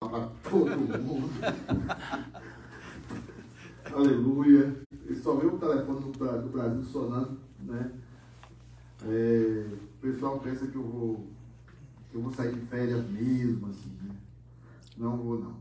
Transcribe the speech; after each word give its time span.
para 0.00 0.30
todo 0.48 0.98
mundo. 0.98 1.28
Aleluia. 3.92 4.80
Ele 5.04 5.20
só 5.20 5.34
vê 5.34 5.46
o 5.46 5.58
telefone 5.58 6.00
do, 6.00 6.10
do 6.10 6.48
Brasil 6.48 6.82
sonando, 6.84 7.38
né? 7.58 7.92
É, 9.04 9.66
o 9.74 10.00
pessoal 10.00 10.40
pensa 10.40 10.66
que 10.66 10.76
eu 10.76 10.82
vou 10.82 11.26
que 12.08 12.16
eu 12.16 12.22
vou 12.22 12.32
sair 12.32 12.54
de 12.54 12.64
férias 12.66 13.06
mesmo, 13.10 13.66
assim, 13.66 13.90
né? 14.02 14.16
Não 14.96 15.18
vou 15.18 15.38
não. 15.38 15.56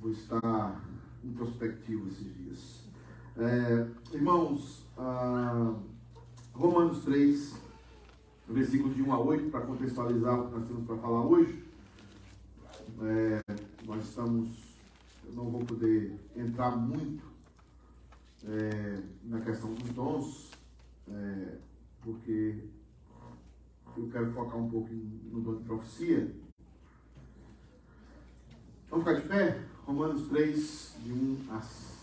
Vou 0.00 0.10
estar 0.10 0.82
introspectivo 1.22 2.08
esses 2.08 2.34
dias. 2.34 2.88
É, 3.36 3.86
irmãos, 4.14 4.86
ah, 4.96 5.74
Romanos 6.54 7.04
3, 7.04 7.60
versículos 8.48 8.96
de 8.96 9.02
1 9.02 9.12
a 9.12 9.20
8, 9.20 9.50
para 9.50 9.66
contextualizar 9.66 10.40
o 10.40 10.48
que 10.48 10.54
nós 10.54 10.66
temos 10.66 10.86
para 10.86 10.96
falar 10.96 11.26
hoje. 11.26 11.73
É, 13.02 13.42
nós 13.84 14.04
estamos, 14.04 14.50
eu 15.24 15.32
não 15.32 15.50
vou 15.50 15.64
poder 15.64 16.16
entrar 16.36 16.76
muito 16.76 17.24
é, 18.46 19.02
na 19.24 19.40
questão 19.40 19.74
dos 19.74 19.90
dons, 19.90 20.50
é, 21.08 21.58
porque 22.02 22.64
eu 23.96 24.08
quero 24.10 24.32
focar 24.32 24.56
um 24.56 24.70
pouco 24.70 24.92
no 24.92 25.40
dom 25.40 25.56
de 25.56 25.64
profecia. 25.64 26.34
Vamos 28.88 29.06
ficar 29.06 29.20
de 29.20 29.28
pé? 29.28 29.64
Romanos 29.84 30.28
3, 30.28 30.96
de 31.04 31.12
1 31.12 31.46
a 31.50 31.62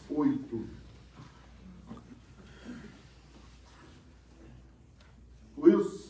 8. 0.10 0.70
Wilson, 5.58 6.10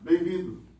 bem-vindo. 0.00 0.73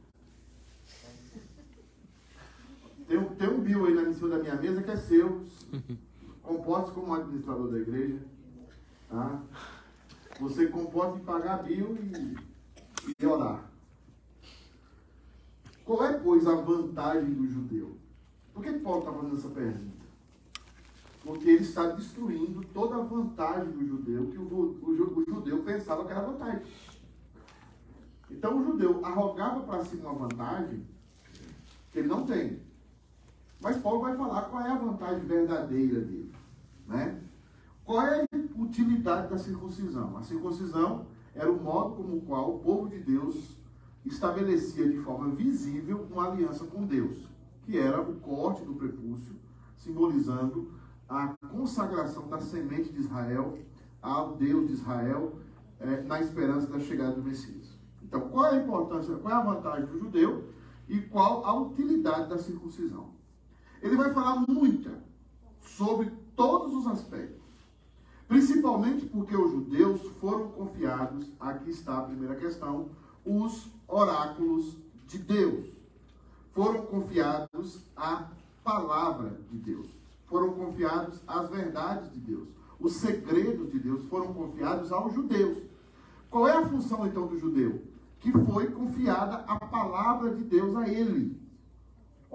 Tem 3.14 3.24
tem 3.36 3.48
um 3.48 3.60
bill 3.60 3.86
aí 3.86 3.94
na 3.94 4.02
missão 4.02 4.28
da 4.28 4.38
minha 4.38 4.56
mesa 4.56 4.82
que 4.82 4.90
é 4.90 4.96
seu. 4.96 5.44
Comporte 6.42 6.90
como 6.90 7.14
administrador 7.14 7.70
da 7.70 7.78
igreja. 7.78 8.18
Tá? 9.08 9.40
Você 10.40 10.66
comporta 10.66 11.18
em 11.18 11.24
pagar 11.24 11.62
bill 11.62 11.96
e, 11.96 12.36
e 13.18 13.26
orar. 13.26 13.70
Qual 15.84 16.04
é, 16.04 16.14
pois, 16.14 16.44
a 16.46 16.56
vantagem 16.56 17.32
do 17.32 17.46
judeu? 17.46 17.96
Por 18.52 18.64
que 18.64 18.72
Paulo 18.72 19.00
está 19.00 19.12
fazendo 19.12 19.36
essa 19.36 19.48
pergunta? 19.48 20.04
Porque 21.22 21.48
ele 21.50 21.62
está 21.62 21.86
destruindo 21.90 22.64
toda 22.74 22.96
a 22.96 23.02
vantagem 23.02 23.70
do 23.70 23.86
judeu, 23.86 24.26
que 24.26 24.38
o, 24.38 24.42
o, 24.42 25.18
o 25.20 25.24
judeu 25.24 25.62
pensava 25.62 26.04
que 26.04 26.10
era 26.10 26.22
vantagem. 26.22 26.62
Então 28.30 28.58
o 28.58 28.64
judeu 28.64 29.04
arrogava 29.04 29.60
para 29.60 29.84
si 29.84 29.96
uma 29.96 30.14
vantagem 30.14 30.84
que 31.92 32.00
ele 32.00 32.08
não 32.08 32.26
tem. 32.26 32.60
Mas 33.64 33.78
Paulo 33.78 34.02
vai 34.02 34.14
falar 34.14 34.42
qual 34.42 34.62
é 34.62 34.70
a 34.70 34.76
vantagem 34.76 35.24
verdadeira 35.24 35.98
dele. 36.02 36.30
Né? 36.86 37.18
Qual 37.82 37.98
é 38.02 38.20
a 38.20 38.60
utilidade 38.60 39.30
da 39.30 39.38
circuncisão? 39.38 40.18
A 40.18 40.22
circuncisão 40.22 41.06
era 41.34 41.50
o 41.50 41.58
modo 41.58 41.94
como 41.94 42.18
o 42.18 42.20
qual 42.20 42.56
o 42.56 42.58
povo 42.58 42.90
de 42.90 42.98
Deus 42.98 43.56
estabelecia 44.04 44.86
de 44.86 44.98
forma 44.98 45.34
visível 45.34 46.06
uma 46.10 46.30
aliança 46.30 46.66
com 46.66 46.84
Deus, 46.84 47.26
que 47.62 47.78
era 47.78 48.02
o 48.02 48.16
corte 48.16 48.62
do 48.66 48.74
prepúcio, 48.74 49.34
simbolizando 49.78 50.70
a 51.08 51.28
consagração 51.50 52.28
da 52.28 52.40
semente 52.40 52.92
de 52.92 53.00
Israel 53.00 53.56
ao 54.02 54.36
Deus 54.36 54.66
de 54.66 54.74
Israel 54.74 55.38
é, 55.80 56.02
na 56.02 56.20
esperança 56.20 56.66
da 56.66 56.80
chegada 56.80 57.12
do 57.12 57.22
Messias. 57.22 57.78
Então, 58.02 58.28
qual 58.28 58.44
é 58.44 58.58
a 58.58 58.62
importância, 58.62 59.16
qual 59.16 59.32
é 59.32 59.36
a 59.38 59.42
vantagem 59.42 59.86
do 59.86 59.98
judeu 59.98 60.50
e 60.86 61.00
qual 61.00 61.46
a 61.46 61.58
utilidade 61.58 62.28
da 62.28 62.36
circuncisão? 62.36 63.13
Ele 63.84 63.96
vai 63.96 64.14
falar 64.14 64.36
muita 64.48 64.92
sobre 65.60 66.10
todos 66.34 66.74
os 66.74 66.86
aspectos, 66.86 67.44
principalmente 68.26 69.04
porque 69.04 69.36
os 69.36 69.52
judeus 69.52 70.00
foram 70.22 70.48
confiados, 70.48 71.30
aqui 71.38 71.68
está 71.68 71.98
a 71.98 72.02
primeira 72.04 72.34
questão, 72.34 72.88
os 73.26 73.68
oráculos 73.86 74.74
de 75.06 75.18
Deus. 75.18 75.66
Foram 76.54 76.86
confiados 76.86 77.84
a 77.94 78.30
palavra 78.64 79.38
de 79.50 79.58
Deus. 79.58 79.86
Foram 80.28 80.54
confiados 80.54 81.20
as 81.26 81.50
verdades 81.50 82.10
de 82.10 82.20
Deus. 82.20 82.48
Os 82.80 82.94
segredos 82.94 83.70
de 83.70 83.78
Deus 83.78 84.02
foram 84.06 84.32
confiados 84.32 84.90
aos 84.92 85.12
judeus. 85.12 85.58
Qual 86.30 86.48
é 86.48 86.56
a 86.56 86.66
função 86.66 87.06
então 87.06 87.26
do 87.26 87.38
judeu? 87.38 87.82
Que 88.18 88.32
foi 88.32 88.70
confiada 88.70 89.44
a 89.46 89.58
palavra 89.58 90.34
de 90.34 90.42
Deus 90.42 90.74
a 90.74 90.88
ele. 90.88 91.43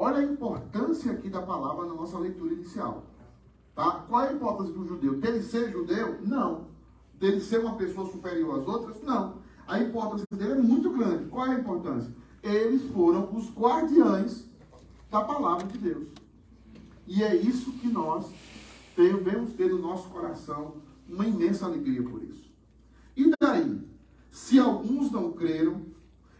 Olha 0.01 0.19
a 0.19 0.23
importância 0.23 1.11
aqui 1.11 1.29
da 1.29 1.41
palavra 1.41 1.85
na 1.85 1.93
nossa 1.93 2.17
leitura 2.17 2.53
inicial. 2.53 3.03
Tá? 3.75 4.05
Qual 4.07 4.23
é 4.23 4.29
a 4.29 4.33
importância 4.33 4.73
do 4.73 4.87
judeu? 4.87 5.19
Dele 5.19 5.43
ser 5.43 5.71
judeu? 5.71 6.19
Não. 6.25 6.67
Dele 7.19 7.41
ser 7.41 7.59
uma 7.59 7.75
pessoa 7.75 8.09
superior 8.09 8.61
às 8.61 8.67
outras? 8.67 9.01
Não 9.03 9.39
a 9.69 9.79
importância 9.79 10.25
dele 10.31 10.53
é 10.53 10.55
muito 10.55 10.89
grande. 10.89 11.25
Qual 11.25 11.45
é 11.45 11.55
a 11.55 11.59
importância? 11.59 12.11
Eles 12.41 12.81
foram 12.91 13.31
os 13.35 13.53
guardiães 13.53 14.49
da 15.11 15.21
palavra 15.21 15.67
de 15.67 15.77
Deus. 15.77 16.07
E 17.05 17.23
é 17.23 17.35
isso 17.35 17.71
que 17.73 17.87
nós 17.87 18.25
devemos 18.97 19.53
ter 19.53 19.69
no 19.69 19.77
nosso 19.77 20.09
coração 20.09 20.77
uma 21.07 21.25
imensa 21.25 21.65
alegria 21.65 22.01
por 22.01 22.23
isso. 22.23 22.51
E 23.15 23.31
daí? 23.39 23.87
Se 24.31 24.59
alguns 24.59 25.11
não 25.11 25.31
creram, 25.33 25.85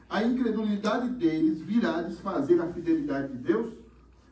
a 0.10 0.24
incredulidade 0.24 1.10
deles 1.10 1.62
virá 1.62 2.02
desfazer 2.02 2.60
a 2.60 2.74
fidelidade 2.74 3.32
de 3.32 3.38
Deus, 3.38 3.72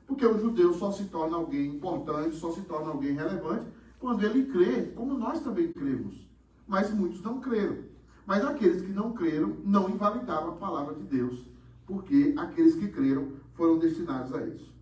porque 0.07 0.25
o 0.25 0.39
judeu 0.39 0.73
só 0.73 0.91
se 0.91 1.05
torna 1.05 1.37
alguém 1.37 1.75
importante, 1.75 2.35
só 2.35 2.51
se 2.51 2.61
torna 2.61 2.89
alguém 2.89 3.13
relevante 3.13 3.67
quando 3.99 4.23
ele 4.23 4.45
crê, 4.45 4.91
como 4.95 5.17
nós 5.17 5.39
também 5.41 5.71
cremos. 5.71 6.27
Mas 6.67 6.91
muitos 6.91 7.21
não 7.21 7.39
creram. 7.39 7.77
Mas 8.25 8.43
aqueles 8.43 8.81
que 8.81 8.91
não 8.91 9.13
creram 9.13 9.57
não 9.63 9.89
invalidaram 9.89 10.49
a 10.49 10.55
palavra 10.55 10.95
de 10.95 11.03
Deus, 11.03 11.45
porque 11.85 12.33
aqueles 12.35 12.75
que 12.75 12.87
creram 12.87 13.33
foram 13.53 13.77
destinados 13.77 14.33
a 14.33 14.45
isso. 14.45 14.73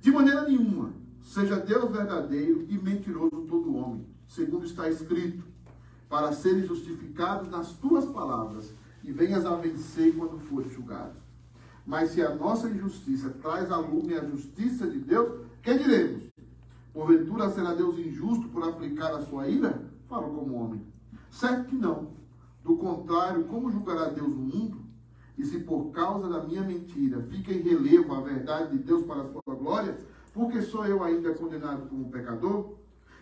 De 0.00 0.10
maneira 0.10 0.42
nenhuma, 0.42 0.92
seja 1.22 1.56
Deus 1.56 1.90
verdadeiro 1.90 2.66
e 2.68 2.78
mentiroso 2.78 3.46
todo 3.48 3.74
homem, 3.74 4.06
segundo 4.28 4.66
está 4.66 4.88
escrito, 4.88 5.42
para 6.08 6.32
serem 6.32 6.66
justificados 6.66 7.48
nas 7.48 7.72
tuas 7.72 8.04
palavras 8.06 8.72
e 9.02 9.12
venhas 9.12 9.46
a 9.46 9.54
vencer 9.56 10.14
quando 10.16 10.38
fores 10.38 10.72
julgado. 10.72 11.16
Mas 11.86 12.10
se 12.10 12.22
a 12.22 12.34
nossa 12.34 12.68
injustiça 12.68 13.30
traz 13.40 13.70
a 13.70 13.78
lume 13.78 14.14
a 14.14 14.24
justiça 14.24 14.86
de 14.86 14.98
Deus, 14.98 15.46
que 15.62 15.78
diremos? 15.78 16.24
Porventura 16.92 17.48
será 17.50 17.74
Deus 17.74 17.98
injusto 17.98 18.48
por 18.48 18.62
aplicar 18.62 19.14
a 19.14 19.22
sua 19.22 19.48
ira? 19.48 19.82
Falo 20.08 20.34
como 20.34 20.56
homem. 20.56 20.82
Certo 21.30 21.68
que 21.68 21.76
não. 21.76 22.08
Do 22.64 22.76
contrário, 22.76 23.44
como 23.44 23.70
julgará 23.70 24.06
Deus 24.08 24.28
o 24.28 24.36
mundo? 24.36 24.80
E 25.38 25.44
se 25.44 25.60
por 25.60 25.90
causa 25.92 26.28
da 26.28 26.42
minha 26.42 26.62
mentira 26.62 27.22
fica 27.30 27.52
em 27.52 27.62
relevo 27.62 28.14
a 28.14 28.20
verdade 28.20 28.76
de 28.76 28.82
Deus 28.82 29.06
para 29.06 29.22
a 29.22 29.28
sua 29.28 29.54
glória, 29.54 29.96
porque 30.34 30.60
sou 30.60 30.84
eu 30.84 31.02
ainda 31.02 31.32
condenado 31.34 31.88
como 31.88 32.10
pecador? 32.10 32.74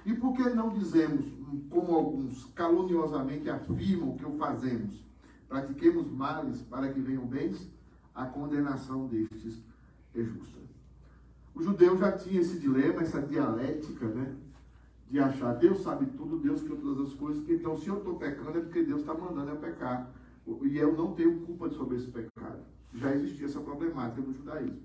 E 0.04 0.14
por 0.14 0.32
que 0.34 0.48
não 0.50 0.70
dizemos, 0.70 1.26
como 1.68 1.94
alguns 1.94 2.46
caluniosamente 2.54 3.50
afirmam 3.50 4.16
que 4.16 4.24
o 4.24 4.36
fazemos? 4.38 5.05
Pratiquemos 5.48 6.10
males 6.10 6.62
para 6.62 6.92
que 6.92 7.00
venham 7.00 7.26
bens? 7.26 7.70
A 8.14 8.26
condenação 8.26 9.06
destes 9.06 9.62
é 10.14 10.22
justa. 10.22 10.58
O 11.54 11.62
judeu 11.62 11.96
já 11.98 12.12
tinha 12.12 12.40
esse 12.40 12.58
dilema, 12.58 13.02
essa 13.02 13.20
dialética, 13.20 14.06
né? 14.08 14.36
de 15.08 15.20
achar 15.20 15.54
Deus 15.54 15.82
sabe 15.82 16.06
tudo, 16.06 16.38
Deus 16.38 16.62
criou 16.62 16.78
todas 16.78 17.08
as 17.08 17.14
coisas, 17.14 17.48
então 17.48 17.76
se 17.76 17.88
eu 17.88 17.98
estou 17.98 18.16
pecando 18.16 18.58
é 18.58 18.60
porque 18.60 18.82
Deus 18.82 19.00
está 19.00 19.14
mandando 19.14 19.50
eu 19.50 19.56
pecar. 19.56 20.10
E 20.62 20.78
eu 20.78 20.96
não 20.96 21.12
tenho 21.12 21.40
culpa 21.40 21.68
sobre 21.70 21.96
esse 21.96 22.08
pecado. 22.08 22.60
Já 22.94 23.12
existia 23.14 23.46
essa 23.46 23.60
problemática 23.60 24.20
no 24.20 24.32
judaísmo. 24.32 24.80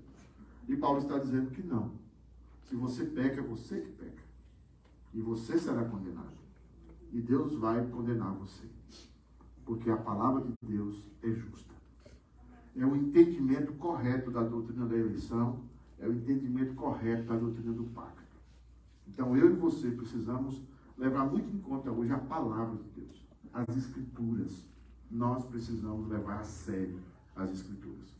E 0.68 0.76
Paulo 0.76 0.98
está 0.98 1.18
dizendo 1.18 1.50
que 1.50 1.62
não. 1.62 1.92
Se 2.64 2.74
você 2.74 3.04
peca, 3.04 3.40
é 3.40 3.44
você 3.44 3.80
que 3.80 3.92
peca. 3.92 4.22
E 5.14 5.20
você 5.20 5.58
será 5.58 5.84
condenado. 5.84 6.32
E 7.12 7.20
Deus 7.20 7.54
vai 7.54 7.86
condenar 7.86 8.32
você. 8.34 8.66
Porque 9.64 9.90
a 9.90 9.96
palavra 9.96 10.42
de 10.42 10.52
Deus 10.62 11.10
é 11.22 11.30
justa. 11.30 11.72
É 12.76 12.84
o 12.84 12.96
entendimento 12.96 13.72
correto 13.74 14.30
da 14.30 14.42
doutrina 14.42 14.86
da 14.86 14.96
eleição, 14.96 15.60
é 15.98 16.08
o 16.08 16.12
entendimento 16.12 16.74
correto 16.74 17.24
da 17.24 17.36
doutrina 17.36 17.72
do 17.72 17.84
pacto. 17.84 18.22
Então 19.06 19.36
eu 19.36 19.50
e 19.50 19.56
você 19.56 19.90
precisamos 19.90 20.62
levar 20.96 21.26
muito 21.26 21.54
em 21.54 21.58
conta 21.58 21.90
hoje 21.90 22.12
a 22.12 22.18
palavra 22.18 22.76
de 22.76 23.00
Deus, 23.00 23.26
as 23.52 23.76
escrituras. 23.76 24.66
Nós 25.10 25.44
precisamos 25.44 26.08
levar 26.08 26.38
a 26.38 26.44
sério 26.44 26.98
as 27.36 27.50
escrituras. 27.50 28.16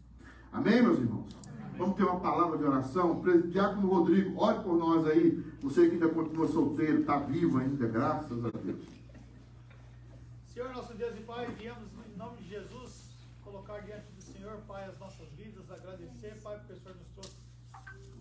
Amém, 0.53 0.83
meus 0.83 0.99
irmãos? 0.99 1.35
Vamos 1.79 1.97
ter 1.97 2.05
uma 2.05 2.21
palavra 2.21 2.59
de 2.59 2.65
oração. 2.65 3.23
Diácono 3.49 3.89
Rodrigo, 3.89 4.39
ore 4.39 4.63
por 4.63 4.77
nós 4.77 5.07
aí. 5.07 5.43
Você 5.63 5.89
que 5.89 5.95
ainda 5.95 6.09
continua 6.09 6.47
solteiro, 6.47 7.01
está 7.01 7.19
vivo 7.19 7.59
ainda, 7.59 7.89
graças 7.89 8.45
a 8.45 8.51
Deus. 8.51 9.02
Senhor, 10.53 10.71
nosso 10.75 10.93
Deus 10.93 11.17
e 11.17 11.23
Pai, 11.23 11.47
viemos 11.53 11.89
em 12.07 12.15
nome 12.15 12.37
de 12.43 12.51
Jesus 12.51 13.09
colocar 13.41 13.81
diante 13.81 14.13
do 14.13 14.21
Senhor, 14.21 14.61
Pai, 14.67 14.85
as 14.85 14.99
nossas 14.99 15.33
vidas, 15.33 15.71
agradecer, 15.71 16.39
Pai, 16.43 16.59
porque 16.59 16.75
o 16.75 16.77
Senhor 16.79 16.95
nos 16.95 17.09
trouxe 17.09 17.37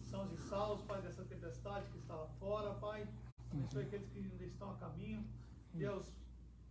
sãos 0.09 0.31
e 0.31 0.37
salvos, 0.47 0.81
Pai, 0.85 1.01
dessa 1.01 1.25
tempestade 1.25 1.89
que 1.91 1.97
está 1.97 2.15
lá 2.15 2.27
fora, 2.39 2.73
Pai. 2.75 3.05
Abençoe 3.51 3.83
aqueles 3.83 4.07
que 4.11 4.19
ainda 4.19 4.45
estão 4.45 4.71
a 4.71 4.75
caminho. 4.75 5.27
Deus, 5.73 6.05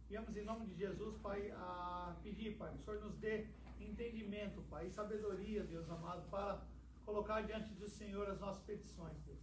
viemos 0.08 0.34
em 0.34 0.44
nome 0.46 0.64
de 0.64 0.74
Jesus, 0.76 1.18
Pai, 1.18 1.50
a 1.50 2.16
pedir, 2.22 2.56
Pai, 2.56 2.72
que 2.72 2.78
o 2.78 2.82
Senhor 2.82 3.04
nos 3.04 3.16
dê 3.18 3.46
entendimento, 3.78 4.62
Pai, 4.70 4.86
e 4.86 4.90
sabedoria, 4.90 5.62
Deus 5.64 5.90
amado, 5.90 6.26
para 6.30 6.58
colocar 7.10 7.42
diante 7.42 7.74
do 7.74 7.88
Senhor 7.88 8.28
as 8.30 8.38
nossas 8.40 8.62
petições, 8.62 9.16
Deus. 9.26 9.40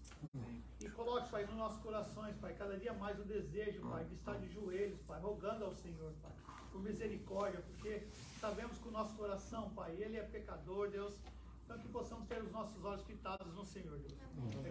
E 0.81 0.89
coloque, 0.89 1.29
Pai, 1.29 1.45
nos 1.45 1.55
nossos 1.55 1.81
corações, 1.81 2.35
Pai, 2.37 2.53
cada 2.53 2.77
dia 2.77 2.93
mais 2.93 3.19
o 3.19 3.23
desejo, 3.23 3.81
Pai, 3.81 4.05
de 4.05 4.15
estar 4.15 4.35
de 4.35 4.47
joelhos, 4.47 5.01
Pai, 5.01 5.19
rogando 5.19 5.65
ao 5.65 5.73
Senhor, 5.73 6.13
Pai, 6.21 6.31
por 6.71 6.81
misericórdia, 6.81 7.61
porque 7.67 8.07
sabemos 8.39 8.77
que 8.77 8.87
o 8.87 8.91
nosso 8.91 9.13
coração, 9.15 9.69
Pai, 9.71 9.95
ele 9.99 10.17
é 10.17 10.23
pecador, 10.23 10.89
Deus, 10.89 11.19
então 11.65 11.77
que 11.77 11.89
possamos 11.89 12.25
ter 12.27 12.41
os 12.41 12.51
nossos 12.51 12.83
olhos 12.85 13.03
fitados 13.03 13.53
no 13.53 13.65
Senhor, 13.65 13.99
Deus. 13.99 14.15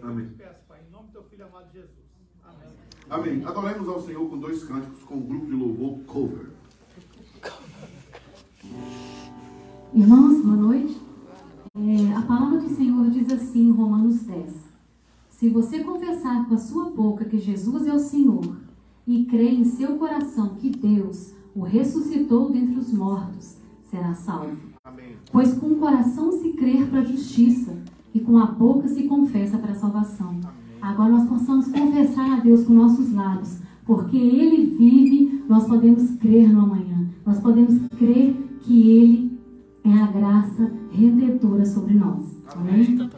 Amém. 0.01 0.25
eu 0.25 0.31
te 0.31 0.35
peço, 0.35 0.63
Pai, 0.67 0.81
em 0.81 0.89
nome 0.89 1.07
do 1.07 1.11
teu 1.13 1.23
Filho 1.25 1.45
amado 1.45 1.71
Jesus. 1.71 2.07
Amém. 2.43 2.73
Amém. 3.09 3.45
Adoremos 3.45 3.87
ao 3.87 4.01
Senhor 4.01 4.27
com 4.27 4.39
dois 4.39 4.63
cânticos 4.63 5.03
com 5.03 5.17
o 5.17 5.21
grupo 5.21 5.45
de 5.45 5.53
louvor 5.53 5.99
cover. 6.05 6.51
Irmãos, 9.93 10.41
boa 10.41 10.55
noite. 10.55 11.06
É, 11.79 12.15
a 12.15 12.23
palavra 12.23 12.59
do 12.59 12.69
Senhor 12.69 13.07
diz 13.11 13.31
assim 13.31 13.67
em 13.67 13.71
Romanos 13.71 14.23
10: 14.23 14.51
Se 15.29 15.47
você 15.47 15.83
confessar 15.83 16.47
com 16.47 16.55
a 16.55 16.57
sua 16.57 16.89
boca 16.89 17.23
que 17.23 17.37
Jesus 17.37 17.85
é 17.85 17.93
o 17.93 17.99
Senhor 17.99 18.57
e 19.05 19.25
crer 19.25 19.53
em 19.53 19.63
seu 19.63 19.95
coração 19.97 20.55
que 20.55 20.71
Deus 20.71 21.33
o 21.55 21.61
ressuscitou 21.61 22.51
dentre 22.51 22.79
os 22.79 22.91
mortos, 22.91 23.57
será 23.91 24.15
salvo. 24.15 24.57
Amém. 24.83 25.17
Pois 25.31 25.53
com 25.53 25.67
o 25.67 25.75
coração 25.75 26.31
se 26.31 26.53
crer 26.53 26.89
para 26.89 27.01
a 27.01 27.05
justiça 27.05 27.77
e 28.11 28.21
com 28.21 28.39
a 28.39 28.47
boca 28.47 28.87
se 28.87 29.03
confessa 29.03 29.59
para 29.59 29.73
a 29.73 29.75
salvação. 29.75 30.39
Agora 30.81 31.11
nós 31.11 31.29
possamos 31.29 31.67
confessar 31.67 32.39
a 32.39 32.39
Deus 32.39 32.63
com 32.63 32.73
nossos 32.73 33.13
lábios, 33.13 33.59
porque 33.85 34.17
Ele 34.17 34.75
vive, 34.75 35.43
nós 35.47 35.67
podemos 35.67 36.09
crer 36.15 36.51
no 36.51 36.61
amanhã. 36.61 37.07
Nós 37.23 37.39
podemos 37.39 37.87
crer 37.89 38.33
que 38.61 38.89
Ele 38.89 39.36
é 39.93 40.01
a 40.01 40.07
graça 40.07 40.71
redentora 40.91 41.65
sobre 41.65 41.93
nós. 41.93 42.43
Amém? 42.55 42.95
Glória 42.95 43.16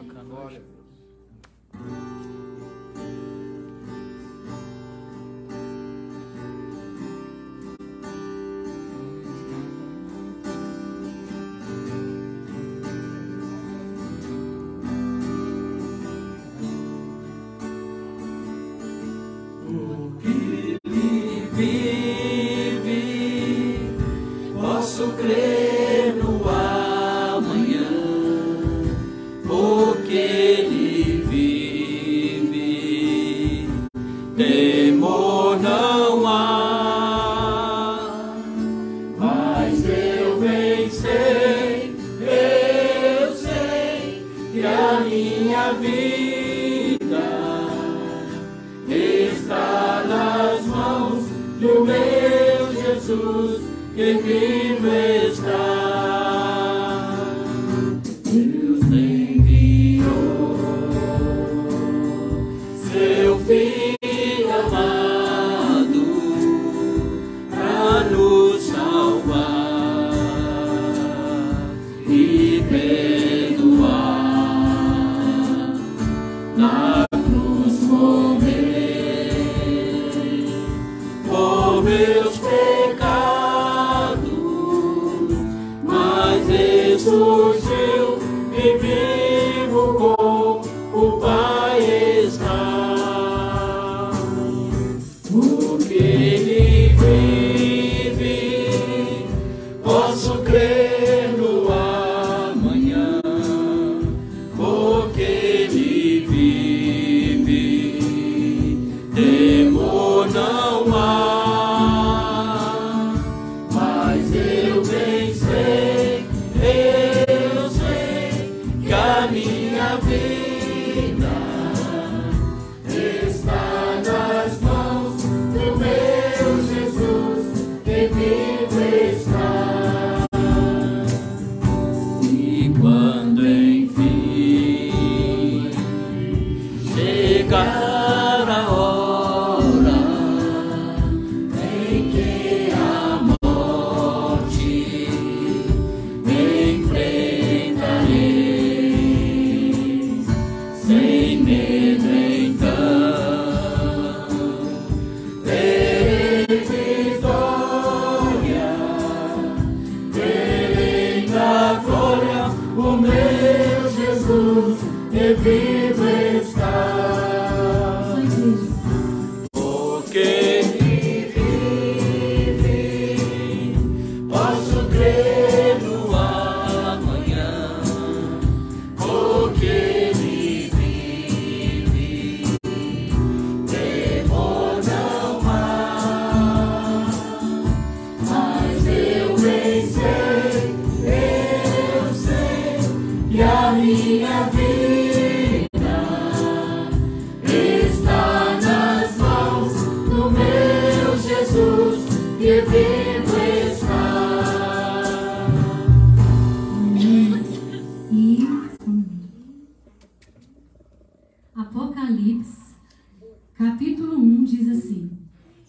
capítulo 213.60 214.16
1 214.16 214.44
diz 214.44 214.70
assim: 214.70 215.10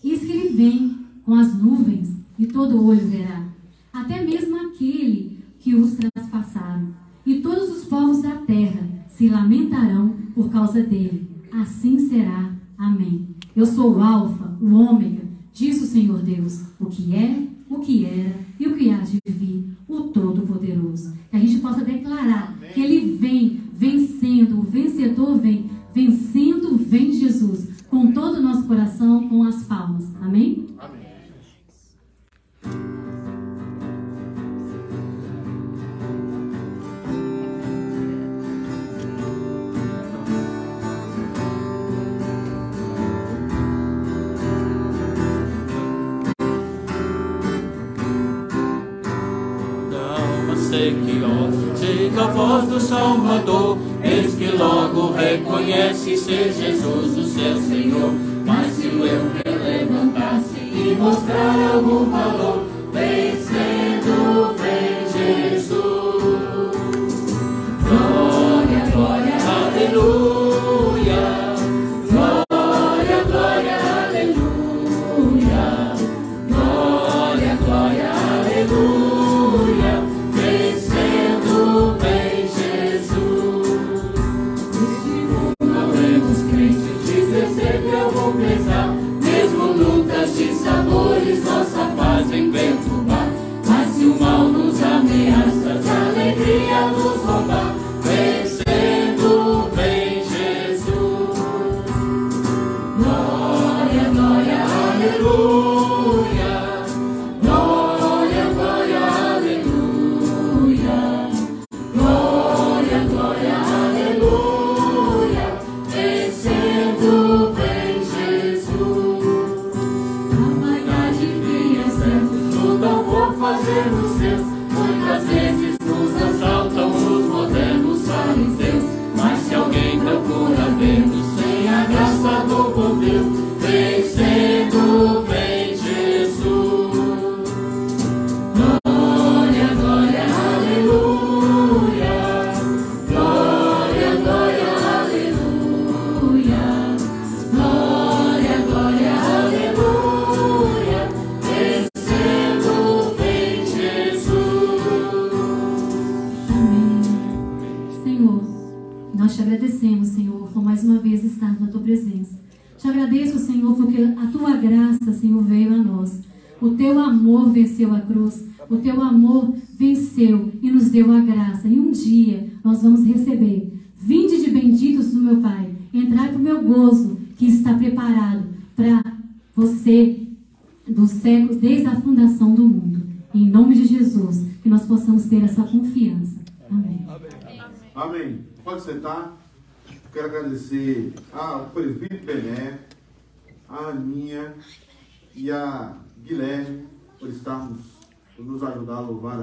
Eis 0.01 0.21
que 0.21 0.31
ele 0.31 0.55
vem 0.55 0.95
com 1.25 1.35
as 1.35 1.53
nuvens 1.61 2.15
e 2.39 2.47
todo 2.47 2.81
olho 2.81 3.05
verá, 3.05 3.49
até 3.91 4.23
mesmo 4.23 4.55
aquele 4.55 5.39
que 5.59 5.75
os 5.75 5.95
transpassaram, 5.95 6.87
e 7.25 7.41
todos 7.41 7.69
os 7.69 7.83
povos 7.83 8.21
da 8.21 8.37
terra 8.37 8.87
se 9.09 9.27
lamentarão 9.27 10.15
por 10.33 10.49
causa 10.49 10.81
dele. 10.81 11.27
Assim 11.51 11.99
será. 12.07 12.55
Amém. 12.77 13.27
Eu 13.53 13.65
sou 13.65 13.97
o 13.97 14.01
Alfa, 14.01 14.57
o 14.61 14.73
Ômega, 14.73 15.23
diz 15.53 15.81
o 15.81 15.85
Senhor 15.85 16.19
Deus, 16.19 16.63
o 16.79 16.85
que 16.85 17.13
é, 17.13 17.45
o 17.69 17.79
que 17.79 18.05
era 18.05 18.39
e 18.57 18.67
o 18.67 18.77
que 18.77 18.89
há 18.89 18.99
de 18.99 19.19
vir, 19.25 19.65
o 19.85 20.03
Todo-Poderoso. 20.03 21.13
Que 21.29 21.35
a 21.35 21.39
gente 21.39 21.59
possa 21.59 21.83
declarar 21.83 22.55
Amém. 22.57 22.71
que 22.71 22.79
ele 22.79 23.17
vem 23.17 23.59
vencendo, 23.73 24.59
o 24.59 24.63
vencedor 24.63 25.37
vem, 25.37 25.69
vencendo 25.93 26.77
vem 26.77 27.11
Jesus, 27.11 27.70
com 27.91 28.13
todo 28.13 28.37
o 28.37 28.41
nosso 28.41 28.65
coração, 28.65 29.27
com 29.27 29.43
as 29.43 29.63
palmas. 29.63 30.05
Amém? 30.21 30.70
A 52.21 52.27
voz 52.27 52.67
do 52.67 52.79
Salvador, 52.79 53.79
eis 54.03 54.35
que 54.35 54.55
logo 54.55 55.11
reconhece 55.13 56.15
ser 56.15 56.53
Jesus 56.53 57.17
o 57.17 57.23
seu 57.23 57.59
Senhor. 57.59 58.11
Mas 58.45 58.73
se 58.73 58.85
eu 58.85 58.99
me 58.99 59.57
levantasse 59.57 60.59
e 60.59 60.95
mostrar 60.99 61.73
algum 61.73 62.05
valor, 62.11 62.60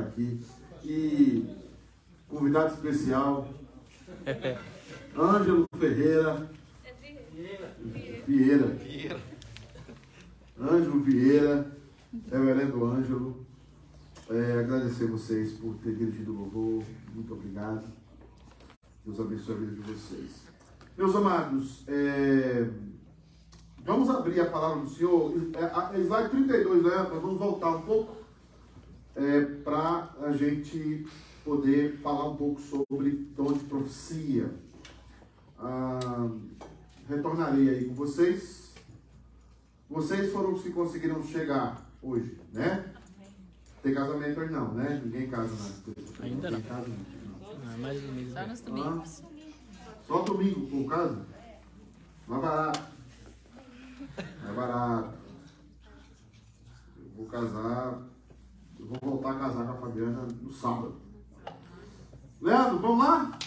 aqui. 0.00 0.40
E 0.84 1.56
convidado 2.28 2.74
especial, 2.74 3.48
Ângelo 5.16 5.66
Ferreira. 5.78 6.50
Vieira. 8.26 8.66
Vieira. 8.66 9.20
Ângelo 10.60 11.00
Vieira, 11.00 11.76
reverendo 12.30 12.84
Ângelo. 12.84 13.46
É, 14.30 14.58
agradecer 14.58 15.06
vocês 15.06 15.52
por 15.52 15.74
ter 15.76 15.94
dirigido 15.94 16.32
o 16.32 16.38
louvor. 16.40 16.84
Muito 17.14 17.32
obrigado. 17.32 17.84
Deus 19.04 19.18
abençoe 19.18 19.54
a 19.54 19.58
vida 19.58 19.72
de 19.72 19.80
vocês. 19.80 20.47
Meus 20.98 21.14
amados, 21.14 21.84
é, 21.86 22.68
vamos 23.84 24.10
abrir 24.10 24.40
a 24.40 24.46
palavra 24.46 24.82
do 24.82 24.90
Senhor. 24.90 25.32
É, 25.54 26.00
slide 26.00 26.30
32, 26.30 26.82
né? 26.82 26.90
Nós 26.90 27.22
vamos 27.22 27.38
voltar 27.38 27.70
um 27.70 27.82
pouco 27.82 28.16
é, 29.14 29.42
para 29.62 30.12
a 30.20 30.32
gente 30.32 31.06
poder 31.44 31.98
falar 31.98 32.28
um 32.30 32.34
pouco 32.34 32.60
sobre 32.60 33.12
dom 33.36 33.52
de 33.52 33.60
profecia. 33.60 34.50
Ah, 35.56 36.30
retornarei 37.08 37.68
aí 37.68 37.84
com 37.84 37.94
vocês. 37.94 38.74
Vocês 39.88 40.32
foram 40.32 40.54
os 40.54 40.62
que 40.62 40.70
conseguiram 40.70 41.22
chegar 41.22 41.88
hoje, 42.02 42.40
né? 42.52 42.92
Tem 43.84 43.94
casamento 43.94 44.40
hoje 44.40 44.52
não, 44.52 44.74
né? 44.74 45.00
Ninguém 45.04 45.30
casa 45.30 45.54
na 45.54 46.24
Ainda 46.24 46.50
não. 46.50 46.60
Casa, 46.60 46.88
não. 46.88 47.70
não 47.70 47.78
mais 47.78 48.02
domingo. 48.02 48.32
Só 48.32 48.46
nos 48.48 48.60
domingos. 48.62 49.22
Ah, 49.24 49.27
só 50.08 50.22
domingo 50.22 50.66
por 50.66 50.88
casa? 50.88 51.26
Mais 52.26 52.42
barato. 52.42 52.80
Mais 54.42 54.56
barato. 54.56 55.18
Eu 56.98 57.10
vou 57.14 57.26
casar 57.26 58.08
eu 58.78 58.86
vou 58.86 58.98
voltar 59.00 59.32
a 59.32 59.38
casar 59.38 59.66
com 59.66 59.72
a 59.72 59.76
Fabiana 59.76 60.22
no 60.40 60.52
sábado. 60.52 60.96
Leandro, 62.40 62.78
vamos 62.78 63.04
lá? 63.04 63.38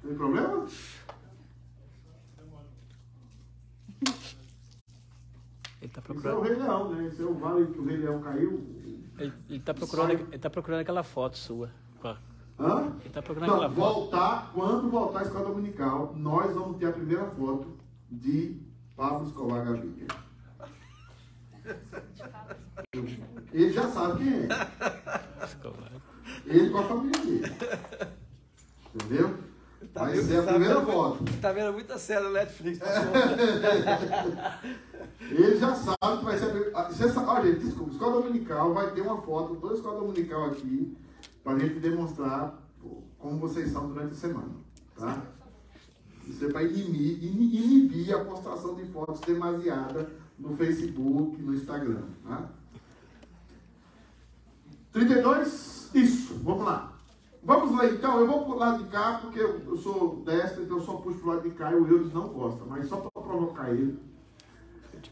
Tem 0.00 0.14
problema? 0.14 0.66
Ele 5.82 5.92
tá 5.92 6.00
procurando. 6.00 6.18
Esse 6.18 6.28
é 6.28 6.32
o 6.32 6.40
Rei 6.40 6.54
Leão, 6.54 6.92
né? 6.92 7.06
Esse 7.06 7.22
é 7.22 7.24
o 7.24 7.34
vale 7.34 7.66
que 7.66 7.78
o 7.78 7.84
Rei 7.84 7.96
Leão 7.96 8.22
caiu. 8.22 8.66
Ele, 9.18 9.32
ele, 9.48 9.60
tá, 9.60 9.74
procurando, 9.74 10.12
ele 10.12 10.38
tá 10.38 10.48
procurando 10.48 10.80
aquela 10.80 11.02
foto 11.02 11.36
sua. 11.36 11.72
Hã? 12.58 12.92
Ele 13.00 13.10
tá 13.10 13.22
procurando 13.22 13.50
então, 13.50 13.62
aquela 13.62 13.68
voltar, 13.68 14.46
foto. 14.46 14.54
Quando 14.54 14.90
voltar 14.90 15.20
a 15.20 15.22
escola 15.22 15.48
dominical, 15.48 16.12
nós 16.16 16.54
vamos 16.54 16.76
ter 16.78 16.86
a 16.86 16.92
primeira 16.92 17.26
foto 17.26 17.78
de 18.10 18.60
Pablo 18.96 19.26
Escolar 19.26 19.64
Gaviria. 19.64 20.08
Ele 23.52 23.72
já 23.72 23.88
sabe 23.88 24.24
quem 24.24 24.32
é. 24.34 24.48
Ele 26.46 26.70
com 26.70 26.78
a 26.78 26.82
família 26.84 27.22
dele. 27.22 27.54
Entendeu? 28.94 29.36
Tá 29.94 30.04
Vai 30.04 30.16
ser 30.16 30.38
a 30.38 30.42
tá 30.42 30.50
primeira 30.50 30.80
vendo, 30.80 30.92
foto. 30.92 31.24
Tá 31.40 31.52
vendo 31.52 31.72
muita 31.72 31.98
série 31.98 32.24
no 32.24 32.32
Netflix. 32.32 32.80
Ele 35.20 35.56
já 35.58 35.74
sabe 35.74 36.18
que 36.18 36.24
vai 36.24 36.38
ser 36.38 36.46
a 36.46 36.48
primeira. 36.48 36.72
Ah, 36.76 36.90
olha, 37.28 37.52
gente, 37.52 37.64
desculpa, 37.64 37.92
escola 37.92 38.22
dominical 38.22 38.74
vai 38.74 38.90
ter 38.90 39.02
uma 39.02 39.22
foto, 39.22 39.54
toda 39.56 39.74
escola 39.74 40.00
dominical 40.00 40.46
aqui, 40.46 40.96
para 41.48 41.56
a 41.56 41.58
gente 41.60 41.80
demonstrar. 41.80 42.62
Como 43.18 43.38
vocês 43.38 43.72
são 43.72 43.88
durante 43.88 44.12
a 44.12 44.16
semana. 44.16 44.50
Tá? 44.94 45.22
Isso 46.26 46.44
é 46.44 46.52
para 46.52 46.62
inibir, 46.62 47.24
inibir 47.24 48.14
a 48.14 48.22
postação 48.24 48.74
de 48.74 48.84
fotos 48.84 49.20
demasiada 49.22 50.12
no 50.38 50.54
Facebook, 50.56 51.40
no 51.40 51.54
Instagram. 51.54 52.02
Tá? 52.22 52.50
32, 54.92 55.90
isso, 55.94 56.34
vamos 56.44 56.64
lá. 56.64 56.92
Vamos 57.42 57.76
lá 57.76 57.86
então, 57.86 58.20
eu 58.20 58.26
vou 58.26 58.44
pro 58.44 58.58
lado 58.58 58.84
de 58.84 58.90
cá, 58.90 59.18
porque 59.22 59.40
eu, 59.40 59.76
sou 59.78 60.22
destro, 60.24 60.64
então 60.64 60.76
eu 60.76 60.84
só 60.84 60.94
puxo 60.96 61.18
pro 61.18 61.30
lado 61.30 61.42
de 61.42 61.54
cá 61.54 61.72
e 61.72 61.76
o 61.76 61.88
Eudes 61.88 62.12
não 62.12 62.28
gosta, 62.28 62.64
mas 62.66 62.88
só 62.88 62.96
para 62.96 63.22
provocar 63.22 63.70
ele. 63.70 63.98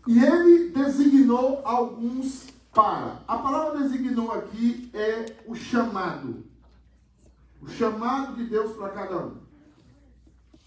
E 0.07 0.23
ele 0.23 0.69
designou 0.69 1.63
alguns 1.65 2.56
para. 2.77 3.23
A 3.27 3.39
palavra 3.39 3.81
designou 3.81 4.31
aqui 4.31 4.91
é 4.93 5.35
o 5.47 5.55
chamado. 5.55 6.45
O 7.63 7.67
chamado 7.67 8.37
de 8.37 8.45
Deus 8.45 8.77
para 8.77 8.91
cada 8.91 9.17
um. 9.17 9.37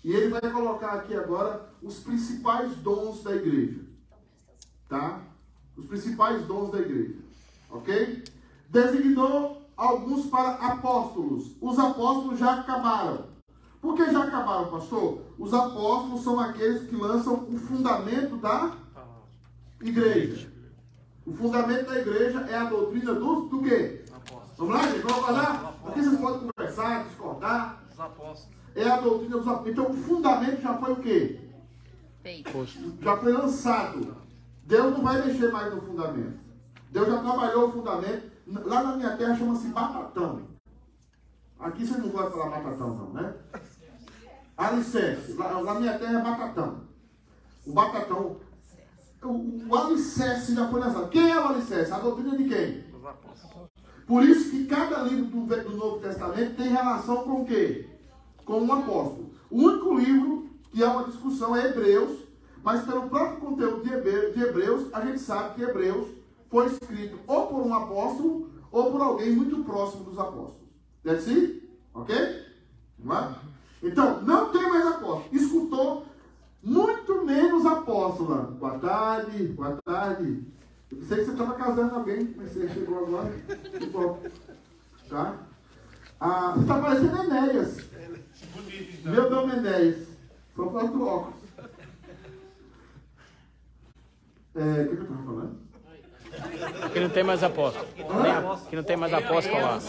E 0.03 0.11
ele 0.11 0.29
vai 0.29 0.41
colocar 0.51 0.93
aqui 0.93 1.15
agora 1.15 1.69
os 1.83 1.99
principais 1.99 2.75
dons 2.77 3.21
da 3.21 3.35
igreja. 3.35 3.81
Tá? 4.89 5.21
Os 5.77 5.85
principais 5.85 6.43
dons 6.47 6.71
da 6.71 6.79
igreja. 6.79 7.19
Ok? 7.69 8.23
Designou 8.69 9.61
alguns 9.77 10.25
para 10.25 10.53
apóstolos. 10.55 11.51
Os 11.61 11.77
apóstolos 11.77 12.39
já 12.39 12.55
acabaram. 12.55 13.27
Por 13.79 13.95
que 13.95 14.11
já 14.11 14.23
acabaram, 14.23 14.71
pastor? 14.71 15.21
Os 15.37 15.53
apóstolos 15.53 16.23
são 16.23 16.39
aqueles 16.39 16.89
que 16.89 16.95
lançam 16.95 17.47
o 17.47 17.57
fundamento 17.57 18.35
da 18.37 18.75
igreja. 19.81 20.58
O 21.29 21.33
fundamento 21.35 21.85
da 21.85 21.99
igreja 21.99 22.39
é 22.49 22.55
a 22.55 22.63
doutrina 22.63 23.13
do, 23.13 23.41
do 23.41 23.61
quê? 23.61 24.03
Vamos 24.57 24.73
lá, 24.73 24.81
gente? 24.87 25.01
Vamos 25.03 25.29
lá? 25.29 25.75
Aqui 25.85 26.01
vocês 26.01 26.19
podem 26.19 26.49
conversar, 26.49 27.03
discordar. 27.03 27.83
Os 27.93 27.99
apóstolos. 27.99 28.47
É 28.75 28.89
a 28.89 28.99
doutrina 28.99 29.37
dos 29.37 29.47
apóstolos. 29.47 29.71
Então 29.71 29.91
o 29.91 29.93
fundamento 29.93 30.59
já 30.59 30.77
foi 30.79 30.91
o 30.91 30.95
quê? 30.95 31.39
Feito. 32.23 32.49
Já 32.99 33.17
foi 33.17 33.31
lançado. 33.31 34.17
Deus 34.63 34.91
não 34.91 35.03
vai 35.03 35.23
mexer 35.23 35.51
mais 35.51 35.71
no 35.71 35.81
fundamento. 35.81 36.39
Deus 36.89 37.07
já 37.07 37.19
trabalhou 37.19 37.69
o 37.69 37.71
fundamento. 37.73 38.31
Lá 38.65 38.83
na 38.83 38.97
minha 38.97 39.15
terra 39.15 39.35
chama-se 39.35 39.67
batatão. 39.67 40.41
Aqui 41.59 41.85
vocês 41.85 41.99
não 41.99 42.09
vão 42.09 42.31
falar 42.31 42.49
batatão, 42.49 42.95
não, 42.95 43.13
né? 43.13 43.35
Alicerce. 44.57 45.33
Lá, 45.33 45.61
na 45.61 45.75
minha 45.75 45.99
terra 45.99 46.19
é 46.19 46.23
batatão. 46.23 46.81
O 47.67 47.71
batatão. 47.71 48.37
O, 49.21 49.67
o 49.67 49.75
alicerce 49.75 50.53
lançado. 50.53 51.09
Quem 51.09 51.29
é 51.29 51.39
o 51.39 51.49
alicerce? 51.49 51.91
A 51.91 51.99
doutrina 51.99 52.37
de 52.37 52.45
quem? 52.45 52.83
Por 54.07 54.23
isso 54.23 54.49
que 54.49 54.65
cada 54.65 55.03
livro 55.03 55.25
do, 55.25 55.45
do 55.45 55.77
Novo 55.77 55.99
Testamento 55.99 56.55
tem 56.55 56.69
relação 56.69 57.23
com 57.23 57.41
o 57.41 57.45
quê? 57.45 57.87
Com 58.45 58.61
um 58.61 58.73
apóstolo. 58.73 59.29
O 59.51 59.57
único 59.63 59.97
livro 59.97 60.49
que 60.71 60.83
há 60.83 60.91
uma 60.91 61.03
discussão 61.03 61.55
é 61.55 61.67
Hebreus, 61.67 62.19
mas 62.63 62.83
pelo 62.85 63.09
próprio 63.09 63.39
conteúdo 63.39 63.83
de 63.83 64.41
Hebreus, 64.41 64.93
a 64.93 65.05
gente 65.05 65.19
sabe 65.19 65.55
que 65.55 65.61
Hebreus 65.63 66.07
foi 66.49 66.67
escrito 66.67 67.19
ou 67.27 67.47
por 67.47 67.61
um 67.61 67.73
apóstolo 67.73 68.49
ou 68.71 68.91
por 68.91 69.01
alguém 69.01 69.35
muito 69.35 69.63
próximo 69.63 70.03
dos 70.03 70.17
apóstolos. 70.17 70.67
Deve 71.03 71.21
ser? 71.21 71.79
Ok? 71.93 72.15
Não 72.97 73.17
é? 73.17 73.35
Então, 73.81 74.21
não 74.23 74.51
tem 74.51 74.61
mais 74.69 74.85
apóstolo. 74.85 75.25
Escutou 75.31 76.05
muito 76.63 77.25
menos 77.25 77.65
apóstola. 77.65 78.55
Boa 78.59 78.77
tarde, 78.79 79.47
boa 79.47 79.79
tarde. 79.83 80.43
Eu 80.91 81.03
sei 81.03 81.17
que 81.19 81.25
você 81.25 81.31
estava 81.31 81.53
casando 81.53 81.95
alguém, 81.95 82.33
mas 82.35 82.51
você 82.51 82.67
chegou 82.69 83.05
agora. 83.05 83.31
Que 83.79 83.85
bom. 83.87 84.21
Tá? 85.07 85.35
Ah, 86.19 86.53
você 86.53 86.61
está 86.61 86.79
parecendo 86.79 87.23
Enéas. 87.23 87.77
Meu 89.03 89.29
nome 89.29 89.53
é 89.53 89.57
Enéas. 89.57 90.07
Só 90.55 90.69
falta 90.69 90.97
o 90.97 91.07
óculos. 91.07 91.39
É, 94.55 94.81
o 94.81 94.89
que, 94.89 94.95
que 94.95 95.01
eu 95.01 95.03
estava 95.03 95.23
falando? 95.23 95.69
Que 96.91 96.99
não 96.99 97.09
tem 97.09 97.23
mais 97.23 97.43
apóstolo. 97.43 97.87
Que 98.69 98.75
não 98.75 98.83
tem 98.83 98.97
mais 98.97 99.13
apóstolo 99.13 99.61
lá. 99.61 99.79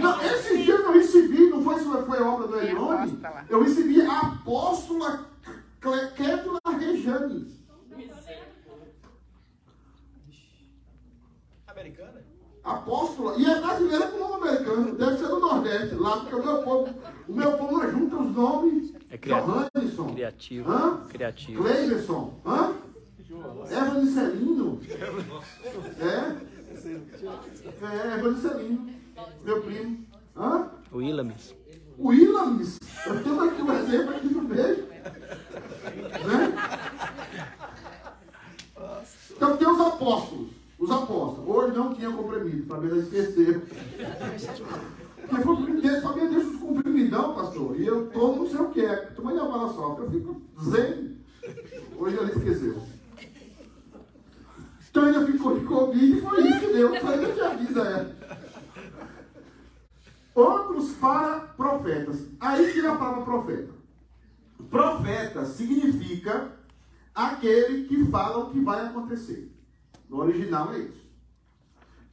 Não, 0.00 0.22
esse 0.22 0.62
dia 0.62 0.74
eu 0.74 0.92
recebi, 0.92 1.50
não 1.50 1.62
foi, 1.62 1.78
foi 1.80 2.22
obra 2.22 2.46
do 2.46 2.58
Elione? 2.58 3.20
Eu 3.48 3.62
recebi 3.62 4.00
a 4.02 4.20
apóstola 4.20 5.33
Kétula 6.16 6.60
Rejane. 6.78 7.54
Americana? 11.66 12.22
Apóstola. 12.64 13.36
E 13.36 13.44
é 13.44 13.60
brasileira 13.60 14.06
com 14.06 14.18
nome 14.18 14.48
americano. 14.48 14.94
Deve 14.94 15.18
ser 15.18 15.28
do 15.28 15.38
Nordeste, 15.40 15.94
lá, 15.96 16.20
porque 16.20 16.34
o 16.36 16.44
meu 16.44 16.62
povo, 16.62 16.94
o 17.28 17.32
meu 17.34 17.58
povo 17.58 17.72
não 17.78 17.90
junta 17.90 18.16
os 18.16 18.34
nomes. 18.34 18.94
É 19.10 19.18
criativo. 19.18 20.12
Criativo. 20.14 20.72
Hã? 20.72 21.06
Criativo. 21.08 21.62
Cleverson. 21.62 22.34
Hã? 22.46 22.74
Eva 23.70 24.00
de 24.00 24.06
Celino. 24.10 24.80
É? 26.00 26.54
É, 27.84 28.18
Eva 28.18 28.32
de 28.32 28.40
Celino. 28.40 28.90
Meu 29.44 29.62
primo. 29.62 30.06
Hã? 30.34 30.70
O 30.90 31.02
Ilamis. 31.02 31.54
O 31.98 32.12
Ilamis. 32.12 32.78
Eu 33.06 33.22
tenho 33.22 33.40
aqui 33.42 33.62
um 33.62 33.72
exemplo 33.72 34.16
aqui 34.16 34.26
no 34.28 34.42
meio. 34.42 34.88
Né? 36.26 36.54
Então 39.30 39.56
tem 39.56 39.68
os 39.68 39.80
apóstolos. 39.80 40.50
Os 40.78 40.90
apóstolos. 40.90 41.48
Hoje 41.48 41.76
não 41.76 41.94
tinha 41.94 42.10
comprimido. 42.10 42.66
Fabiana 42.66 43.00
esqueceu. 43.02 43.62
Porque 45.28 45.42
foi 45.42 46.00
Fabiana 46.00 46.30
deixa 46.30 46.48
os 46.48 46.56
comprimidão, 46.56 47.34
pastor. 47.34 47.78
E 47.78 47.86
eu 47.86 48.10
tomo 48.10 48.44
não 48.44 48.50
sei 48.50 48.60
o 48.60 48.70
que 48.70 48.80
é. 48.80 48.96
Toma 48.96 49.32
uma 49.32 49.48
bala 49.48 49.72
só. 49.72 49.96
Eu 49.98 50.10
fico 50.10 50.42
zen. 50.62 51.16
Hoje 51.96 52.16
ela 52.16 52.30
esqueceu. 52.30 52.82
Então 54.90 55.04
ainda 55.06 55.26
ficou 55.26 55.92
de 55.92 56.04
e 56.04 56.20
foi 56.20 56.48
isso 56.48 56.60
que 56.60 56.66
deu. 56.72 56.94
Então 56.94 57.10
ainda 57.10 57.34
já 57.34 57.50
avisa 57.50 57.80
ela. 57.80 58.16
Outros 60.34 60.92
para 60.92 61.40
profetas. 61.56 62.26
Aí 62.40 62.72
que 62.72 62.84
a 62.84 62.96
palavra 62.96 63.24
profeta. 63.24 63.72
Profeta 64.68 65.44
significa 65.44 66.52
aquele 67.14 67.86
que 67.86 68.04
fala 68.06 68.38
o 68.44 68.50
que 68.50 68.60
vai 68.60 68.84
acontecer. 68.84 69.52
No 70.08 70.18
original 70.18 70.72
é 70.72 70.78
isso. 70.78 71.04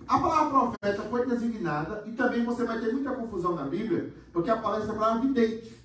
A 0.07 0.19
palavra 0.19 0.49
profeta 0.77 1.03
foi 1.09 1.25
designada 1.25 2.03
e 2.05 2.11
também 2.11 2.43
você 2.43 2.63
vai 2.63 2.79
ter 2.79 2.91
muita 2.91 3.11
confusão 3.11 3.55
na 3.55 3.63
Bíblia, 3.63 4.13
porque 4.33 4.49
aparece 4.49 4.89
a 4.89 4.93
palavra 4.93 5.21
vidente. 5.21 5.79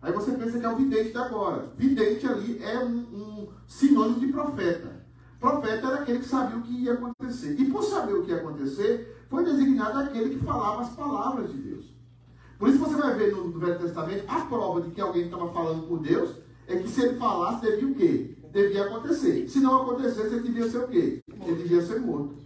Aí 0.00 0.12
você 0.12 0.32
pensa 0.32 0.58
que 0.58 0.64
é 0.64 0.68
o 0.68 0.76
vidente 0.76 1.10
de 1.10 1.18
agora. 1.18 1.72
Vidente 1.76 2.26
ali 2.26 2.62
é 2.62 2.78
um, 2.78 2.98
um 2.98 3.48
sinônimo 3.66 4.20
de 4.20 4.28
profeta. 4.28 4.98
Profeta 5.40 5.86
era 5.86 6.00
aquele 6.00 6.20
que 6.20 6.28
sabia 6.28 6.56
o 6.56 6.62
que 6.62 6.84
ia 6.84 6.94
acontecer. 6.94 7.54
E 7.58 7.70
por 7.70 7.82
saber 7.82 8.14
o 8.14 8.24
que 8.24 8.30
ia 8.30 8.38
acontecer, 8.38 9.17
foi 9.28 9.44
designado 9.44 9.98
aquele 9.98 10.36
que 10.36 10.44
falava 10.44 10.82
as 10.82 10.90
palavras 10.90 11.50
de 11.52 11.58
Deus. 11.58 11.84
Por 12.58 12.68
isso 12.68 12.78
você 12.78 12.96
vai 12.96 13.14
ver 13.14 13.32
no, 13.32 13.48
no 13.48 13.58
Velho 13.58 13.78
Testamento 13.78 14.24
a 14.26 14.40
prova 14.40 14.80
de 14.80 14.90
que 14.90 15.00
alguém 15.00 15.24
estava 15.24 15.48
falando 15.52 15.86
por 15.86 16.00
Deus 16.00 16.30
é 16.66 16.76
que 16.76 16.88
se 16.88 17.02
ele 17.02 17.18
falasse, 17.18 17.62
devia 17.62 17.88
o 17.88 17.94
quê? 17.94 18.36
Devia 18.52 18.84
acontecer. 18.84 19.48
Se 19.48 19.60
não 19.60 19.82
acontecesse, 19.82 20.34
ele 20.34 20.42
devia 20.42 20.68
ser 20.68 20.78
o 20.78 20.88
quê? 20.88 21.22
Ele 21.28 21.62
devia 21.62 21.82
ser 21.82 22.00
morto. 22.00 22.36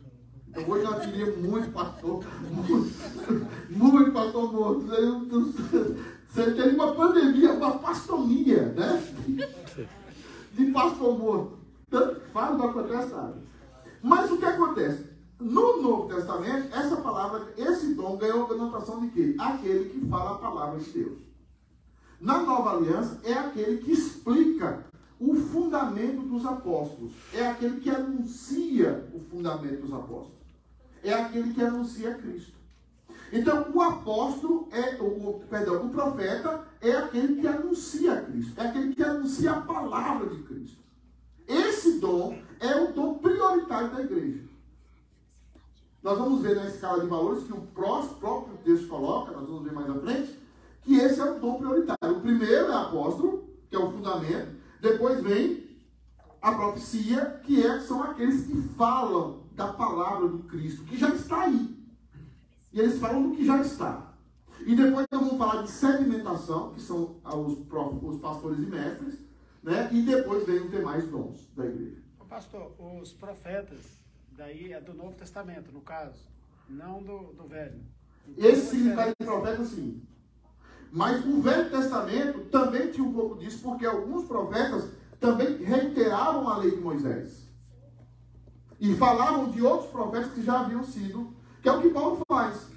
Então 0.49 0.69
hoje 0.69 0.85
nós 0.85 1.05
teríamos 1.05 1.39
muito 1.39 1.71
pastor, 1.73 2.23
muito, 2.51 2.91
muito 3.71 4.13
pastor 4.13 4.53
morto. 4.53 4.85
Você 6.29 6.51
tem 6.53 6.75
uma 6.75 6.95
pandemia, 6.95 7.53
uma 7.53 7.79
pastomia, 7.79 8.67
né? 8.77 9.03
De 10.53 10.67
pastor 10.73 11.19
morto. 11.19 11.59
Tanto 11.89 12.21
fala, 12.33 12.57
não 12.57 12.71
acontece 12.71 13.13
nada. 13.13 13.43
Mas 14.03 14.31
o 14.31 14.37
que 14.37 14.45
acontece? 14.45 15.12
No 15.43 15.83
Novo 15.83 16.15
Testamento, 16.15 16.73
essa 16.73 16.97
palavra, 16.99 17.53
esse 17.57 17.95
dom 17.95 18.17
ganhou 18.17 18.45
a 18.45 18.49
denotação 18.49 19.01
de 19.01 19.09
quê? 19.09 19.35
Aquele 19.37 19.91
que 19.91 20.07
fala 20.07 20.37
a 20.37 20.39
palavra 20.39 20.79
de 20.79 20.89
Deus. 20.91 21.19
Na 22.21 22.39
nova 22.39 22.77
aliança, 22.77 23.21
é 23.25 23.33
aquele 23.33 23.79
que 23.79 23.91
explica 23.91 24.87
o 25.19 25.35
fundamento 25.35 26.23
dos 26.23 26.47
apóstolos. 26.47 27.13
É 27.35 27.45
aquele 27.49 27.81
que 27.81 27.91
anuncia 27.91 29.09
o 29.13 29.19
fundamento 29.19 29.83
dos 29.83 29.93
apóstolos. 29.93 30.39
É 31.03 31.13
aquele 31.13 31.53
que 31.53 31.61
anuncia 31.61 32.15
Cristo. 32.15 32.53
Então, 33.33 33.67
o 33.75 33.81
apóstolo 33.81 34.69
é, 34.71 35.03
o, 35.03 35.43
perdão, 35.51 35.87
o 35.87 35.91
profeta 35.91 36.69
é 36.81 36.93
aquele 36.93 37.41
que 37.41 37.49
anuncia 37.49 38.23
Cristo. 38.23 38.61
É 38.61 38.69
aquele 38.69 38.95
que 38.95 39.03
anuncia 39.03 39.51
a 39.51 39.61
palavra 39.63 40.29
de 40.29 40.41
Cristo. 40.45 40.79
Esse 41.49 41.99
dom 41.99 42.39
é 42.61 42.77
o 42.77 42.93
dom 42.93 43.19
prioritário 43.19 43.91
da 43.91 44.03
igreja. 44.03 44.52
Nós 46.03 46.19
vamos 46.19 46.43
ver 46.43 46.57
na 46.57 46.67
escala 46.67 47.01
de 47.01 47.09
valores 47.09 47.45
que 47.45 47.53
o 47.53 47.61
próprio 47.61 48.59
texto 48.65 48.89
coloca, 48.89 49.31
nós 49.31 49.47
vamos 49.47 49.63
ver 49.63 49.73
mais 49.73 49.89
à 49.89 49.95
frente, 49.95 50.39
que 50.83 50.97
esse 50.97 51.21
é 51.21 51.25
o 51.25 51.39
dom 51.39 51.59
prioritário. 51.59 52.17
O 52.17 52.21
primeiro 52.21 52.73
é 52.73 52.75
apóstolo, 52.75 53.49
que 53.71 53.77
é 53.77 53.79
o 53.79 53.93
fundamento. 53.93 54.57
Depois 54.81 55.23
vem 55.23 55.63
a 56.41 56.53
profecia, 56.53 57.41
que 57.45 57.65
é, 57.65 57.79
são 57.81 58.03
aqueles 58.03 58.47
que 58.47 58.61
falam 58.77 59.45
da 59.53 59.73
palavra 59.73 60.27
do 60.27 60.41
Cristo, 60.41 60.85
que 60.85 60.99
já 60.99 61.11
está 61.11 61.43
aí. 61.43 61.77
E 62.73 62.81
eles 62.81 62.99
falam 62.99 63.29
do 63.29 63.37
que 63.37 63.45
já 63.45 63.61
está. 63.61 64.13
E 64.67 64.75
depois 64.75 65.07
nós 65.11 65.21
vamos 65.21 65.39
falar 65.39 65.63
de 65.63 65.71
sedimentação, 65.71 66.73
que 66.73 66.81
são 66.81 67.21
os, 67.25 67.59
os 68.03 68.21
pastores 68.21 68.59
e 68.59 68.67
mestres, 68.67 69.19
né? 69.63 69.89
E 69.93 70.03
depois 70.03 70.45
vem 70.45 70.63
os 70.63 70.71
demais 70.71 71.07
dons 71.09 71.49
da 71.55 71.65
igreja. 71.65 72.03
Pastor, 72.29 72.73
os 73.01 73.13
profetas, 73.13 74.02
daí 74.37 74.73
é 74.73 74.81
do 74.81 74.95
Novo 74.95 75.15
Testamento, 75.15 75.73
no 75.73 75.81
caso, 75.81 76.19
não 76.69 77.03
do, 77.03 77.33
do 77.33 77.47
Velho. 77.47 77.81
Então, 78.27 78.51
Esse 78.51 78.67
significado 78.67 79.13
de 79.19 79.27
profeta, 79.27 79.65
sim. 79.65 80.03
Mas 80.91 81.25
o 81.25 81.41
Velho 81.41 81.71
Testamento 81.71 82.41
também 82.51 82.91
tinha 82.91 83.07
um 83.07 83.13
pouco 83.13 83.39
disso, 83.39 83.63
porque 83.63 83.87
alguns 83.87 84.27
profetas 84.27 84.91
também 85.19 85.57
reiteravam 85.57 86.49
a 86.49 86.59
lei 86.59 86.73
de 86.73 86.81
Moisés. 86.81 87.49
E 88.79 88.95
falavam 88.97 89.51
de 89.51 89.63
outros 89.63 89.91
profetas 89.91 90.33
que 90.33 90.43
já 90.43 90.61
haviam 90.61 90.85
sido, 90.85 91.35
que 91.63 91.69
é 91.69 91.73
o 91.73 91.81
que 91.81 91.91
Paulo 91.91 92.21
faz. 92.29 92.69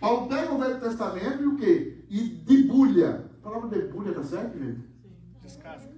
Paulo 0.00 0.28
pega 0.28 0.52
o 0.52 0.58
Velho 0.58 0.80
Testamento 0.80 1.42
e 1.42 1.46
o 1.46 1.56
quê? 1.56 2.04
E 2.08 2.28
debulha. 2.28 3.30
A 3.40 3.42
palavra 3.42 3.68
debulha, 3.68 4.14
tá 4.14 4.22
certo, 4.22 4.58
gente? 4.58 4.84
Descasca. 5.42 5.88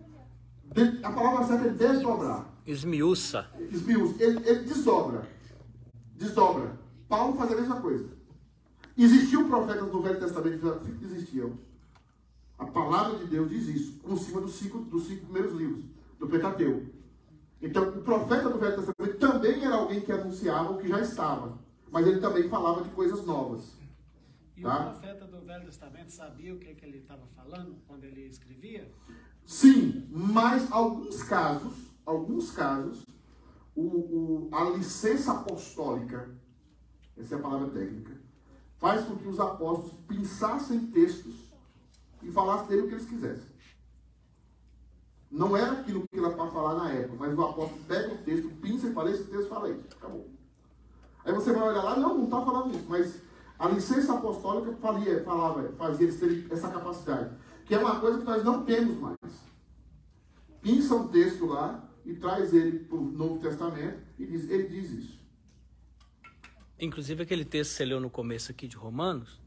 De, 0.72 1.04
a 1.04 1.12
palavra 1.12 1.44
certa 1.46 1.66
é 1.66 1.70
desdobrar. 1.70 2.49
Esmiuça. 2.66 3.46
Esmiuça. 3.70 4.22
Ele, 4.22 4.48
ele 4.48 4.64
desdobra. 4.64 5.28
Desdobra. 6.14 6.78
Paulo 7.08 7.36
faz 7.36 7.52
a 7.52 7.56
mesma 7.56 7.80
coisa. 7.80 8.08
Existiam 8.96 9.48
profetas 9.48 9.90
do 9.90 10.02
Velho 10.02 10.20
Testamento 10.20 10.80
que 10.98 11.04
existiam. 11.04 11.58
A 12.58 12.66
palavra 12.66 13.18
de 13.18 13.24
Deus 13.24 13.48
diz 13.48 13.66
isso, 13.68 13.92
por 14.00 14.18
cima 14.18 14.42
dos 14.42 14.52
cinco, 14.52 14.78
dos 14.80 15.06
cinco 15.06 15.24
primeiros 15.24 15.54
livros, 15.54 15.84
do 16.18 16.28
Pentateuco. 16.28 16.86
Então, 17.62 17.88
o 17.88 18.02
profeta 18.02 18.50
do 18.50 18.58
Velho 18.58 18.76
Testamento 18.76 19.18
também 19.18 19.64
era 19.64 19.76
alguém 19.76 20.00
que 20.02 20.12
anunciava 20.12 20.72
o 20.72 20.78
que 20.78 20.88
já 20.88 21.00
estava, 21.00 21.58
mas 21.90 22.06
ele 22.06 22.20
também 22.20 22.48
falava 22.48 22.82
de 22.82 22.90
coisas 22.90 23.24
novas. 23.24 23.74
E 24.56 24.62
tá? 24.62 24.88
o 24.88 24.90
profeta 24.90 25.24
do 25.24 25.40
Velho 25.40 25.64
Testamento 25.64 26.10
sabia 26.10 26.54
o 26.54 26.58
que, 26.58 26.74
que 26.74 26.84
ele 26.84 26.98
estava 26.98 27.26
falando 27.34 27.76
quando 27.86 28.04
ele 28.04 28.26
escrevia? 28.26 28.90
Sim, 29.46 30.06
mas 30.10 30.70
alguns 30.70 31.22
casos, 31.22 31.72
alguns 32.10 32.50
casos, 32.50 33.04
o, 33.74 33.82
o, 33.82 34.48
a 34.52 34.64
licença 34.70 35.32
apostólica, 35.32 36.28
essa 37.16 37.34
é 37.34 37.38
a 37.38 37.42
palavra 37.42 37.70
técnica, 37.70 38.12
faz 38.78 39.04
com 39.04 39.16
que 39.16 39.28
os 39.28 39.38
apóstolos 39.38 39.92
pensassem 40.06 40.86
textos 40.86 41.34
e 42.22 42.30
falassem 42.30 42.68
dele 42.68 42.82
o 42.82 42.88
que 42.88 42.94
eles 42.94 43.06
quisessem. 43.06 43.50
Não 45.30 45.56
era 45.56 45.72
aquilo 45.72 46.06
que 46.08 46.18
era 46.18 46.30
para 46.30 46.50
falar 46.50 46.74
na 46.74 46.90
época, 46.90 47.16
mas 47.20 47.38
o 47.38 47.42
apóstolo 47.42 47.80
pega 47.86 48.14
o 48.14 48.18
texto, 48.18 48.48
pinça 48.60 48.88
e 48.88 48.92
fala, 48.92 49.10
esse 49.10 49.24
texto 49.24 49.48
fala 49.48 49.70
isso. 49.70 49.86
Acabou. 49.96 50.28
Aí 51.24 51.32
você 51.32 51.52
vai 51.52 51.68
olhar 51.68 51.84
lá, 51.84 51.96
não, 51.96 52.18
não 52.18 52.24
está 52.24 52.44
falando 52.44 52.74
isso, 52.74 52.86
mas 52.88 53.22
a 53.58 53.68
licença 53.68 54.14
apostólica 54.14 54.72
falia, 54.80 55.22
falava, 55.22 55.70
fazia 55.78 56.08
eles 56.08 56.18
terem 56.18 56.46
essa 56.50 56.68
capacidade. 56.68 57.36
Que 57.64 57.74
é 57.74 57.78
uma 57.78 58.00
coisa 58.00 58.18
que 58.18 58.24
nós 58.24 58.42
não 58.42 58.64
temos 58.64 58.98
mais. 58.98 59.18
Pinça 60.60 60.94
um 60.96 61.08
texto 61.08 61.46
lá 61.46 61.89
e 62.10 62.16
traz 62.16 62.52
ele 62.52 62.80
para 62.80 62.98
o 62.98 63.04
Novo 63.04 63.38
Testamento 63.38 63.98
e 64.18 64.26
diz, 64.26 64.50
ele 64.50 64.68
diz 64.68 64.90
isso. 64.90 65.20
Inclusive 66.78 67.22
aquele 67.22 67.44
texto 67.44 67.70
que 67.70 67.76
você 67.76 67.84
leu 67.84 68.00
no 68.00 68.10
começo 68.10 68.50
aqui 68.50 68.66
de 68.66 68.76
Romanos, 68.76 69.40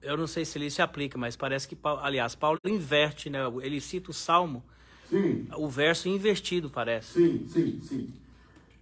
eu 0.00 0.16
não 0.16 0.26
sei 0.26 0.44
se 0.44 0.56
ele 0.56 0.70
se 0.70 0.80
aplica, 0.80 1.18
mas 1.18 1.36
parece 1.36 1.68
que, 1.68 1.76
aliás, 2.00 2.34
Paulo 2.34 2.58
inverte, 2.64 3.28
né? 3.28 3.40
Ele 3.62 3.80
cita 3.80 4.10
o 4.10 4.14
Salmo, 4.14 4.62
sim. 5.08 5.46
o 5.56 5.68
verso 5.68 6.08
invertido, 6.08 6.70
parece. 6.70 7.12
Sim, 7.14 7.46
sim, 7.48 7.80
sim. 7.82 8.14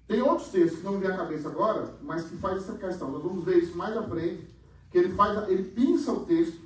Tem 0.07 0.20
outros 0.20 0.48
textos 0.48 0.81
que 0.81 0.85
não 0.85 0.92
me 0.92 1.01
vem 1.01 1.11
à 1.11 1.16
cabeça 1.16 1.48
agora, 1.48 1.96
mas 2.03 2.25
que 2.25 2.37
faz 2.37 2.59
essa 2.59 2.77
questão. 2.77 3.11
Nós 3.11 3.22
vamos 3.22 3.44
ver 3.44 3.59
isso 3.59 3.77
mais 3.77 3.96
à 3.96 4.03
frente, 4.03 4.46
que 4.90 4.98
ele 4.98 5.14
faz, 5.14 5.48
ele 5.48 5.64
pinça 5.64 6.12
o 6.12 6.27
texto, 6.27 6.61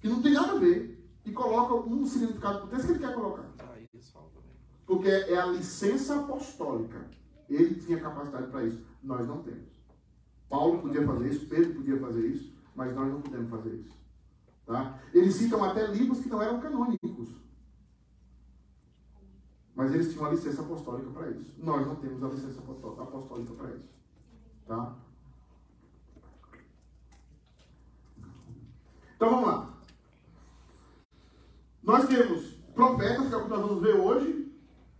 que 0.00 0.08
não 0.08 0.20
tem 0.20 0.32
nada 0.32 0.52
a 0.52 0.58
ver, 0.58 0.98
e 1.24 1.30
coloca 1.30 1.74
um 1.74 2.04
significado 2.06 2.62
do 2.62 2.66
texto 2.68 2.86
que 2.86 2.92
ele 2.92 2.98
quer 2.98 3.14
colocar. 3.14 3.48
Porque 4.88 5.06
é 5.06 5.38
a 5.38 5.44
licença 5.44 6.18
apostólica. 6.18 7.06
Ele 7.46 7.74
tinha 7.74 8.00
capacidade 8.00 8.50
para 8.50 8.64
isso. 8.64 8.82
Nós 9.02 9.26
não 9.26 9.42
temos. 9.42 9.78
Paulo 10.48 10.80
podia 10.80 11.06
fazer 11.06 11.28
isso, 11.28 11.46
Pedro 11.46 11.74
podia 11.74 12.00
fazer 12.00 12.26
isso, 12.26 12.56
mas 12.74 12.94
nós 12.94 13.12
não 13.12 13.20
podemos 13.20 13.50
fazer 13.50 13.74
isso. 13.74 13.94
Tá? 14.64 14.98
Eles 15.12 15.34
citam 15.34 15.62
até 15.62 15.86
livros 15.88 16.20
que 16.20 16.30
não 16.30 16.40
eram 16.40 16.58
canônicos. 16.58 17.28
Mas 19.74 19.92
eles 19.92 20.10
tinham 20.10 20.24
a 20.24 20.30
licença 20.30 20.62
apostólica 20.62 21.10
para 21.10 21.30
isso. 21.32 21.54
Nós 21.58 21.86
não 21.86 21.96
temos 21.96 22.24
a 22.24 22.28
licença 22.28 22.58
apostólica 22.58 23.52
para 23.52 23.70
isso. 23.70 23.88
Tá? 24.66 24.96
Então 29.16 29.30
vamos 29.30 29.48
lá. 29.48 29.78
Nós 31.82 32.08
temos 32.08 32.52
profetas, 32.74 33.28
que 33.28 33.34
é 33.34 33.36
o 33.36 33.44
que 33.44 33.50
nós 33.50 33.60
vamos 33.60 33.82
ver 33.82 33.94
hoje. 33.94 34.47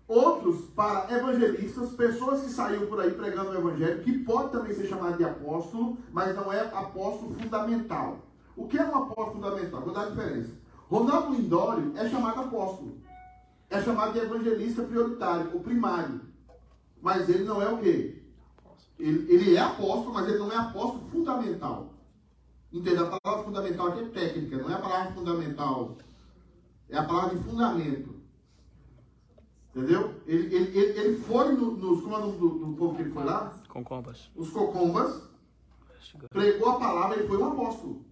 Outros 0.08 0.62
para 0.74 1.14
evangelistas, 1.14 1.90
pessoas 1.90 2.40
que 2.40 2.50
saíram 2.50 2.86
por 2.86 2.98
aí 2.98 3.10
pregando 3.10 3.50
o 3.50 3.54
evangelho, 3.54 4.02
que 4.02 4.18
pode 4.24 4.50
também 4.50 4.74
ser 4.74 4.88
chamado 4.88 5.18
de 5.18 5.24
apóstolo, 5.24 5.98
mas 6.10 6.34
não 6.34 6.50
é 6.52 6.60
apóstolo 6.60 7.34
fundamental. 7.34 8.18
O 8.56 8.66
que 8.66 8.78
é 8.78 8.84
um 8.84 8.96
apóstolo 8.96 9.32
fundamental? 9.32 9.82
Vou 9.82 9.92
dar 9.92 10.06
a 10.06 10.10
diferença. 10.10 10.52
Ronaldo 10.88 11.34
Lindório 11.34 11.92
é 11.94 12.08
chamado 12.08 12.40
apóstolo 12.40 12.98
é 13.70 13.82
chamado 13.82 14.12
de 14.12 14.18
evangelista 14.20 14.82
prioritário, 14.82 15.54
o 15.54 15.60
primário. 15.60 16.20
Mas 17.00 17.28
ele 17.28 17.44
não 17.44 17.60
é 17.62 17.68
o 17.68 17.78
quê? 17.78 18.22
Ele, 18.98 19.32
ele 19.32 19.56
é 19.56 19.60
apóstolo, 19.60 20.14
mas 20.14 20.28
ele 20.28 20.38
não 20.38 20.50
é 20.50 20.56
apóstolo 20.56 21.08
fundamental. 21.10 21.94
Entenda? 22.72 23.02
A 23.02 23.18
palavra 23.18 23.44
fundamental 23.44 23.88
aqui 23.88 24.00
é 24.00 24.08
técnica, 24.08 24.56
não 24.56 24.70
é 24.70 24.74
a 24.74 24.78
palavra 24.78 25.12
fundamental. 25.12 25.96
É 26.88 26.98
a 26.98 27.04
palavra 27.04 27.36
de 27.36 27.44
fundamento. 27.44 28.17
Entendeu? 29.74 30.14
Ele, 30.26 30.54
ele, 30.54 30.78
ele, 30.78 30.98
ele 30.98 31.18
foi 31.20 31.52
no, 31.52 31.76
nos. 31.76 32.00
Como 32.02 32.14
é 32.14 32.18
o 32.18 32.20
nome 32.20 32.38
do, 32.38 32.48
do 32.48 32.76
povo 32.76 32.96
que 32.96 33.02
ele 33.02 33.10
foi 33.10 33.24
lá? 33.24 33.52
Concombas. 33.68 34.30
Os 34.34 34.50
cocombas. 34.50 35.28
Pregou 36.30 36.70
a 36.70 36.78
palavra, 36.78 37.18
ele 37.18 37.28
foi 37.28 37.38
um 37.38 37.52
apóstolo. 37.52 38.04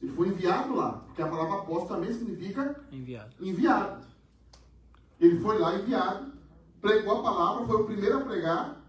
Ele 0.00 0.12
foi 0.12 0.28
enviado 0.28 0.74
lá. 0.74 0.92
Porque 1.06 1.22
a 1.22 1.28
palavra 1.28 1.58
apóstolo 1.58 1.88
também 1.88 2.12
significa 2.12 2.80
enviado. 2.92 3.34
enviado. 3.40 4.06
Ele 5.18 5.40
foi 5.40 5.58
lá 5.58 5.74
enviado, 5.74 6.32
pregou 6.80 7.18
a 7.18 7.22
palavra, 7.22 7.66
foi 7.66 7.76
o 7.76 7.84
primeiro 7.84 8.18
a 8.18 8.20
pregar, 8.22 8.80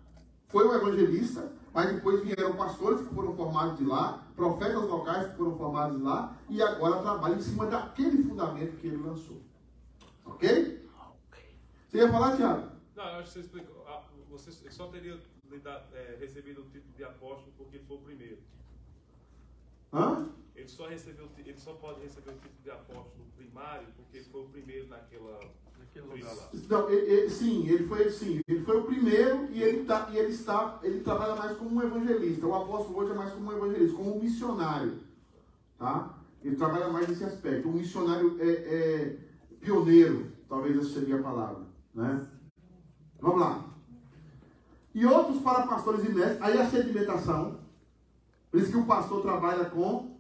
foi 0.47 0.65
o 0.65 0.73
evangelista, 0.73 1.51
mas 1.73 1.93
depois 1.93 2.23
vieram 2.23 2.53
pastores 2.53 3.01
que 3.01 3.13
foram 3.13 3.35
formados 3.35 3.77
de 3.77 3.83
lá, 3.83 4.25
profetas 4.35 4.83
locais 4.83 5.29
que 5.29 5.37
foram 5.37 5.57
formados 5.57 5.97
de 5.97 6.03
lá, 6.03 6.33
e 6.49 6.61
agora 6.61 7.01
trabalha 7.01 7.35
em 7.35 7.41
cima 7.41 7.65
daquele 7.65 8.23
fundamento 8.23 8.77
que 8.77 8.87
ele 8.87 8.97
lançou. 8.97 9.41
Ok? 10.25 10.80
Você 11.91 11.97
ia 11.97 12.09
falar, 12.09 12.37
Tiago? 12.37 12.71
Não, 12.95 13.03
eu 13.03 13.19
acho 13.19 13.27
que 13.27 13.33
você 13.33 13.39
explicou. 13.41 13.85
Ah, 13.85 14.03
você 14.29 14.51
só 14.71 14.87
teria 14.87 15.19
é, 15.93 16.17
recebido 16.19 16.61
o 16.61 16.69
título 16.69 16.93
de 16.95 17.03
apóstolo 17.03 17.51
porque 17.57 17.79
foi 17.79 17.97
o 17.97 17.99
primeiro. 17.99 18.37
Hã? 19.91 20.29
Ele 20.55 20.69
só, 20.69 20.87
recebeu, 20.87 21.29
ele 21.37 21.57
só 21.57 21.73
pode 21.73 22.01
receber 22.01 22.31
o 22.31 22.35
título 22.35 22.61
de 22.63 22.71
apóstolo 22.71 23.25
primário 23.35 23.87
porque 23.97 24.21
foi 24.21 24.41
o 24.41 24.47
primeiro 24.47 24.87
naquela 24.87 25.39
não, 26.69 26.89
ele, 26.89 27.11
ele, 27.11 27.29
sim, 27.29 27.67
ele 27.67 27.85
foi, 27.85 28.09
sim, 28.09 28.39
ele 28.47 28.63
foi 28.63 28.79
o 28.79 28.85
primeiro 28.85 29.47
e 29.51 29.61
ele, 29.61 29.83
tá, 29.83 30.09
e 30.11 30.17
ele 30.17 30.31
está, 30.31 30.79
ele 30.83 31.01
trabalha 31.01 31.35
mais 31.35 31.57
como 31.57 31.75
um 31.75 31.83
evangelista. 31.83 32.47
O 32.47 32.55
apóstolo 32.55 32.99
hoje 32.99 33.11
é 33.11 33.15
mais 33.15 33.33
como 33.33 33.51
um 33.51 33.57
evangelista, 33.57 33.97
como 33.97 34.15
um 34.15 34.21
missionário, 34.21 34.99
tá? 35.77 36.17
Ele 36.43 36.55
trabalha 36.55 36.87
mais 36.87 37.09
nesse 37.09 37.25
aspecto. 37.25 37.67
Um 37.67 37.73
missionário 37.73 38.37
é, 38.39 38.49
é 38.49 39.17
pioneiro, 39.59 40.31
talvez 40.47 40.77
essa 40.77 40.99
seria 40.99 41.17
a 41.17 41.23
palavra, 41.23 41.65
né? 41.93 42.27
Vamos 43.19 43.39
lá. 43.39 43.65
E 44.93 45.05
outros 45.05 45.41
para 45.41 45.67
pastores 45.67 46.03
e 46.03 46.09
mestres, 46.09 46.41
aí 46.41 46.59
a 46.59 46.69
sedimentação. 46.69 47.59
Por 48.49 48.59
isso 48.59 48.71
que 48.71 48.77
o 48.77 48.85
pastor 48.85 49.21
trabalha 49.21 49.65
com 49.65 50.19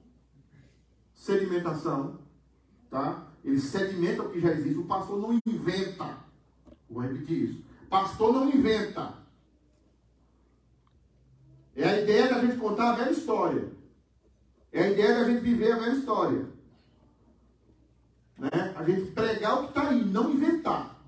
sedimentação, 1.13 2.19
tá? 2.89 3.27
Ele 3.43 3.59
sedimenta 3.59 4.23
o 4.23 4.31
que 4.31 4.39
já 4.39 4.51
existe. 4.51 4.77
O 4.77 4.85
pastor 4.85 5.19
não 5.19 5.39
inventa. 5.45 6.17
Vou 6.89 7.01
repetir 7.01 7.49
isso. 7.49 7.63
Pastor 7.89 8.33
não 8.33 8.49
inventa. 8.49 9.13
É 11.75 11.83
a 11.83 12.01
ideia 12.01 12.29
da 12.29 12.39
gente 12.39 12.57
contar 12.57 12.91
a 12.91 12.95
velha 12.95 13.11
história. 13.11 13.71
É 14.71 14.83
a 14.83 14.89
ideia 14.89 15.15
da 15.15 15.23
gente 15.25 15.41
viver 15.41 15.73
a 15.73 15.79
velha 15.79 15.93
história. 15.93 16.45
Né? 18.37 18.73
A 18.75 18.83
gente 18.83 19.11
pregar 19.11 19.59
o 19.59 19.63
que 19.63 19.69
está 19.69 19.89
aí, 19.89 20.05
não 20.05 20.31
inventar. 20.31 21.00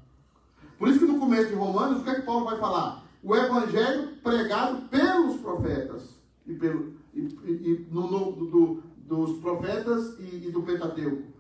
Por 0.78 0.88
isso 0.88 1.00
que 1.00 1.06
no 1.06 1.20
começo 1.20 1.50
de 1.50 1.56
Romanos, 1.56 2.02
o 2.02 2.04
que 2.04 2.10
é 2.10 2.16
que 2.16 2.22
Paulo 2.22 2.46
vai 2.46 2.58
falar? 2.58 3.04
O 3.22 3.36
evangelho 3.36 4.10
pregado 4.24 4.88
pelos 4.90 5.38
profetas. 5.38 6.20
E, 6.46 6.54
pelo, 6.56 6.94
e, 7.14 7.22
e, 7.22 7.88
no, 7.90 8.12
no, 8.12 8.32
do, 8.32 8.84
dos 8.98 9.40
profetas 9.40 10.20
e, 10.20 10.48
e 10.48 10.52
do 10.52 10.62
Pentateuco 10.62 11.34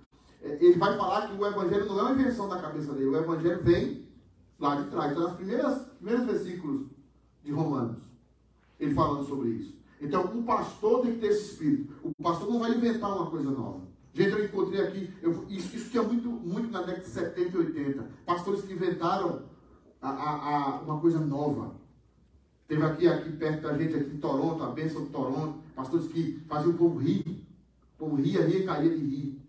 ele 0.43 0.77
vai 0.77 0.97
falar 0.97 1.27
que 1.27 1.41
o 1.41 1.45
evangelho 1.45 1.85
não 1.85 1.99
é 1.99 2.01
uma 2.03 2.11
invenção 2.11 2.49
da 2.49 2.61
cabeça 2.61 2.93
dele, 2.93 3.07
o 3.07 3.17
evangelho 3.17 3.63
vem 3.63 4.05
lá 4.59 4.75
de 4.75 4.89
trás. 4.89 5.11
Então, 5.11 5.23
nos 5.23 5.37
primeiros 5.37 6.25
versículos 6.25 6.87
de 7.43 7.51
Romanos, 7.51 7.97
ele 8.79 8.93
falando 8.93 9.25
sobre 9.25 9.49
isso. 9.49 9.73
Então, 10.01 10.25
o 10.37 10.43
pastor 10.43 11.01
tem 11.01 11.13
que 11.13 11.19
ter 11.19 11.27
esse 11.27 11.51
espírito. 11.51 11.93
O 12.03 12.13
pastor 12.21 12.51
não 12.51 12.59
vai 12.59 12.71
inventar 12.75 13.15
uma 13.15 13.29
coisa 13.29 13.49
nova. 13.49 13.81
Gente, 14.13 14.29
eu 14.29 14.45
encontrei 14.45 14.79
aqui, 14.79 15.11
eu, 15.23 15.43
isso, 15.49 15.75
isso 15.75 15.89
tinha 15.89 16.03
muito, 16.03 16.29
muito 16.29 16.71
na 16.71 16.83
década 16.83 17.03
de 17.03 17.09
70 17.09 17.57
e 17.57 17.59
80. 17.59 18.07
Pastores 18.23 18.61
que 18.61 18.73
inventaram 18.73 19.43
a, 19.99 20.09
a, 20.09 20.55
a, 20.55 20.81
uma 20.81 20.99
coisa 20.99 21.19
nova. 21.19 21.75
Teve 22.67 22.83
aqui, 22.85 23.07
aqui 23.07 23.31
perto 23.31 23.61
da 23.63 23.75
gente, 23.75 23.95
aqui 23.95 24.11
em 24.11 24.19
Toronto, 24.19 24.63
a 24.63 24.69
bênção 24.69 25.03
de 25.03 25.09
Toronto, 25.09 25.63
pastores 25.75 26.07
que 26.07 26.39
faziam 26.47 26.73
o 26.73 26.77
povo 26.77 26.99
rir. 26.99 27.43
O 27.95 27.97
povo 27.97 28.15
ria, 28.15 28.45
ria 28.45 28.59
e 28.59 28.65
caía 28.65 28.95
de 28.95 29.03
rir. 29.03 29.41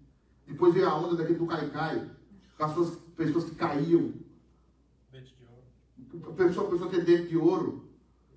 Depois 0.47 0.73
veio 0.73 0.89
a 0.89 0.97
onda 0.97 1.17
daquele 1.17 1.39
do 1.39 1.47
cai-cai. 1.47 2.11
Pessoas, 2.57 2.97
pessoas 3.17 3.45
que 3.45 3.55
caíam. 3.57 4.15
Dente 5.13 5.37
de 5.37 5.45
ouro. 5.47 6.35
Pessoa, 6.35 6.71
pessoa 6.71 6.89
que 6.89 6.97
tem 6.97 7.05
dente 7.05 7.29
de 7.29 7.37
ouro. 7.37 7.85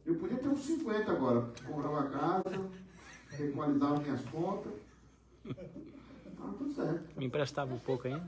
Eu 0.05 0.15
podia 0.15 0.37
ter 0.37 0.49
uns 0.49 0.59
50 0.59 1.09
agora. 1.09 1.53
Comprava 1.65 2.01
a 2.01 2.09
casa, 2.09 2.69
equalizava 3.39 3.99
minhas 4.01 4.21
contas. 4.25 4.73
Tá 6.37 6.53
tudo 6.57 6.73
certo. 6.73 7.17
Me 7.17 7.25
emprestava 7.25 7.73
um 7.73 7.79
pouco 7.79 8.07
ainda. 8.07 8.21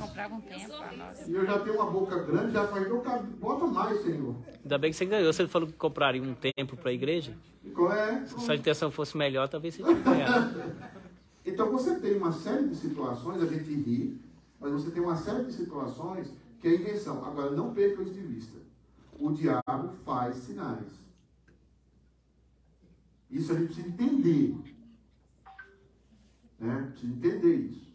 Comprava 0.00 0.34
um 0.34 0.40
tempo 0.40 0.68
pra 0.68 0.92
nós. 0.96 1.28
E 1.28 1.32
eu 1.32 1.46
já 1.46 1.58
tenho 1.58 1.76
uma 1.76 1.90
boca 1.90 2.22
grande, 2.22 2.52
já 2.52 2.66
falei, 2.66 2.88
meu 2.88 3.00
cabelo, 3.00 3.36
bota 3.36 3.66
mais, 3.66 4.02
Senhor. 4.02 4.34
Ainda 4.62 4.78
bem 4.78 4.90
que 4.90 4.96
você 4.96 5.04
ganhou. 5.04 5.32
Você 5.32 5.46
falou 5.46 5.68
que 5.68 5.74
compraria 5.74 6.22
um 6.22 6.34
templo 6.34 6.76
para 6.76 6.90
a 6.90 6.92
igreja. 6.92 7.36
Qual 7.74 7.92
é? 7.92 8.24
Se 8.26 8.40
sua 8.40 8.56
intenção 8.56 8.90
fosse 8.90 9.16
melhor, 9.16 9.48
talvez 9.48 9.74
você 9.76 9.94
ganhado. 9.94 10.60
Então 11.46 11.70
você 11.70 12.00
tem 12.00 12.16
uma 12.16 12.32
série 12.32 12.68
de 12.68 12.74
situações, 12.74 13.42
a 13.42 13.46
gente 13.46 13.70
ri, 13.70 14.18
mas 14.58 14.72
você 14.72 14.90
tem 14.90 15.02
uma 15.02 15.14
série 15.14 15.44
de 15.44 15.52
situações 15.52 16.32
que 16.58 16.66
é 16.66 16.74
invenção. 16.74 17.22
Agora, 17.22 17.50
não 17.50 17.74
perca 17.74 18.00
isso 18.02 18.14
de 18.14 18.20
vista. 18.20 18.56
O 19.18 19.30
diabo 19.30 19.92
faz 20.06 20.36
sinais. 20.36 20.86
Isso 23.30 23.52
a 23.52 23.56
gente 23.56 23.66
precisa 23.66 23.88
entender. 23.88 24.56
Né? 26.58 26.88
Precisa 26.90 27.12
entender 27.12 27.54
isso. 27.56 27.92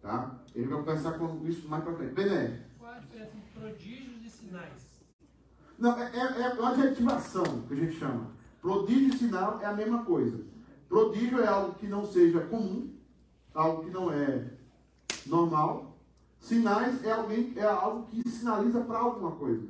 Tá? 0.00 0.38
Ele 0.54 0.66
vai 0.66 0.78
conversar 0.78 1.18
com 1.18 1.46
isso 1.46 1.68
mais 1.68 1.84
pra 1.84 1.94
frente. 1.94 2.14
Bené. 2.14 2.64
Qual 2.78 2.92
a 2.92 2.98
diferença 2.98 3.32
entre 3.36 3.60
prodígios 3.60 4.24
e 4.24 4.30
sinais? 4.30 4.88
Não, 5.78 5.98
é, 5.98 6.10
é, 6.12 6.42
é 6.42 6.52
uma 6.54 6.70
adjetivação 6.70 7.62
que 7.66 7.74
a 7.74 7.76
gente 7.76 7.98
chama. 7.98 8.30
Prodígio 8.60 9.14
e 9.14 9.18
sinal 9.18 9.60
é 9.60 9.66
a 9.66 9.72
mesma 9.72 10.04
coisa. 10.04 10.40
Prodígio 10.88 11.40
é 11.40 11.46
algo 11.46 11.74
que 11.74 11.86
não 11.86 12.06
seja 12.06 12.40
comum, 12.40 12.92
algo 13.54 13.84
que 13.84 13.90
não 13.90 14.12
é 14.12 14.50
normal. 15.26 15.98
Sinais 16.40 17.04
é, 17.04 17.12
alguém, 17.12 17.52
é 17.56 17.64
algo 17.64 18.06
que 18.06 18.28
sinaliza 18.28 18.80
para 18.80 18.98
alguma 18.98 19.32
coisa. 19.32 19.68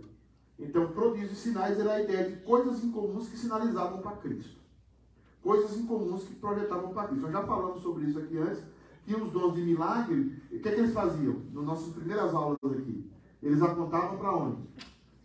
Então, 0.58 0.88
prodígio 0.92 1.32
e 1.32 1.36
sinais 1.36 1.78
era 1.78 1.94
a 1.94 2.02
ideia 2.02 2.30
de 2.30 2.36
coisas 2.42 2.82
incomuns 2.82 3.28
que 3.28 3.36
sinalizavam 3.36 4.00
para 4.00 4.16
Cristo. 4.16 4.57
Coisas 5.48 5.78
incomuns 5.78 6.24
que 6.24 6.34
projetavam 6.34 6.92
para 6.92 7.08
Cristo. 7.08 7.22
Nós 7.22 7.32
já 7.32 7.42
falamos 7.42 7.80
sobre 7.80 8.04
isso 8.04 8.18
aqui 8.18 8.36
antes, 8.36 8.62
que 9.06 9.14
os 9.14 9.32
dons 9.32 9.54
de 9.54 9.62
milagre, 9.62 10.42
o 10.52 10.60
que, 10.60 10.68
é 10.68 10.72
que 10.72 10.80
eles 10.80 10.92
faziam? 10.92 11.36
Nas 11.54 11.64
nossas 11.64 11.94
primeiras 11.94 12.34
aulas 12.34 12.58
aqui. 12.62 13.10
Eles 13.42 13.62
apontavam 13.62 14.18
para 14.18 14.36
onde? 14.36 14.58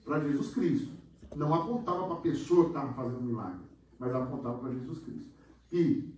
Para 0.06 0.22
Jesus 0.22 0.54
Cristo. 0.54 0.94
Não 1.36 1.54
apontava 1.54 2.06
para 2.06 2.14
a 2.14 2.22
pessoa 2.22 2.64
que 2.64 2.70
estava 2.70 2.94
fazendo 2.94 3.18
o 3.18 3.24
milagre, 3.24 3.66
mas 4.00 4.16
apontava 4.16 4.60
para 4.60 4.72
Jesus 4.72 5.00
Cristo. 5.00 5.30
E 5.74 6.16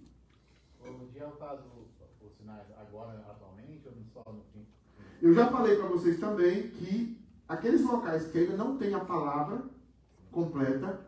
O 0.84 1.08
dia 1.12 1.28
os 1.28 2.38
sinais 2.38 2.68
agora, 2.80 3.26
atualmente, 3.28 3.88
ou 3.88 3.94
só 4.14 4.32
no 4.32 4.44
fim? 4.54 4.68
eu 5.20 5.34
já 5.34 5.50
falei 5.50 5.78
para 5.78 5.88
vocês 5.88 6.20
também 6.20 6.70
que 6.70 7.20
aqueles 7.48 7.82
locais 7.82 8.28
que 8.28 8.38
ainda 8.38 8.56
não 8.56 8.78
tem 8.78 8.94
a 8.94 9.00
palavra 9.00 9.64
completa, 10.32 11.04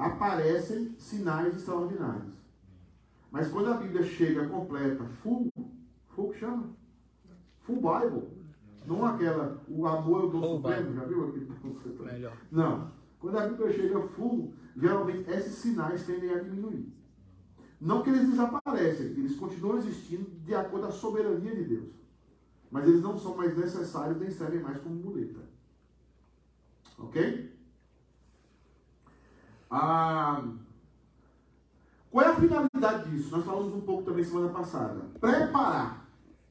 aparecem 0.00 0.94
sinais 0.98 1.54
extraordinários. 1.54 2.32
Mas 3.30 3.48
quando 3.48 3.70
a 3.72 3.76
Bíblia 3.76 4.02
chega 4.02 4.48
completa, 4.48 5.04
full, 5.22 5.52
full 6.08 6.30
que 6.30 6.38
chama? 6.40 6.70
Full 7.60 7.76
Bible. 7.76 8.28
Não 8.86 9.04
aquela, 9.04 9.62
o 9.68 9.86
amor 9.86 10.22
é 10.22 10.24
o 10.24 10.30
dom 10.30 10.40
Full 10.40 10.56
supremo, 10.56 10.82
Bible. 10.82 10.96
já 11.00 11.04
viu 11.04 11.28
aquele? 11.28 11.50
Melhor. 12.12 12.36
Não. 12.50 12.90
Quando 13.20 13.38
a 13.38 13.46
Bíblia 13.46 13.70
chega 13.72 14.00
full, 14.08 14.54
geralmente 14.76 15.30
esses 15.30 15.54
sinais 15.54 16.04
tendem 16.06 16.30
a 16.34 16.38
diminuir. 16.38 16.90
Não 17.80 18.02
que 18.02 18.10
eles 18.10 18.28
desaparecem, 18.28 19.06
eles 19.08 19.36
continuam 19.36 19.78
existindo 19.78 20.28
de 20.44 20.54
acordo 20.54 20.86
com 20.86 20.92
a 20.92 20.92
soberania 20.92 21.54
de 21.54 21.64
Deus. 21.64 21.90
Mas 22.70 22.86
eles 22.86 23.02
não 23.02 23.18
são 23.18 23.36
mais 23.36 23.56
necessários 23.56 24.18
nem 24.18 24.30
servem 24.30 24.60
mais 24.60 24.78
como 24.78 24.94
muleta. 24.94 25.40
Ok? 26.98 27.49
Ah, 29.70 30.42
qual 32.10 32.26
é 32.26 32.28
a 32.28 32.36
finalidade 32.36 33.10
disso? 33.10 33.30
Nós 33.30 33.44
falamos 33.44 33.72
um 33.72 33.80
pouco 33.80 34.02
também 34.02 34.24
semana 34.24 34.48
passada. 34.48 35.02
Preparar 35.20 36.08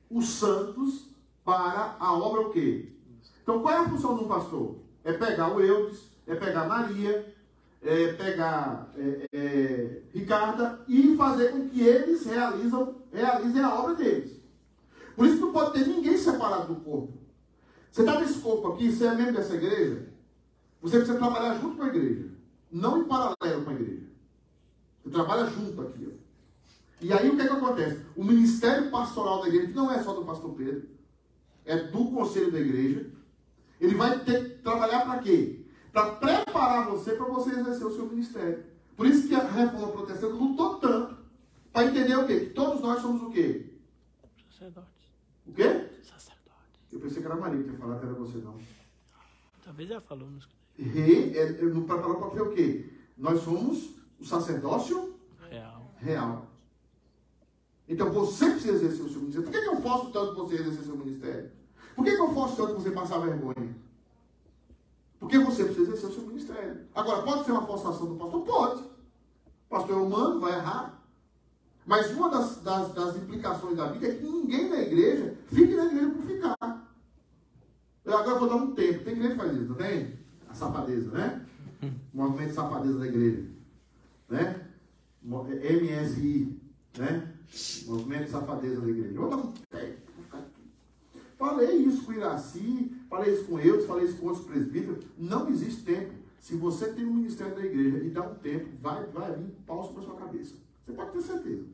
os 0.10 0.30
santos 0.30 1.10
para 1.44 1.98
a 2.00 2.14
obra 2.14 2.42
o 2.42 2.50
quê? 2.52 2.94
Então 3.44 3.62
qual 3.62 3.74
é 3.74 3.78
a 3.78 3.90
função 3.90 4.18
de 4.18 4.24
um 4.24 4.28
pastor? 4.28 4.78
É 5.04 5.12
pegar 5.12 5.54
o 5.54 5.60
Eudes, 5.60 6.10
é 6.26 6.36
pegar 6.36 6.68
Maria, 6.68 7.36
é 7.82 8.14
pegar 8.14 8.92
é, 8.96 9.28
é, 9.34 10.02
Ricarda 10.14 10.80
e 10.88 11.16
fazer 11.16 11.52
com 11.52 11.68
que 11.68 11.82
eles 11.82 12.26
realizam, 12.26 12.96
realizem 13.12 13.62
a 13.62 13.74
obra 13.74 13.96
deles. 13.96 14.40
Por 15.16 15.26
isso 15.26 15.42
não 15.42 15.52
pode 15.52 15.74
ter 15.74 15.88
ninguém 15.88 16.18
separado 16.18 16.74
do 16.74 16.82
corpo. 16.82 17.14
Você 17.92 18.02
está 18.02 18.20
nesse 18.20 18.40
corpo 18.40 18.74
aqui, 18.74 18.92
você 18.92 19.08
é 19.08 19.16
membro 19.16 19.34
dessa 19.34 19.56
igreja, 19.56 20.08
você 20.82 20.98
precisa 20.98 21.18
trabalhar 21.18 21.60
junto 21.60 21.76
com 21.76 21.84
a 21.84 21.88
igreja, 21.88 22.30
não 22.72 23.02
em 23.02 23.06
paralelo 23.06 23.64
com 23.64 23.70
a 23.70 23.74
igreja. 23.74 24.08
Você 25.04 25.12
trabalha 25.12 25.46
junto 25.50 25.82
aqui. 25.82 26.08
Ó. 26.08 26.20
E 27.02 27.14
aí 27.14 27.30
o 27.30 27.36
que, 27.36 27.42
é 27.42 27.48
que 27.48 27.54
acontece? 27.54 28.06
O 28.16 28.24
ministério 28.24 28.92
pastoral 28.92 29.42
da 29.42 29.48
igreja, 29.48 29.68
que 29.68 29.74
não 29.74 29.92
é 29.92 30.04
só 30.04 30.14
do 30.14 30.26
pastor 30.26 30.54
Pedro, 30.54 30.90
é 31.66 31.78
do 31.78 32.12
conselho 32.12 32.52
da 32.52 32.60
igreja, 32.60 33.10
ele 33.80 33.96
vai 33.96 34.20
ter 34.20 34.44
que 34.44 34.64
trabalhar 34.64 35.06
para 35.06 35.20
quê? 35.20 35.66
Para 35.94 36.16
preparar 36.16 36.90
você 36.90 37.14
para 37.14 37.26
você 37.26 37.52
exercer 37.52 37.88
o 37.88 37.96
seu 37.96 38.06
ministério. 38.06 38.66
Por 38.98 39.08
isso 39.08 39.28
que 39.28 39.36
a 39.36 39.48
reforma 39.48 39.94
protestante 39.94 40.34
lutou 40.34 40.78
tanto 40.80 41.18
para 41.72 41.86
entender 41.86 42.16
o 42.18 42.28
quê? 42.28 42.42
Que 42.42 42.50
todos 42.50 42.82
nós 42.82 43.02
somos 43.02 43.22
o 43.22 43.32
quê? 43.32 43.74
Sacerdotes. 44.52 44.90
O 45.48 45.54
quê? 45.54 45.90
Sacerdotes. 46.04 46.92
Eu 46.92 47.00
pensei 47.00 47.22
que 47.22 47.28
era 47.28 47.36
Maria 47.38 47.64
que 47.64 47.70
ia 47.70 47.78
falar, 47.78 48.00
que 48.00 48.06
era 48.06 48.14
você 48.14 48.40
não. 48.40 48.60
Talvez 49.64 49.88
já 49.88 50.02
falou. 50.02 50.30
Nos... 50.30 50.59
Re, 50.82 51.38
é, 51.38 51.44
é, 51.44 51.62
no 51.66 51.84
para 51.84 51.98
ver 51.98 52.42
o 52.42 52.52
quê? 52.52 52.90
Nós 53.18 53.42
somos 53.42 53.96
o 54.20 54.26
sacerdócio 54.26 55.14
Real. 55.50 55.92
real. 55.98 56.48
Então 57.88 58.10
você 58.12 58.52
precisa 58.52 58.76
exercer 58.76 59.06
o 59.06 59.10
seu 59.10 59.20
ministério. 59.20 59.44
Por 59.44 59.52
que, 59.52 59.62
que 59.62 59.68
eu 59.68 59.82
forço 59.82 60.12
tanto 60.12 60.36
você 60.36 60.56
exercer 60.56 60.82
o 60.82 60.86
seu 60.86 60.98
ministério? 60.98 61.52
Por 61.96 62.06
que, 62.06 62.16
que 62.16 62.22
eu 62.22 62.34
forço 62.34 62.56
tanto 62.56 62.74
você 62.76 62.92
passar 62.92 63.20
vergonha? 63.20 63.76
Porque 65.20 65.38
você 65.38 65.66
precisa 65.66 65.90
exercer 65.90 66.10
o 66.10 66.14
seu 66.14 66.24
ministério. 66.24 66.88
Agora, 66.96 67.24
pode 67.24 67.44
ser 67.44 67.52
uma 67.52 67.66
forçação 67.66 68.08
do 68.08 68.16
pastor? 68.16 68.42
Pode. 68.46 68.82
O 68.82 69.70
pastor 69.70 69.98
é 69.98 70.02
humano, 70.02 70.40
vai 70.40 70.54
errar. 70.54 71.04
Mas 71.86 72.12
uma 72.12 72.30
das, 72.30 72.62
das, 72.62 72.94
das 72.94 73.16
implicações 73.18 73.76
da 73.76 73.88
Bíblia 73.88 74.12
é 74.12 74.16
que 74.16 74.24
ninguém 74.24 74.70
na 74.70 74.80
igreja 74.80 75.36
fique 75.48 75.76
na 75.76 75.86
igreja 75.86 76.10
por 76.12 76.22
ficar. 76.22 76.88
Eu 78.06 78.18
agora 78.18 78.40
vou 78.40 78.48
dar 78.48 78.56
um 78.56 78.74
tempo. 78.74 79.04
Tem 79.04 79.14
igreja 79.14 79.32
que 79.32 79.42
faz 79.42 79.54
isso, 79.58 79.70
não 79.70 79.76
tem? 79.76 80.19
A 80.50 80.54
safadeza, 80.54 81.12
né? 81.12 81.46
O 82.14 82.18
movimento 82.18 82.50
de 82.50 82.56
safadeza 82.56 83.00
da 83.00 83.08
igreja. 83.08 83.46
Né? 84.28 84.68
MSI, 85.24 86.60
né? 86.98 87.34
Movimento 87.88 88.26
de 88.26 88.32
safadeza 88.32 88.82
da 88.82 88.90
igreja. 88.90 89.16
Eu. 89.16 89.54
Falei 91.38 91.78
isso 91.78 92.04
com 92.04 92.12
o 92.12 92.16
Iraci, 92.16 92.92
falei 93.10 93.34
isso 93.34 93.46
com 93.46 93.60
eu, 93.60 93.88
falei 93.88 94.06
isso 94.06 94.18
com 94.18 94.28
outros 94.28 94.46
presbíteros. 94.46 95.06
Não 95.18 95.50
existe 95.50 95.84
tempo. 95.84 96.14
Se 96.38 96.56
você 96.56 96.92
tem 96.92 97.06
um 97.06 97.14
ministério 97.14 97.56
da 97.56 97.66
igreja 97.66 98.04
e 98.04 98.10
dá 98.10 98.24
um 98.24 98.36
tempo, 98.36 98.70
vai, 98.82 99.06
vai 99.06 99.34
vir 99.36 99.52
pau 99.66 99.84
sobre 99.86 100.02
a 100.02 100.04
sua 100.06 100.16
cabeça. 100.16 100.56
Você 100.86 100.92
pode 100.92 101.12
ter 101.12 101.22
certeza. 101.22 101.66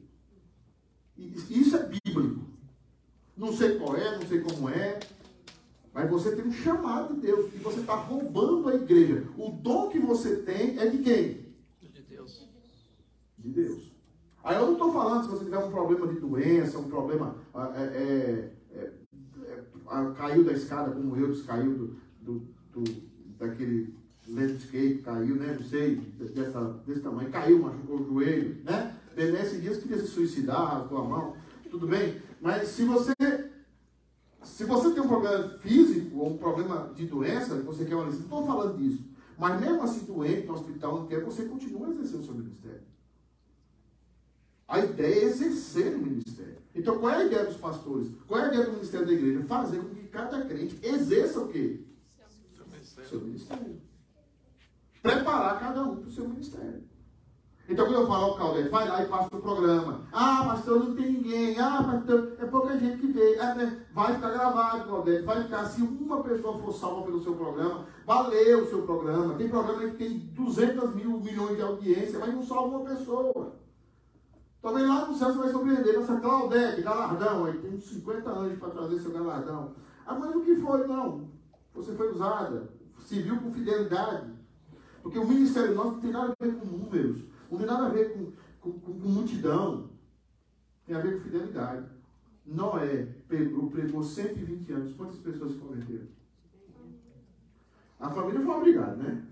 Isso 1.17 1.75
é 1.77 1.83
bíblico. 1.83 2.41
Não 3.35 3.51
sei 3.53 3.77
qual 3.77 3.95
é, 3.95 4.17
não 4.17 4.27
sei 4.27 4.41
como 4.41 4.69
é. 4.69 4.99
Mas 5.95 6.09
você 6.09 6.35
tem 6.35 6.45
um 6.45 6.51
chamado 6.51 7.13
de 7.15 7.21
Deus. 7.21 7.53
E 7.53 7.57
você 7.59 7.79
está 7.79 7.95
roubando 7.95 8.67
a 8.67 8.75
igreja. 8.75 9.23
O 9.37 9.49
dom 9.49 9.87
que 9.89 9.97
você 9.97 10.35
tem 10.41 10.77
é 10.77 10.87
de 10.87 10.97
quem? 10.97 11.45
De 11.81 12.01
Deus. 12.01 12.49
de 13.39 13.49
Deus. 13.49 13.91
Aí 14.43 14.57
eu 14.57 14.65
não 14.65 14.73
estou 14.73 14.91
falando 14.91 15.23
se 15.23 15.29
você 15.29 15.45
tiver 15.45 15.57
um 15.57 15.71
problema 15.71 16.05
de 16.07 16.19
doença, 16.19 16.77
um 16.77 16.89
problema. 16.89 17.37
ah, 17.53 17.71
é, 17.77 17.81
é, 17.83 18.51
é, 18.73 18.93
é, 19.47 19.63
ah, 19.87 20.13
caiu 20.17 20.43
da 20.43 20.51
escada, 20.51 20.91
como 20.91 21.15
eu 21.15 21.33
caiu 21.45 21.73
do, 21.73 21.95
do, 22.21 22.39
do- 22.73 23.01
daquele 23.39 23.95
landscape, 24.27 25.01
caiu, 25.03 25.35
né? 25.37 25.55
Não 25.57 25.65
sei, 25.65 25.95
dessa, 25.95 26.61
desse 26.85 26.99
tamanho, 27.01 27.31
caiu, 27.31 27.59
machucou 27.59 28.01
o 28.01 28.05
joelho, 28.05 28.61
né? 28.65 28.97
Nesses 29.15 29.61
dias 29.61 29.77
queria 29.77 29.97
se 29.97 30.07
suicidar, 30.07 30.77
rasgou 30.79 30.97
a 30.97 31.03
mão, 31.05 31.37
tudo 31.71 31.87
bem. 31.87 32.21
Mas 32.41 32.67
se 32.67 32.83
você. 32.83 33.13
Se 34.55 34.63
você 34.63 34.89
tem 34.93 35.03
um 35.03 35.07
problema 35.09 35.49
físico 35.57 36.17
ou 36.17 36.29
um 36.29 36.37
problema 36.37 36.89
de 36.95 37.05
doença, 37.05 37.61
você 37.63 37.83
quer 37.83 37.93
uma 37.93 38.05
licença, 38.05 38.29
não 38.29 38.39
estou 38.39 38.47
falando 38.47 38.77
disso. 38.77 39.03
Mas 39.37 39.59
mesmo 39.59 39.83
assim, 39.83 40.05
doente 40.05 40.47
no 40.47 40.53
hospital, 40.53 40.95
não 40.95 41.07
quer, 41.07 41.21
você 41.25 41.43
continua 41.43 41.89
exercendo 41.89 42.21
o 42.21 42.23
seu 42.23 42.33
ministério. 42.35 42.81
A 44.65 44.79
ideia 44.79 45.13
é 45.13 45.23
exercer 45.25 45.93
o 45.93 45.99
ministério. 45.99 46.55
Então, 46.73 46.97
qual 46.99 47.11
é 47.11 47.17
a 47.17 47.25
ideia 47.25 47.43
dos 47.43 47.57
pastores? 47.57 48.07
Qual 48.25 48.39
é 48.39 48.45
a 48.45 48.47
ideia 48.47 48.63
do 48.63 48.71
ministério 48.71 49.05
da 49.05 49.11
igreja? 49.11 49.43
Fazer 49.43 49.81
com 49.81 49.93
que 49.93 50.07
cada 50.07 50.45
crente 50.45 50.79
exerça 50.81 51.41
o 51.41 51.49
quê? 51.49 51.81
Seu 53.09 53.19
ministério. 53.19 53.81
Preparar 55.01 55.59
cada 55.59 55.83
um 55.83 55.97
para 55.97 56.07
o 56.07 56.11
seu 56.13 56.29
ministério. 56.29 56.81
Então, 57.67 57.85
quando 57.85 58.01
eu 58.01 58.07
falo 58.07 58.25
ao 58.25 58.37
Caldeiro, 58.37 58.69
vai 58.69 58.87
lá 58.87 59.03
e 59.03 59.07
passa 59.07 59.35
o 59.35 59.41
programa. 59.41 60.01
Ah, 60.11 60.45
pastor, 60.49 60.83
não 60.83 60.95
tem 60.95 61.13
ninguém. 61.13 61.59
Ah, 61.59 61.83
pastor, 61.83 62.33
é 62.39 62.45
pouca 62.45 62.77
gente 62.77 62.99
que 62.99 63.07
vê. 63.07 63.39
Ah, 63.39 63.55
né? 63.55 63.85
Vai 63.91 64.13
ficar 64.13 64.29
gravado, 64.29 64.87
Caldeiro. 64.87 65.25
Vai 65.25 65.43
ficar, 65.43 65.65
se 65.65 65.81
uma 65.81 66.21
pessoa 66.21 66.59
for 66.59 66.71
salva 66.71 67.01
pelo 67.01 67.23
seu 67.23 67.33
programa, 67.33 67.85
valeu 68.05 68.63
o 68.63 68.69
seu 68.69 68.83
programa. 68.83 69.33
Tem 69.33 69.49
programa 69.49 69.89
que 69.89 69.97
tem 69.97 70.19
200 70.19 70.93
mil 70.95 71.19
milhões 71.19 71.55
de 71.55 71.63
audiência, 71.63 72.19
mas 72.19 72.33
não 72.33 72.43
salva 72.43 72.77
uma 72.77 72.89
pessoa. 72.89 73.55
Talvez 74.61 74.87
lá 74.87 75.05
no 75.05 75.15
céu 75.15 75.33
você 75.33 75.39
vai 75.39 75.49
surpreender. 75.49 75.99
Nossa, 75.99 76.19
Claudete, 76.19 76.81
galardão. 76.83 77.45
Aí 77.45 77.57
tem 77.57 77.73
uns 77.73 77.85
50 77.85 78.29
anos 78.29 78.59
para 78.59 78.69
trazer 78.69 78.99
seu 78.99 79.11
galardão. 79.11 79.73
Ah, 80.05 80.13
mas 80.13 80.35
o 80.35 80.41
que 80.41 80.55
foi? 80.57 80.85
Não. 80.85 81.29
Você 81.73 81.93
foi 81.93 82.11
usada. 82.11 82.69
Serviu 82.99 83.37
com 83.37 83.51
fidelidade. 83.51 84.33
Porque 85.01 85.17
o 85.17 85.27
ministério 85.27 85.73
nosso 85.73 85.91
não 85.93 85.99
tem 85.99 86.11
nada 86.11 86.33
a 86.39 86.43
ver 86.43 86.55
com 86.55 86.65
números. 86.65 87.34
Não 87.55 87.59
tem 87.59 87.67
nada 87.67 87.85
a 87.85 87.89
ver 87.89 88.11
com, 88.11 88.33
com, 88.59 88.79
com, 88.79 88.99
com 88.99 89.07
multidão. 89.07 89.89
Tem 90.85 90.93
a 90.93 90.99
ver 90.99 91.17
com 91.17 91.23
fidelidade. 91.23 91.85
Noé 92.45 93.07
pegou, 93.29 93.71
pregou 93.71 94.03
120 94.03 94.73
anos. 94.73 94.93
Quantas 94.93 95.19
pessoas 95.19 95.53
se 95.53 95.57
converteram? 95.57 96.07
A 97.97 98.09
família 98.09 98.41
foi 98.41 98.55
obrigada, 98.55 98.95
né? 98.97 99.23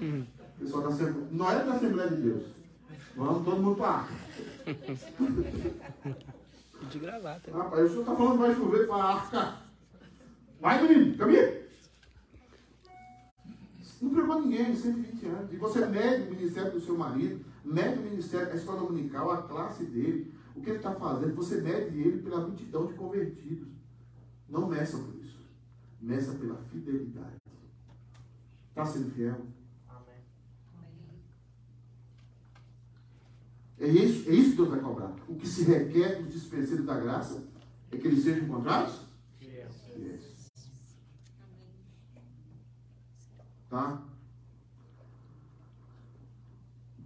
O 0.00 0.60
pessoal 0.60 0.82
da 0.84 0.88
Assembleia. 0.90 1.28
Noé 1.32 1.64
da 1.64 1.72
Assembleia 1.72 2.10
de 2.10 2.22
Deus. 2.22 2.44
Vamos 3.16 3.44
todo 3.44 3.60
mundo 3.62 3.76
para 3.76 3.88
a 3.88 3.98
arca. 3.98 4.14
De 6.88 6.98
gravata. 7.00 7.50
Rapaz, 7.50 7.84
o 7.84 7.88
senhor 7.88 8.00
está 8.02 8.14
falando 8.16 8.32
que 8.32 8.38
vai 8.38 8.54
chover 8.54 8.86
para 8.86 8.96
a 8.96 9.14
arca. 9.14 9.56
Vai, 10.60 10.82
menino, 10.82 11.18
caminha. 11.18 11.63
Não 14.00 14.10
pregou 14.10 14.40
ninguém, 14.40 14.74
120 14.74 15.26
anos. 15.26 15.52
E 15.52 15.56
você 15.56 15.86
mede 15.86 16.28
o 16.28 16.30
ministério 16.34 16.72
do 16.72 16.80
seu 16.80 16.96
marido, 16.96 17.44
mede 17.64 17.98
o 17.98 18.02
ministério, 18.02 18.52
a 18.52 18.56
escola 18.56 18.80
dominical, 18.80 19.30
a 19.30 19.42
classe 19.42 19.84
dele, 19.84 20.32
o 20.54 20.60
que 20.60 20.70
ele 20.70 20.78
está 20.78 20.94
fazendo, 20.94 21.34
você 21.34 21.60
mede 21.60 21.98
ele 21.98 22.22
pela 22.22 22.46
multidão 22.46 22.86
de 22.86 22.94
convertidos. 22.94 23.68
Não 24.48 24.68
meça 24.68 24.98
por 24.98 25.14
isso. 25.22 25.38
Meça 26.00 26.32
pela 26.32 26.56
fidelidade. 26.56 27.36
Está 28.70 28.84
sendo 28.84 29.10
fiel? 29.10 29.46
É 33.78 33.88
isso, 33.88 34.30
é 34.30 34.32
isso 34.32 34.50
que 34.50 34.56
Deus 34.56 34.68
vai 34.68 34.80
cobrar. 34.80 35.14
O 35.28 35.34
que 35.34 35.46
se 35.48 35.64
requer 35.64 36.22
dos 36.22 36.32
dispenseiros 36.32 36.86
da 36.86 36.98
graça 36.98 37.44
é 37.90 37.96
que 37.96 38.06
eles 38.06 38.22
sejam 38.22 38.44
encontrados? 38.44 39.00
Tá? 43.74 43.98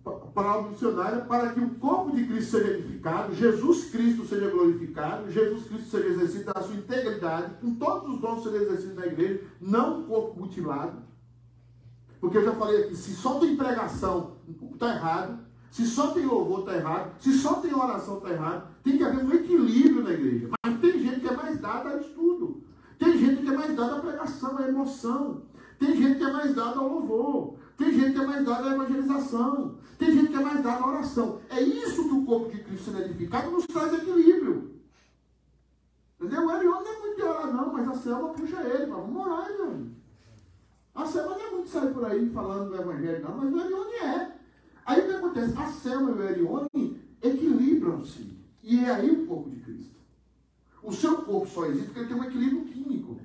A 0.04 0.10
palavra 0.10 0.62
do 0.64 0.74
dicionário 0.74 1.20
é 1.20 1.24
para 1.24 1.52
que 1.54 1.60
o 1.60 1.70
corpo 1.76 2.14
de 2.14 2.26
Cristo 2.26 2.58
seja 2.58 2.74
edificado, 2.74 3.34
Jesus 3.34 3.90
Cristo 3.90 4.26
seja 4.26 4.50
glorificado, 4.50 5.30
Jesus 5.30 5.66
Cristo 5.66 5.88
seja 5.88 6.08
exercido 6.08 6.52
na 6.54 6.60
sua 6.60 6.74
integridade, 6.74 7.54
com 7.58 7.74
todos 7.76 8.14
os 8.14 8.20
dons 8.20 8.42
serem 8.42 8.60
exercidos 8.60 8.96
na 8.96 9.06
igreja, 9.06 9.44
não 9.58 10.00
um 10.00 10.06
corpo 10.06 10.40
mutilado. 10.40 11.02
Porque 12.20 12.36
eu 12.36 12.44
já 12.44 12.52
falei 12.52 12.84
aqui, 12.84 12.94
se 12.94 13.14
só 13.14 13.40
tem 13.40 13.56
pregação, 13.56 14.36
está 14.74 14.94
errado. 14.94 15.38
Se 15.70 15.86
só 15.86 16.10
tem 16.10 16.26
louvor, 16.26 16.60
está 16.60 16.76
errado. 16.76 17.14
Se 17.18 17.32
só 17.32 17.54
tem 17.60 17.74
oração, 17.74 18.18
está 18.18 18.30
errado. 18.30 18.68
Tem 18.82 18.96
que 18.96 19.04
haver 19.04 19.24
um 19.24 19.32
equilíbrio 19.32 20.02
na 20.02 20.10
igreja. 20.10 20.50
Mas 20.64 20.80
tem 20.80 20.98
gente 20.98 21.20
que 21.20 21.28
é 21.28 21.36
mais 21.36 21.60
dada 21.60 21.90
a 21.90 22.00
estudo. 22.00 22.62
Tem 22.98 23.16
gente 23.16 23.42
que 23.42 23.48
é 23.48 23.56
mais 23.56 23.76
dada 23.76 23.96
à 23.96 24.00
pregação, 24.00 24.58
à 24.58 24.68
emoção. 24.68 25.42
Tem 25.78 25.96
gente 25.96 26.18
que 26.18 26.24
é 26.24 26.32
mais 26.32 26.54
dada 26.54 26.78
ao 26.78 26.88
louvor. 26.88 27.54
Tem 27.76 27.92
gente 27.92 28.12
que 28.12 28.18
é 28.18 28.26
mais 28.26 28.44
dada 28.44 28.70
à 28.70 28.74
evangelização. 28.74 29.76
Tem 29.96 30.12
gente 30.12 30.28
que 30.28 30.36
é 30.36 30.42
mais 30.42 30.62
dada 30.62 30.82
à 30.82 30.88
oração. 30.88 31.40
É 31.48 31.60
isso 31.60 32.08
que 32.08 32.14
o 32.14 32.24
corpo 32.24 32.50
de 32.50 32.62
Cristo 32.62 32.90
sendo 32.90 33.02
edificado 33.02 33.50
nos 33.50 33.66
traz 33.66 33.92
equilíbrio. 33.94 34.74
Entendeu? 36.20 36.46
O 36.46 36.50
Arione 36.50 36.84
não 36.84 36.92
é 36.92 37.00
muito 37.00 37.16
de 37.16 37.22
orar, 37.22 37.52
não, 37.52 37.72
mas 37.72 37.88
a 37.88 37.94
Selma 37.94 38.30
puxa 38.30 38.60
ele. 38.62 38.86
Fala, 38.86 39.02
vamos 39.02 39.26
orar, 39.26 39.50
irmão. 39.50 39.90
A 40.94 41.06
Selma 41.06 41.38
não 41.38 41.46
é 41.46 41.50
muito 41.52 41.68
sair 41.68 41.94
por 41.94 42.04
aí 42.04 42.28
falando 42.30 42.70
do 42.70 42.76
evangelho, 42.76 43.22
não, 43.22 43.36
mas 43.36 43.52
o 43.52 43.60
Arione 43.60 43.94
é. 43.94 44.32
Aí 44.84 45.00
o 45.00 45.06
que 45.06 45.14
acontece? 45.14 45.54
A 45.56 45.66
Selma 45.66 46.10
e 46.10 46.14
o 46.14 46.22
Erione 46.24 47.00
equilibram-se. 47.22 48.36
E 48.64 48.80
é 48.80 48.90
aí 48.90 49.10
o 49.10 49.26
corpo 49.26 49.50
de 49.50 49.60
Cristo. 49.60 49.96
O 50.82 50.92
seu 50.92 51.18
corpo 51.22 51.46
só 51.46 51.66
existe 51.66 51.86
porque 51.86 52.00
ele 52.00 52.08
tem 52.08 52.16
um 52.16 52.24
equilíbrio 52.24 52.64
químico. 52.64 53.20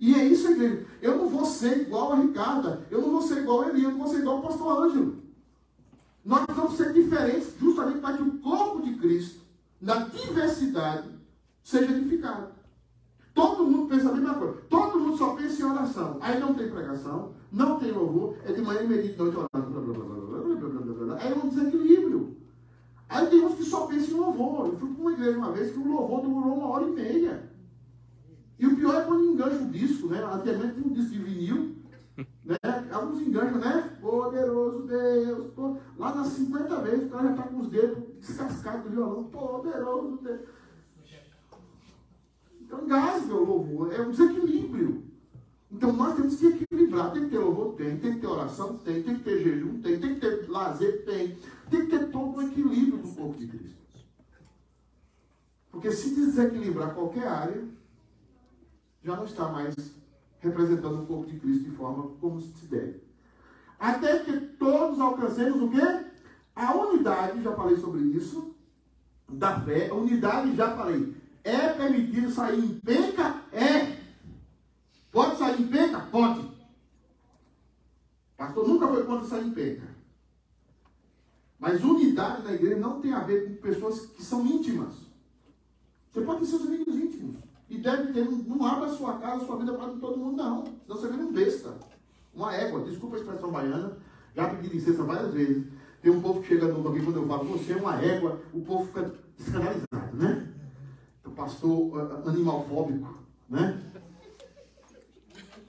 E 0.00 0.14
é 0.14 0.24
isso, 0.24 0.50
igreja. 0.50 0.86
Eu 1.00 1.16
não 1.16 1.28
vou 1.28 1.44
ser 1.44 1.82
igual 1.82 2.12
a 2.12 2.16
Ricarda, 2.16 2.86
eu 2.90 3.00
não 3.00 3.12
vou 3.12 3.22
ser 3.22 3.38
igual 3.38 3.62
a 3.62 3.68
Elias. 3.68 3.84
eu 3.84 3.90
não 3.92 3.98
vou 3.98 4.08
ser 4.08 4.18
igual 4.18 4.36
ao 4.36 4.42
pastor 4.42 4.84
Ângelo. 4.84 5.22
Nós 6.24 6.44
vamos 6.48 6.76
ser 6.76 6.92
diferentes 6.92 7.54
justamente 7.60 7.98
para 7.98 8.16
que 8.16 8.22
o 8.22 8.38
corpo 8.38 8.82
de 8.82 8.94
Cristo, 8.94 9.40
na 9.80 9.98
diversidade, 10.08 11.08
seja 11.62 11.92
edificado. 11.92 12.48
Todo 13.34 13.64
mundo 13.64 13.88
pensa 13.88 14.08
a 14.08 14.12
mesma 14.12 14.34
coisa. 14.34 14.54
Todo 14.70 15.00
mundo 15.00 15.18
só 15.18 15.34
pensa 15.34 15.60
em 15.60 15.64
oração. 15.64 16.18
Aí 16.20 16.38
não 16.38 16.54
tem 16.54 16.70
pregação, 16.70 17.32
não 17.50 17.78
tem 17.78 17.90
louvor, 17.90 18.36
é 18.44 18.52
de 18.52 18.62
manhã 18.62 18.82
e 18.82 18.86
meia 18.86 19.02
de 19.02 19.16
noite 19.16 19.36
orando. 19.36 21.16
Aí 21.18 21.32
é 21.32 21.36
um 21.36 21.48
desequilíbrio. 21.48 22.36
Aí 23.08 23.26
tem 23.26 23.44
uns 23.44 23.56
que 23.56 23.64
só 23.64 23.86
pensam 23.86 24.16
em 24.16 24.20
louvor. 24.20 24.66
Eu 24.66 24.78
fui 24.78 24.88
para 24.88 25.00
uma 25.00 25.12
igreja 25.12 25.38
uma 25.38 25.52
vez 25.52 25.72
que 25.72 25.78
o 25.78 25.88
louvor 25.88 26.22
durou 26.22 26.54
uma 26.58 26.68
hora 26.68 26.84
e 26.84 26.90
meia. 26.90 27.53
E 28.58 28.66
o 28.66 28.76
pior 28.76 29.02
é 29.02 29.04
quando 29.04 29.24
engancha 29.24 29.62
o 29.62 29.70
disco, 29.70 30.08
né? 30.08 30.22
Antigamente 30.22 30.74
tinha 30.74 30.86
um 30.86 30.92
disco 30.92 31.10
de 31.12 31.18
vinil, 31.18 31.76
né? 32.44 32.56
Alguns 32.92 33.20
engancham, 33.20 33.58
né? 33.58 33.96
Poderoso 34.00 34.86
Deus. 34.86 35.52
pô. 35.54 35.76
Lá 35.98 36.14
nas 36.14 36.28
50 36.28 36.80
vezes 36.82 37.06
o 37.06 37.08
cara 37.08 37.24
já 37.24 37.30
está 37.30 37.42
com 37.44 37.60
os 37.60 37.68
dedos 37.68 37.98
descascados 38.20 38.84
do 38.84 38.90
violão. 38.90 39.24
Poderoso 39.24 40.18
Deus. 40.22 40.40
Então 42.60 42.82
engasga 42.84 43.34
o 43.34 43.44
louvor. 43.44 43.92
É 43.92 44.00
um 44.00 44.10
desequilíbrio. 44.10 45.04
Então 45.70 45.92
nós 45.92 46.14
temos 46.14 46.36
que 46.36 46.46
equilibrar. 46.46 47.12
Tem 47.12 47.24
que 47.24 47.30
ter 47.30 47.38
louvor? 47.38 47.74
Tem. 47.74 47.98
Tem 47.98 48.14
que 48.14 48.20
ter 48.20 48.26
oração? 48.26 48.78
Tem. 48.78 49.02
Tem 49.02 49.16
que 49.16 49.24
ter 49.24 49.42
jejum? 49.42 49.80
Tem. 49.80 49.98
Tem 49.98 50.14
que 50.14 50.20
ter 50.20 50.48
lazer? 50.48 51.04
Tem. 51.04 51.36
Tem 51.68 51.80
que 51.86 51.98
ter 51.98 52.10
todo 52.10 52.38
o 52.38 52.42
equilíbrio 52.42 52.98
do 52.98 53.08
corpo 53.08 53.38
de 53.38 53.48
Cristo. 53.48 53.84
Porque 55.72 55.90
se 55.90 56.14
desequilibrar 56.14 56.94
qualquer 56.94 57.26
área, 57.26 57.64
já 59.04 59.14
não 59.14 59.24
está 59.24 59.48
mais 59.48 59.74
representando 60.40 61.02
o 61.02 61.06
corpo 61.06 61.26
de 61.26 61.38
Cristo 61.38 61.64
de 61.64 61.76
forma 61.76 62.10
como 62.20 62.40
se 62.40 62.66
deve. 62.66 63.02
Até 63.78 64.20
que 64.20 64.32
todos 64.58 64.98
alcancemos 64.98 65.62
o 65.62 65.70
quê? 65.70 66.06
A 66.56 66.74
unidade, 66.74 67.42
já 67.42 67.54
falei 67.54 67.76
sobre 67.76 68.00
isso, 68.00 68.54
da 69.28 69.60
fé. 69.60 69.90
A 69.90 69.94
unidade, 69.94 70.56
já 70.56 70.74
falei. 70.74 71.14
É 71.42 71.68
permitido 71.68 72.30
sair 72.30 72.58
em 72.58 72.78
penca? 72.80 73.42
É. 73.52 73.98
Pode 75.12 75.36
sair 75.36 75.60
em 75.60 75.66
penca? 75.66 76.00
Pode. 76.00 76.48
Pastor 78.36 78.66
nunca 78.66 78.88
foi 78.88 79.04
contra 79.04 79.26
sair 79.26 79.46
em 79.46 79.52
penca. 79.52 79.94
Mas 81.58 81.84
unidade 81.84 82.42
na 82.42 82.52
igreja 82.52 82.76
não 82.76 83.00
tem 83.00 83.12
a 83.12 83.20
ver 83.20 83.48
com 83.48 83.62
pessoas 83.62 84.06
que 84.06 84.22
são 84.22 84.46
íntimas. 84.46 84.94
Você 86.10 86.20
pode 86.20 86.40
ter 86.40 86.46
seus 86.46 86.62
amigos 86.62 86.83
deve 87.84 88.12
ter, 88.12 88.24
não 88.24 88.66
abra 88.66 88.88
sua 88.88 89.18
casa, 89.18 89.44
sua 89.44 89.58
vida 89.58 89.74
para 89.74 89.88
todo 89.88 90.18
mundo, 90.18 90.36
não. 90.36 90.64
Senão 90.64 90.96
você 91.00 91.08
vira 91.08 91.22
um 91.22 91.32
besta. 91.32 91.74
Uma 92.34 92.54
égua, 92.54 92.80
desculpa 92.80 93.16
a 93.16 93.18
expressão 93.20 93.52
baiana, 93.52 93.96
já 94.34 94.48
pedi 94.48 94.68
licença 94.68 95.04
várias 95.04 95.32
vezes. 95.32 95.66
Tem 96.02 96.10
um 96.10 96.20
povo 96.20 96.40
que 96.40 96.48
chega 96.48 96.66
novo 96.66 96.88
aqui, 96.88 97.04
quando 97.04 97.16
eu 97.16 97.26
falo, 97.26 97.44
você 97.44 97.74
é 97.74 97.76
uma 97.76 98.02
égua, 98.02 98.40
o 98.52 98.60
povo 98.62 98.86
fica 98.86 99.14
descanalizado, 99.36 100.16
né? 100.16 100.52
O 101.24 101.30
pastor 101.30 101.96
uh, 101.96 102.28
animalfóbico, 102.28 103.18
né? 103.48 103.80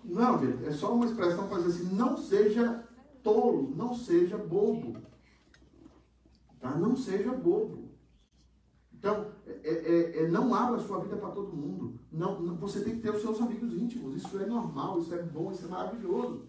Não, 0.03 0.39
gente, 0.39 0.65
é 0.65 0.71
só 0.71 0.93
uma 0.93 1.05
expressão 1.05 1.47
para 1.47 1.59
dizer 1.59 1.83
assim, 1.83 1.95
não 1.95 2.17
seja 2.17 2.83
tolo, 3.23 3.73
não 3.75 3.95
seja 3.95 4.37
bobo. 4.37 4.97
Tá? 6.59 6.75
Não 6.75 6.95
seja 6.95 7.31
bobo. 7.31 7.84
Então, 9.05 9.27
é, 9.63 9.69
é, 9.69 10.23
é, 10.23 10.27
não 10.29 10.51
abra 10.51 10.79
sua 10.79 10.99
vida 10.99 11.15
para 11.15 11.29
todo 11.29 11.55
mundo. 11.55 11.93
Não, 12.11 12.41
não, 12.41 12.55
você 12.55 12.81
tem 12.81 12.95
que 12.95 13.01
ter 13.03 13.11
os 13.11 13.21
seus 13.21 13.39
amigos 13.39 13.71
íntimos. 13.75 14.15
Isso 14.15 14.35
é 14.41 14.47
normal, 14.47 14.97
isso 14.97 15.13
é 15.13 15.21
bom, 15.21 15.51
isso 15.51 15.63
é 15.63 15.67
maravilhoso. 15.67 16.41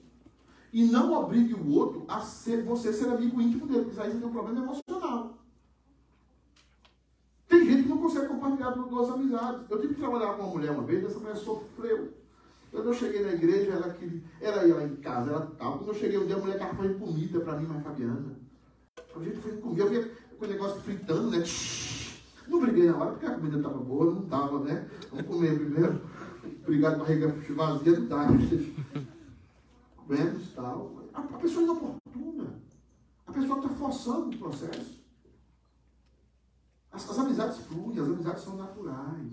E 0.73 0.87
não 0.87 1.13
obrigue 1.13 1.53
o 1.53 1.71
outro 1.71 2.07
a 2.09 2.19
ser 2.23 2.65
você 2.65 2.95
ser 2.95 3.11
amigo 3.11 3.43
íntimo 3.43 3.67
dele, 3.67 3.85
porque 3.85 4.01
aí 4.01 4.11
você 4.11 4.19
tem 4.19 4.27
um 4.27 4.33
problema 4.33 4.63
emocional. 4.63 5.37
Tem 7.47 7.63
gente 7.67 7.83
que 7.83 7.89
não 7.91 7.99
consegue 7.99 8.29
compartilhar 8.29 8.71
duas 8.71 9.11
amizades. 9.11 9.71
Eu 9.71 9.79
tive 9.79 9.93
que 9.93 10.01
trabalhar 10.01 10.33
com 10.33 10.45
uma 10.45 10.53
mulher 10.53 10.71
uma 10.71 10.83
vez, 10.83 11.05
essa 11.05 11.19
mulher 11.19 11.37
sofreu. 11.37 12.15
Quando 12.71 12.87
eu 12.87 12.95
cheguei 12.95 13.23
na 13.23 13.35
igreja, 13.35 13.73
ela, 13.73 13.93
queria, 13.93 14.23
ela 14.41 14.65
ia 14.65 14.77
lá 14.77 14.85
em 14.85 14.97
casa, 14.97 15.31
ela 15.31 15.53
tal. 15.59 15.77
Quando 15.77 15.89
eu 15.89 15.95
cheguei 15.95 16.17
um 16.19 16.27
dia, 16.27 16.37
a 16.37 16.41
mulher 16.41 16.55
estava 16.55 16.75
fazendo 16.75 16.99
comida 17.01 17.39
para 17.39 17.59
mim, 17.59 17.67
mais 17.67 17.83
Fabiana. 17.83 18.35
A 19.15 19.23
gente 19.23 19.41
fez 19.41 19.61
comida. 19.61 19.83
Eu 19.83 19.91
via, 19.91 20.11
com 20.39 20.45
o 20.47 20.49
negócio 20.49 20.81
fritando, 20.81 21.31
né? 21.31 21.45
Não 22.49 22.61
briguei 22.61 22.87
na 22.87 22.97
hora 22.97 23.11
porque 23.13 23.27
a 23.27 23.35
comida 23.35 23.57
estava 23.57 23.79
boa, 23.79 24.15
não 24.15 24.23
estava, 24.23 24.61
né? 24.61 24.89
Vamos 25.11 25.27
comer 25.27 25.59
primeiro. 25.59 26.01
Obrigado, 26.63 26.99
barriga 26.99 27.29
vazia, 27.29 27.99
não 27.99 28.07
dá. 28.07 28.29
Comemos 29.97 30.47
e 30.47 30.49
tal. 30.55 31.03
A, 31.13 31.21
a 31.21 31.39
pessoa 31.39 31.63
é 31.63 31.65
inoportuna. 31.65 32.63
A 33.27 33.33
pessoa 33.33 33.59
está 33.59 33.69
forçando 33.71 34.37
o 34.37 34.39
processo. 34.39 35.05
As, 36.93 37.11
as 37.11 37.19
amizades 37.19 37.59
fluem, 37.59 37.99
as 37.99 38.07
amizades 38.07 38.43
são 38.43 38.57
naturais. 38.57 39.33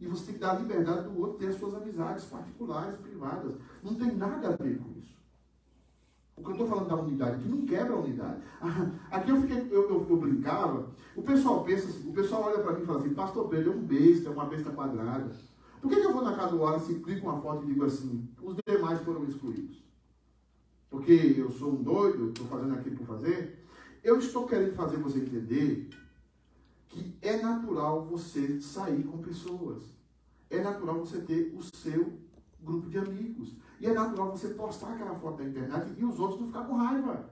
E 0.00 0.06
você 0.06 0.26
tem 0.26 0.34
que 0.34 0.40
dar 0.40 0.56
a 0.56 0.58
liberdade 0.58 1.08
do 1.08 1.18
outro 1.18 1.38
ter 1.38 1.48
as 1.48 1.58
suas 1.58 1.74
amizades 1.74 2.24
particulares, 2.24 2.98
privadas. 2.98 3.54
Não 3.82 3.94
tem 3.94 4.14
nada 4.16 4.48
a 4.48 4.56
ver 4.56 4.78
com 4.78 4.90
isso. 4.98 5.13
O 6.36 6.42
que 6.42 6.48
eu 6.48 6.52
estou 6.52 6.66
falando 6.66 6.88
da 6.88 6.96
unidade, 6.96 7.42
que 7.42 7.48
não 7.48 7.64
quebra 7.64 7.94
a 7.94 8.00
unidade. 8.00 8.42
Aqui 9.10 9.30
eu, 9.30 9.40
fiquei, 9.40 9.58
eu, 9.70 9.88
eu, 9.88 10.06
eu 10.08 10.16
brincava, 10.16 10.88
o 11.14 11.22
pessoal 11.22 11.62
pensa 11.62 11.88
assim, 11.88 12.08
o 12.08 12.12
pessoal 12.12 12.44
olha 12.44 12.58
para 12.58 12.72
mim 12.72 12.82
e 12.82 12.86
fala 12.86 12.98
assim, 12.98 13.14
pastor 13.14 13.48
Pedro 13.48 13.72
é 13.72 13.76
um 13.76 13.82
besta, 13.82 14.28
é 14.28 14.32
uma 14.32 14.46
besta 14.46 14.70
quadrada. 14.70 15.30
Por 15.80 15.88
que, 15.88 16.00
que 16.00 16.06
eu 16.06 16.12
vou 16.12 16.24
na 16.24 16.34
casa 16.34 16.52
do 16.52 16.58
Wallace 16.58 16.94
clico 16.94 17.28
uma 17.28 17.40
foto 17.40 17.64
e 17.64 17.66
digo 17.66 17.84
assim, 17.84 18.28
os 18.42 18.56
demais 18.66 19.00
foram 19.02 19.24
excluídos? 19.24 19.84
Porque 20.90 21.34
eu 21.36 21.50
sou 21.50 21.72
um 21.72 21.82
doido, 21.82 22.28
estou 22.28 22.46
fazendo 22.46 22.74
aquilo 22.74 22.96
por 22.96 23.06
fazer? 23.06 23.64
Eu 24.02 24.18
estou 24.18 24.46
querendo 24.46 24.74
fazer 24.74 24.96
você 24.96 25.18
entender 25.18 25.90
que 26.88 27.16
é 27.20 27.36
natural 27.42 28.04
você 28.06 28.60
sair 28.60 29.02
com 29.02 29.18
pessoas. 29.18 29.82
É 30.48 30.62
natural 30.62 31.00
você 31.00 31.20
ter 31.20 31.52
o 31.56 31.62
seu 31.62 32.12
grupo 32.62 32.88
de 32.88 32.98
amigos. 32.98 33.54
E 33.84 33.86
é 33.86 33.92
natural 33.92 34.30
você 34.30 34.48
postar 34.48 34.94
aquela 34.94 35.14
foto 35.16 35.42
na 35.42 35.50
internet 35.50 35.92
e 35.98 36.04
os 36.06 36.18
outros 36.18 36.40
não 36.40 36.46
ficar 36.46 36.64
com 36.64 36.74
raiva. 36.74 37.28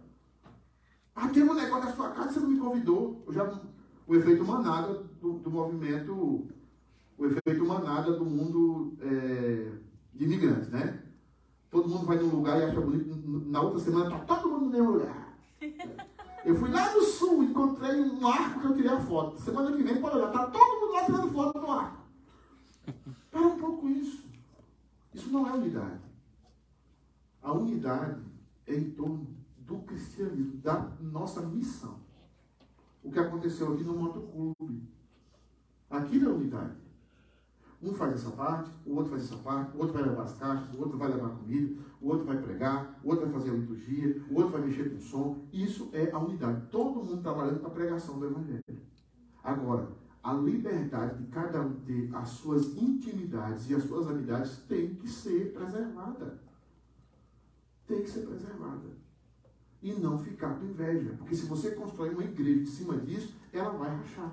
Ah, 1.16 1.28
tem 1.28 1.44
um 1.44 1.54
negócio 1.54 1.86
na 1.86 1.96
sua 1.96 2.10
casa 2.10 2.32
você 2.32 2.40
não 2.40 2.50
me 2.50 2.58
convidou. 2.58 3.24
Eu 3.26 3.32
já, 3.32 3.60
o 4.06 4.14
efeito 4.14 4.44
manada 4.44 5.02
do, 5.18 5.38
do 5.38 5.50
movimento, 5.50 6.46
o 7.16 7.24
efeito 7.24 7.64
manada 7.64 8.12
do 8.12 8.26
mundo 8.26 8.98
é, 9.00 9.72
de 10.12 10.24
imigrantes, 10.24 10.68
né? 10.68 11.02
Todo 11.70 11.88
mundo 11.88 12.04
vai 12.04 12.18
num 12.18 12.28
lugar 12.28 12.60
e 12.60 12.64
acha 12.64 12.78
bonito. 12.82 13.08
Na 13.48 13.62
outra 13.62 13.80
semana 13.80 14.14
está 14.14 14.36
todo 14.36 14.50
mundo 14.50 14.66
no 14.66 14.70
mesmo 14.70 14.90
lugar. 14.90 15.34
Eu 16.44 16.54
fui 16.56 16.70
lá 16.70 16.92
no 16.92 17.00
sul, 17.02 17.44
encontrei 17.44 17.98
um 17.98 18.26
arco 18.26 18.60
que 18.60 18.66
eu 18.66 18.74
tirei 18.74 18.90
a 18.90 19.00
foto. 19.00 19.40
Semana 19.40 19.70
que 19.76 19.82
vem, 19.84 20.00
pode 20.00 20.16
olhar, 20.16 20.26
está 20.26 20.46
todo 20.46 20.80
mundo 20.80 20.92
lá 20.92 21.04
tirando 21.04 21.32
foto 21.32 21.60
do 21.60 21.70
arco. 21.70 21.98
Para 23.30 23.40
um 23.42 23.56
pouco 23.58 23.88
isso. 23.88 24.24
Isso 25.14 25.30
não 25.30 25.48
é 25.48 25.52
unidade. 25.52 26.11
A 27.52 27.54
unidade 27.54 28.18
é 28.66 28.74
em 28.74 28.92
torno 28.92 29.26
do 29.58 29.80
cristianismo, 29.80 30.56
da 30.62 30.90
nossa 31.02 31.42
missão. 31.42 31.98
O 33.04 33.12
que 33.12 33.18
aconteceu 33.18 33.74
aqui 33.74 33.84
no 33.84 33.94
motoclube. 33.94 34.88
Aquilo 35.90 36.30
é 36.30 36.32
unidade. 36.32 36.72
Um 37.82 37.92
faz 37.92 38.14
essa 38.14 38.30
parte, 38.30 38.70
o 38.86 38.94
outro 38.94 39.10
faz 39.10 39.24
essa 39.24 39.36
parte, 39.36 39.76
o 39.76 39.80
outro 39.80 39.92
vai 39.92 40.02
levar 40.02 40.22
as 40.22 40.32
caixas, 40.38 40.74
o 40.74 40.80
outro 40.80 40.96
vai 40.96 41.08
levar 41.08 41.28
comida, 41.28 41.78
o 42.00 42.08
outro 42.08 42.24
vai 42.24 42.40
pregar, 42.40 42.98
o 43.04 43.10
outro 43.10 43.26
vai 43.26 43.34
fazer 43.34 43.50
a 43.50 43.54
liturgia, 43.54 44.24
o 44.30 44.36
outro 44.36 44.52
vai 44.52 44.62
mexer 44.62 44.88
com 44.88 44.96
o 44.96 45.02
som. 45.02 45.44
Isso 45.52 45.90
é 45.92 46.10
a 46.10 46.18
unidade. 46.18 46.68
Todo 46.70 47.04
mundo 47.04 47.20
trabalhando 47.20 47.60
para 47.60 47.68
a 47.68 47.74
pregação 47.74 48.18
do 48.18 48.24
Evangelho. 48.24 48.80
Agora, 49.44 49.90
a 50.22 50.32
liberdade 50.32 51.22
de 51.22 51.30
cada 51.30 51.60
um 51.60 51.74
ter 51.80 52.08
as 52.14 52.30
suas 52.30 52.74
intimidades 52.78 53.68
e 53.68 53.74
as 53.74 53.82
suas 53.82 54.06
amizades 54.06 54.56
tem 54.66 54.94
que 54.94 55.06
ser 55.06 55.52
preservada. 55.52 56.41
Tem 57.92 58.02
que 58.02 58.08
ser 58.08 58.20
preservada. 58.20 58.88
E 59.82 59.92
não 59.92 60.18
ficar 60.18 60.54
com 60.54 60.64
inveja. 60.64 61.14
Porque 61.18 61.36
se 61.36 61.44
você 61.44 61.72
constrói 61.72 62.08
uma 62.08 62.24
igreja 62.24 62.62
em 62.62 62.64
cima 62.64 62.96
disso, 62.96 63.34
ela 63.52 63.68
vai 63.68 63.94
rachar. 63.94 64.32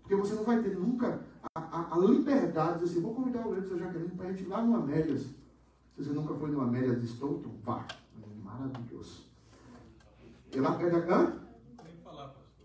Porque 0.00 0.16
você 0.16 0.34
não 0.34 0.42
vai 0.42 0.60
ter 0.60 0.76
nunca 0.76 1.20
a, 1.54 1.60
a, 1.60 1.94
a 1.94 1.98
liberdade 1.98 2.72
de 2.72 2.78
dizer 2.80 2.94
assim, 2.94 3.02
vou 3.02 3.14
convidar 3.14 3.46
o 3.46 3.52
Leandro 3.52 3.76
a 3.76 3.78
Jaqueline 3.78 4.10
para 4.16 4.26
a 4.26 4.32
gente 4.32 4.42
ir 4.42 4.48
lá 4.48 4.60
no 4.60 4.74
Amélias. 4.74 5.20
Se 5.22 6.02
você 6.02 6.10
nunca 6.10 6.34
foi 6.34 6.50
no 6.50 6.62
Amélias 6.62 7.00
de 7.00 7.06
Stoughton, 7.06 7.54
vá. 7.62 7.86
Maravilhoso. 8.42 9.24
E 10.52 10.58
lá 10.58 10.72
perto 10.74 11.06
da... 11.06 11.16
Hã? 11.16 11.40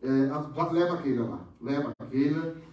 É, 0.02 0.74
leva 0.74 0.94
aquele 0.96 1.20
lá. 1.20 1.46
Leva 1.62 1.94
aquele. 2.00 2.64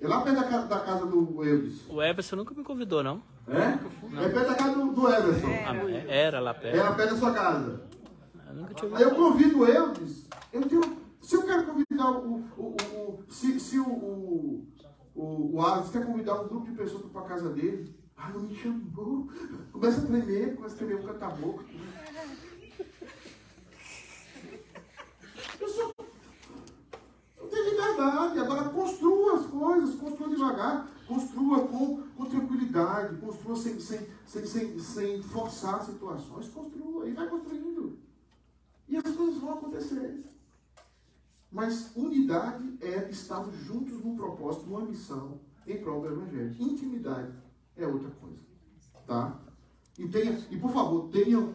É 0.00 0.08
lá 0.08 0.22
perto 0.22 0.40
da, 0.40 0.64
da 0.64 0.80
casa 0.80 1.06
do 1.06 1.44
Eudes. 1.44 1.88
O 1.88 2.02
Everson 2.02 2.34
nunca 2.34 2.52
me 2.52 2.64
convidou, 2.64 3.04
não. 3.04 3.22
É? 3.50 4.24
É 4.24 4.28
perto 4.28 4.48
da 4.48 4.54
casa 4.54 4.74
do, 4.76 4.92
do 4.92 5.08
Everson. 5.08 5.48
É, 5.48 6.22
era 6.26 6.40
lá 6.40 6.54
perto. 6.54 6.76
Era 6.76 6.92
perto 6.94 7.14
da 7.14 7.20
sua 7.20 7.34
casa. 7.34 7.82
Eu 8.82 8.96
Aí 8.96 9.02
eu 9.02 9.14
convido 9.14 9.66
Eudes. 9.66 10.28
Eu 10.52 10.62
tenho, 10.62 10.80
se 11.20 11.36
eu 11.36 11.42
quero 11.42 11.66
convidar 11.66 12.10
o. 12.10 12.34
o, 12.56 12.76
o, 12.96 13.24
o 13.24 13.24
se, 13.28 13.58
se 13.58 13.78
o, 13.78 13.88
o, 13.88 14.68
o, 15.14 15.56
o 15.56 15.60
Alex 15.60 15.90
quer 15.90 16.06
convidar 16.06 16.40
um 16.40 16.48
grupo 16.48 16.66
de 16.66 16.76
pessoas 16.76 17.10
para 17.10 17.22
a 17.22 17.28
casa 17.28 17.50
dele. 17.50 17.94
Ah, 18.16 18.30
não 18.30 18.40
me 18.40 18.54
chamou. 18.54 19.28
Começa 19.72 20.02
a 20.02 20.06
tremer, 20.06 20.54
começa 20.56 20.74
a 20.74 20.78
tremer 20.78 20.96
o 20.96 21.02
canta-boca. 21.02 21.64
Eu 25.60 25.68
sou 25.68 25.94
tem 27.50 27.69
liberdade. 27.80 28.38
Agora 28.38 28.68
construa 28.68 29.34
as 29.36 29.46
coisas, 29.46 29.94
construa 29.96 30.28
devagar, 30.28 30.88
construa 31.06 31.66
com, 31.66 32.02
com 32.16 32.24
tranquilidade, 32.26 33.16
construa 33.16 33.56
sem, 33.56 33.80
sem, 33.80 34.06
sem, 34.26 34.46
sem, 34.46 34.78
sem 34.78 35.22
forçar 35.22 35.84
situações, 35.84 36.48
construa 36.48 37.08
e 37.08 37.12
vai 37.12 37.28
construindo. 37.28 37.98
E 38.88 38.96
as 38.96 39.14
coisas 39.14 39.38
vão 39.38 39.54
acontecer. 39.54 40.24
Mas 41.50 41.90
unidade 41.96 42.78
é 42.80 43.08
estarmos 43.10 43.56
juntos 43.56 44.04
num 44.04 44.16
propósito, 44.16 44.66
numa 44.66 44.82
missão 44.82 45.40
em 45.66 45.78
prol 45.78 46.00
do 46.00 46.08
Evangelho. 46.08 46.54
Intimidade 46.58 47.32
é 47.76 47.86
outra 47.86 48.10
coisa. 48.10 48.38
Tá? 49.06 49.40
E, 49.98 50.06
tenha, 50.08 50.38
e 50.50 50.56
por 50.56 50.70
favor, 50.70 51.08
tenham 51.10 51.54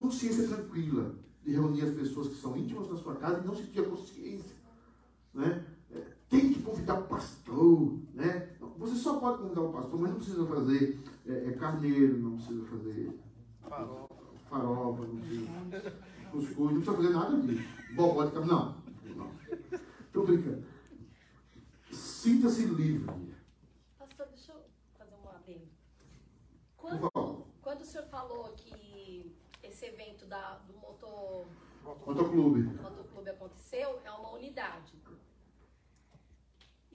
consciência 0.00 0.46
tranquila 0.46 1.14
de 1.44 1.52
reunir 1.52 1.82
as 1.82 1.94
pessoas 1.94 2.28
que 2.28 2.36
são 2.36 2.56
íntimas 2.56 2.88
da 2.88 2.96
sua 2.96 3.16
casa 3.16 3.40
e 3.40 3.46
não 3.46 3.54
sentir 3.54 3.80
a 3.80 3.88
consciência 3.88 4.61
né? 5.34 5.64
É, 5.90 6.00
tem 6.28 6.52
que 6.52 6.62
convidar 6.62 7.00
o 7.00 7.06
pastor, 7.06 7.98
né? 8.14 8.50
Você 8.78 8.96
só 8.96 9.18
pode 9.18 9.38
convidar 9.38 9.62
o 9.62 9.72
pastor, 9.72 10.00
mas 10.00 10.10
não 10.10 10.16
precisa 10.16 10.46
fazer 10.46 11.00
é, 11.26 11.48
é 11.48 11.52
carneiro, 11.52 12.18
não 12.18 12.36
precisa 12.36 12.64
fazer 12.66 13.20
farofa, 13.60 14.14
farofa 14.48 15.06
não 15.06 15.16
precisa 15.16 15.46
cuscuz, 16.30 16.72
não 16.72 16.80
precisa 16.80 16.96
fazer 16.96 17.10
nada 17.10 17.40
disso. 17.40 17.68
Bobó 17.94 18.24
de 18.24 18.34
não, 18.46 18.82
não. 19.14 19.30
Estou 20.06 20.26
brincando. 20.26 20.64
Sinta-se 21.90 22.64
livre. 22.66 23.34
Pastor, 23.98 24.26
deixa 24.28 24.52
eu 24.52 24.64
fazer 24.96 25.14
um 25.14 25.28
adendo. 25.28 25.68
Quando, 26.76 27.46
quando 27.60 27.80
o 27.82 27.84
senhor 27.84 28.06
falou 28.06 28.52
que 28.56 29.36
esse 29.62 29.86
evento 29.86 30.26
da, 30.26 30.58
do 30.66 30.74
motor 30.74 31.46
Motoclube. 32.06 32.62
Motoclube 32.80 33.30
aconteceu, 33.30 34.00
é 34.04 34.10
uma 34.10 34.32
unidade. 34.32 34.92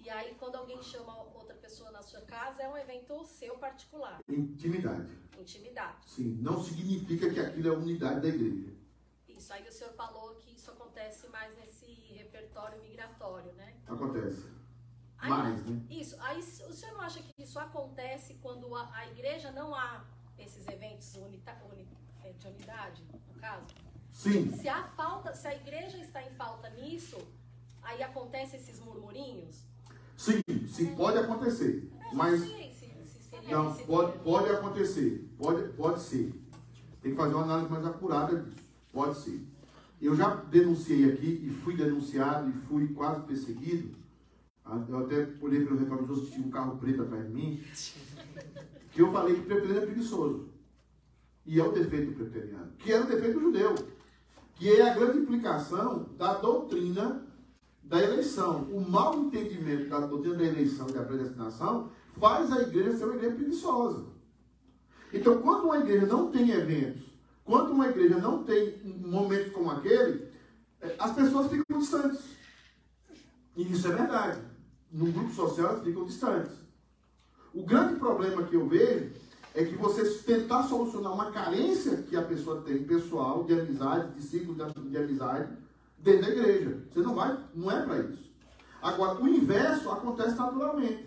E 0.07 0.09
aí, 0.09 0.35
quando 0.39 0.55
alguém 0.55 0.81
chama 0.81 1.21
outra 1.35 1.53
pessoa 1.55 1.91
na 1.91 2.01
sua 2.01 2.21
casa, 2.21 2.63
é 2.63 2.69
um 2.69 2.77
evento 2.77 3.25
seu 3.25 3.57
particular. 3.57 4.21
Intimidade. 4.29 5.11
Intimidade. 5.37 6.09
Sim, 6.09 6.37
não 6.41 6.63
significa 6.63 7.29
que 7.29 7.37
aquilo 7.37 7.67
é 7.67 7.75
a 7.75 7.77
unidade 7.77 8.21
da 8.21 8.29
igreja. 8.29 8.73
Isso, 9.27 9.51
aí 9.51 9.67
o 9.67 9.71
senhor 9.71 9.91
falou 9.95 10.33
que 10.35 10.55
isso 10.55 10.71
acontece 10.71 11.27
mais 11.27 11.53
nesse 11.57 11.91
repertório 12.13 12.81
migratório, 12.81 13.51
né? 13.55 13.75
Acontece. 13.85 14.45
Aí, 15.17 15.29
mais, 15.29 15.65
né? 15.65 15.85
Isso, 15.89 16.15
aí 16.21 16.39
o 16.39 16.73
senhor 16.73 16.93
não 16.93 17.01
acha 17.01 17.21
que 17.21 17.43
isso 17.43 17.59
acontece 17.59 18.35
quando 18.35 18.73
a, 18.75 18.89
a 18.95 19.07
igreja 19.07 19.51
não 19.51 19.75
há 19.75 20.05
esses 20.39 20.65
eventos 20.69 21.13
unita, 21.15 21.51
uni, 21.69 21.85
é, 22.23 22.31
de 22.31 22.47
unidade, 22.47 23.03
no 23.27 23.41
caso? 23.41 23.75
Sim. 24.13 24.55
Se 24.55 24.69
a 24.69 24.87
falta, 24.87 25.35
se 25.35 25.49
a 25.49 25.53
igreja 25.53 25.97
está 25.97 26.23
em 26.23 26.33
falta 26.35 26.69
nisso, 26.69 27.17
aí 27.81 28.01
acontece 28.01 28.55
esses 28.55 28.79
murmurinhos? 28.79 29.67
Sim, 30.17 30.41
sim, 30.67 30.95
pode 30.95 31.19
acontecer. 31.19 31.89
Mas. 32.11 32.41
Não, 33.49 33.73
pode, 33.73 34.17
pode 34.19 34.49
acontecer. 34.49 35.29
Pode, 35.37 35.69
pode 35.73 36.01
ser. 36.01 36.33
Tem 37.01 37.11
que 37.11 37.17
fazer 37.17 37.35
uma 37.35 37.43
análise 37.43 37.71
mais 37.71 37.85
acurada 37.85 38.41
disso. 38.41 38.57
Pode 38.91 39.17
ser. 39.19 39.47
Eu 40.01 40.15
já 40.15 40.35
denunciei 40.35 41.11
aqui 41.11 41.45
e 41.45 41.49
fui 41.63 41.77
denunciado 41.77 42.49
e 42.49 42.53
fui 42.67 42.87
quase 42.89 43.21
perseguido. 43.21 43.95
Ah, 44.65 44.83
eu 44.89 44.97
até 44.97 45.29
olhei 45.39 45.63
pelo 45.63 45.79
retrovisor 45.79 46.25
se 46.25 46.31
tinha 46.31 46.45
um 46.45 46.49
carro 46.49 46.77
preto 46.77 47.03
atrás 47.03 47.25
de 47.25 47.33
mim. 47.33 47.63
Que 48.91 49.03
eu 49.03 49.11
falei 49.11 49.35
que 49.35 49.41
o 49.41 49.45
preteriano 49.45 49.77
é 49.77 49.85
preguiçoso. 49.85 50.49
E 51.45 51.59
é 51.59 51.63
o 51.63 51.71
defeito 51.71 52.13
do 52.13 52.15
preteriano. 52.15 52.71
Que 52.79 52.91
era 52.91 53.03
o 53.03 53.07
defeito 53.07 53.35
do 53.35 53.41
judeu. 53.41 53.75
Que 54.55 54.71
é 54.71 54.89
a 54.89 54.95
grande 54.95 55.19
implicação 55.19 56.09
da 56.17 56.33
doutrina 56.33 57.26
da 57.87 58.01
eleição. 58.01 58.63
O 58.71 58.81
mau 58.81 59.17
entendimento 59.19 59.89
da 59.89 60.01
doutrina 60.01 60.35
da 60.35 60.43
eleição 60.43 60.87
e 60.89 60.93
da 60.93 61.03
predestinação 61.03 61.89
faz 62.19 62.51
a 62.51 62.61
igreja 62.61 62.97
ser 62.97 63.05
uma 63.05 63.15
igreja 63.15 63.35
preguiçosa. 63.35 64.05
Então, 65.13 65.41
quando 65.41 65.65
uma 65.65 65.79
igreja 65.79 66.05
não 66.05 66.29
tem 66.29 66.51
eventos, 66.51 67.03
quando 67.45 67.71
uma 67.71 67.87
igreja 67.87 68.17
não 68.17 68.43
tem 68.43 68.77
momentos 68.99 69.53
como 69.53 69.71
aquele, 69.71 70.27
eh, 70.81 70.95
as 70.99 71.13
pessoas 71.13 71.49
ficam 71.49 71.79
distantes. 71.79 72.19
E 73.55 73.71
isso 73.71 73.87
é 73.87 73.95
verdade. 73.95 74.41
No 74.91 75.11
grupo 75.11 75.33
social 75.33 75.69
elas 75.69 75.83
ficam 75.83 76.05
distantes. 76.05 76.51
O 77.53 77.63
grande 77.63 77.97
problema 77.97 78.43
que 78.43 78.55
eu 78.55 78.67
vejo 78.67 79.11
é 79.55 79.63
que 79.63 79.75
você 79.75 80.03
tentar 80.23 80.63
solucionar 80.63 81.13
uma 81.13 81.31
carência 81.31 82.03
que 82.03 82.15
a 82.15 82.21
pessoa 82.21 82.61
tem 82.61 82.83
pessoal, 82.83 83.43
de 83.45 83.59
amizade, 83.59 84.13
de 84.13 84.21
ciclo 84.21 84.53
de, 84.53 84.89
de 84.89 84.97
amizade, 84.97 85.51
dentro 86.07 86.21
da 86.21 86.29
igreja. 86.29 86.77
Você 86.93 87.01
não 87.01 87.13
vai, 87.13 87.37
não 87.53 87.69
é 87.69 87.81
para 87.81 87.99
isso. 87.99 88.31
Agora, 88.81 89.21
o 89.21 89.27
inverso 89.27 89.89
acontece 89.91 90.37
naturalmente. 90.37 91.05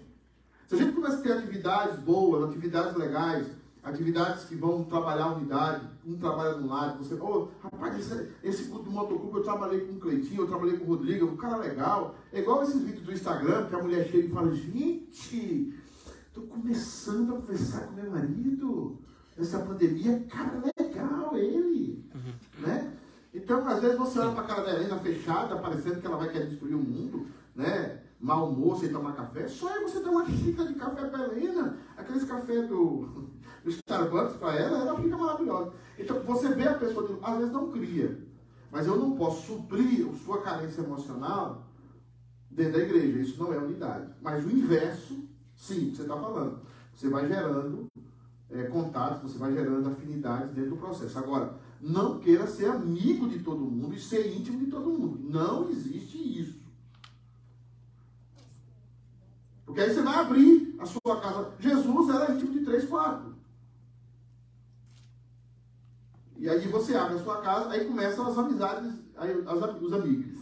Se 0.68 0.74
a 0.74 0.78
gente 0.78 0.92
começa 0.92 1.16
a 1.16 1.22
ter 1.22 1.32
atividades 1.32 1.98
boas, 2.00 2.50
atividades 2.50 2.96
legais, 2.96 3.46
atividades 3.82 4.44
que 4.44 4.54
vão 4.54 4.84
trabalhar 4.84 5.24
a 5.24 5.34
unidade, 5.34 5.86
um 6.06 6.16
trabalha 6.18 6.54
de 6.54 6.62
um 6.62 6.68
lado, 6.68 7.02
você, 7.02 7.14
oh, 7.14 7.48
rapaz, 7.62 7.98
esse, 7.98 8.28
esse 8.44 8.64
culto 8.68 8.84
do 8.84 8.90
motoclube 8.90 9.38
eu 9.38 9.42
trabalhei 9.42 9.80
com 9.80 9.94
o 9.94 9.98
Cleitinho, 9.98 10.42
eu 10.42 10.46
trabalhei 10.46 10.76
com 10.76 10.84
o 10.84 10.88
Rodrigo, 10.88 11.26
um 11.26 11.36
cara 11.36 11.56
legal. 11.56 12.14
É 12.32 12.40
igual 12.40 12.62
esses 12.62 12.82
vídeos 12.82 13.04
do 13.04 13.12
Instagram, 13.12 13.66
que 13.66 13.74
a 13.74 13.82
mulher 13.82 14.06
chega 14.06 14.26
e 14.26 14.30
fala, 14.30 14.54
gente, 14.54 15.74
tô 16.34 16.42
começando 16.42 17.34
a 17.34 17.40
conversar 17.40 17.86
com 17.86 17.94
meu 17.94 18.10
marido. 18.10 18.98
Essa 19.38 19.60
pandemia, 19.60 20.22
cara, 20.28 20.62
legal 20.76 21.36
ele. 21.36 22.04
Uhum. 22.14 22.66
Né? 22.66 22.92
Então, 23.42 23.66
às 23.66 23.80
vezes 23.80 23.96
você 23.96 24.18
olha 24.18 24.32
para 24.32 24.42
a 24.42 24.46
cara 24.46 24.62
da 24.62 24.72
Helena 24.74 24.98
fechada, 24.98 25.56
parecendo 25.56 26.00
que 26.00 26.06
ela 26.06 26.18
vai 26.18 26.28
querer 26.28 26.46
destruir 26.46 26.74
o 26.74 26.78
mundo, 26.78 27.26
né? 27.54 28.02
Mal 28.20 28.50
humor, 28.50 28.78
sem 28.78 28.92
tomar 28.92 29.14
café. 29.14 29.48
Só 29.48 29.68
aí 29.68 29.82
você 29.82 30.00
dá 30.00 30.10
uma 30.10 30.26
xícara 30.26 30.68
de 30.68 30.74
café 30.74 31.06
para 31.06 31.24
Helena, 31.24 31.76
aqueles 31.96 32.24
café 32.24 32.62
do, 32.62 33.28
do 33.64 33.70
Starbucks 33.70 34.36
para 34.36 34.56
ela, 34.56 34.78
ela 34.78 35.00
fica 35.00 35.16
maravilhosa. 35.16 35.72
Então, 35.98 36.20
você 36.20 36.48
vê 36.48 36.68
a 36.68 36.74
pessoa, 36.74 37.18
às 37.22 37.38
vezes 37.38 37.52
não 37.52 37.70
cria, 37.70 38.18
mas 38.70 38.86
eu 38.86 38.96
não 38.96 39.16
posso 39.16 39.46
suprir 39.46 40.06
a 40.06 40.24
sua 40.24 40.42
carência 40.42 40.82
emocional 40.82 41.66
dentro 42.50 42.74
da 42.74 42.78
igreja. 42.80 43.20
Isso 43.20 43.42
não 43.42 43.54
é 43.54 43.58
unidade. 43.58 44.12
Mas 44.20 44.44
o 44.44 44.50
inverso, 44.50 45.18
sim, 45.56 45.94
você 45.94 46.02
está 46.02 46.14
falando. 46.14 46.60
Você 46.94 47.08
vai 47.08 47.26
gerando 47.26 47.86
é, 48.50 48.64
contatos, 48.64 49.22
você 49.22 49.38
vai 49.38 49.52
gerando 49.52 49.88
afinidades 49.88 50.54
dentro 50.54 50.70
do 50.70 50.76
processo. 50.76 51.18
Agora, 51.18 51.54
não 51.80 52.20
queira 52.20 52.46
ser 52.46 52.66
amigo 52.66 53.28
de 53.28 53.42
todo 53.42 53.64
mundo 53.64 53.94
e 53.94 54.00
ser 54.00 54.36
íntimo 54.36 54.58
de 54.64 54.70
todo 54.70 54.90
mundo. 54.90 55.18
Não 55.18 55.70
existe 55.70 56.18
isso. 56.18 56.60
Porque 59.64 59.80
aí 59.80 59.94
você 59.94 60.02
vai 60.02 60.16
abrir 60.16 60.76
a 60.78 60.84
sua 60.84 61.20
casa. 61.20 61.54
Jesus 61.58 62.08
era 62.14 62.32
íntimo 62.34 62.52
de 62.52 62.64
três, 62.64 62.84
quatro. 62.86 63.34
E 66.36 66.48
aí 66.48 66.66
você 66.68 66.96
abre 66.96 67.16
a 67.16 67.22
sua 67.22 67.40
casa, 67.42 67.70
aí 67.70 67.86
começam 67.86 68.26
as 68.26 68.36
amizades, 68.36 68.98
aí, 69.16 69.30
as, 69.30 69.82
os 69.82 69.92
amigos. 69.92 70.40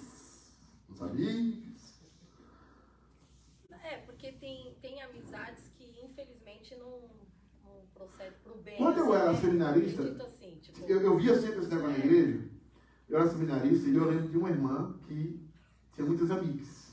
Os 0.88 1.02
amigos. 1.02 2.00
É, 3.82 3.96
porque 3.98 4.32
tem, 4.32 4.76
tem 4.80 5.02
amizades 5.02 5.64
que 5.76 5.84
infelizmente 6.04 6.76
não, 6.76 7.10
não 7.64 7.86
procedem 7.94 8.38
para 8.44 8.52
o 8.52 8.58
bem. 8.58 8.76
Quando 8.76 8.98
eu 8.98 9.14
era 9.14 9.34
seminarista, 9.34 10.02
assim. 10.24 10.37
Eu, 10.88 11.00
eu 11.00 11.16
via 11.16 11.38
sempre 11.38 11.60
esse 11.60 11.68
negócio 11.68 11.92
na 11.92 12.04
igreja, 12.04 12.48
eu 13.08 13.18
era 13.18 13.28
seminarista 13.28 13.88
e 13.88 13.94
eu 13.94 14.04
lembro 14.04 14.28
de 14.28 14.38
uma 14.38 14.50
irmã 14.50 14.94
que 15.06 15.40
tinha 15.92 16.06
muitas 16.06 16.30
amigas 16.30 16.88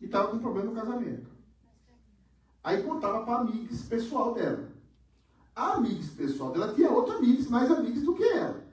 e 0.00 0.06
estava 0.06 0.28
com 0.28 0.36
um 0.36 0.40
problema 0.40 0.70
no 0.70 0.76
casamento. 0.76 1.30
Aí 2.64 2.82
contava 2.82 3.24
para 3.24 3.40
amigos 3.40 3.82
pessoal 3.82 4.34
dela. 4.34 4.70
A 5.54 5.74
amigos 5.74 6.08
pessoal 6.10 6.52
dela 6.52 6.74
tinha 6.74 6.90
outros 6.90 7.16
amigos, 7.16 7.48
mais 7.48 7.70
amigos 7.70 8.02
do 8.02 8.14
que 8.14 8.24
ela. 8.24 8.64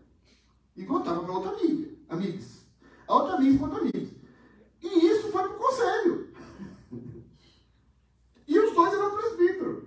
E 0.76 0.86
contava 0.86 1.24
para 1.24 1.34
outra 1.34 1.52
amiga, 1.52 1.92
amigos. 2.08 2.66
A 3.08 3.16
outra 3.16 3.36
amiga 3.36 3.60
contra 3.60 3.80
amigos. 3.80 4.10
E 4.82 4.88
isso 5.08 5.32
foi 5.32 5.44
para 5.44 5.52
o 5.52 5.58
conselho. 5.58 6.34
E 8.48 8.60
os 8.60 8.74
dois 8.74 8.94
eram 8.94 9.18
presbíteros. 9.18 9.84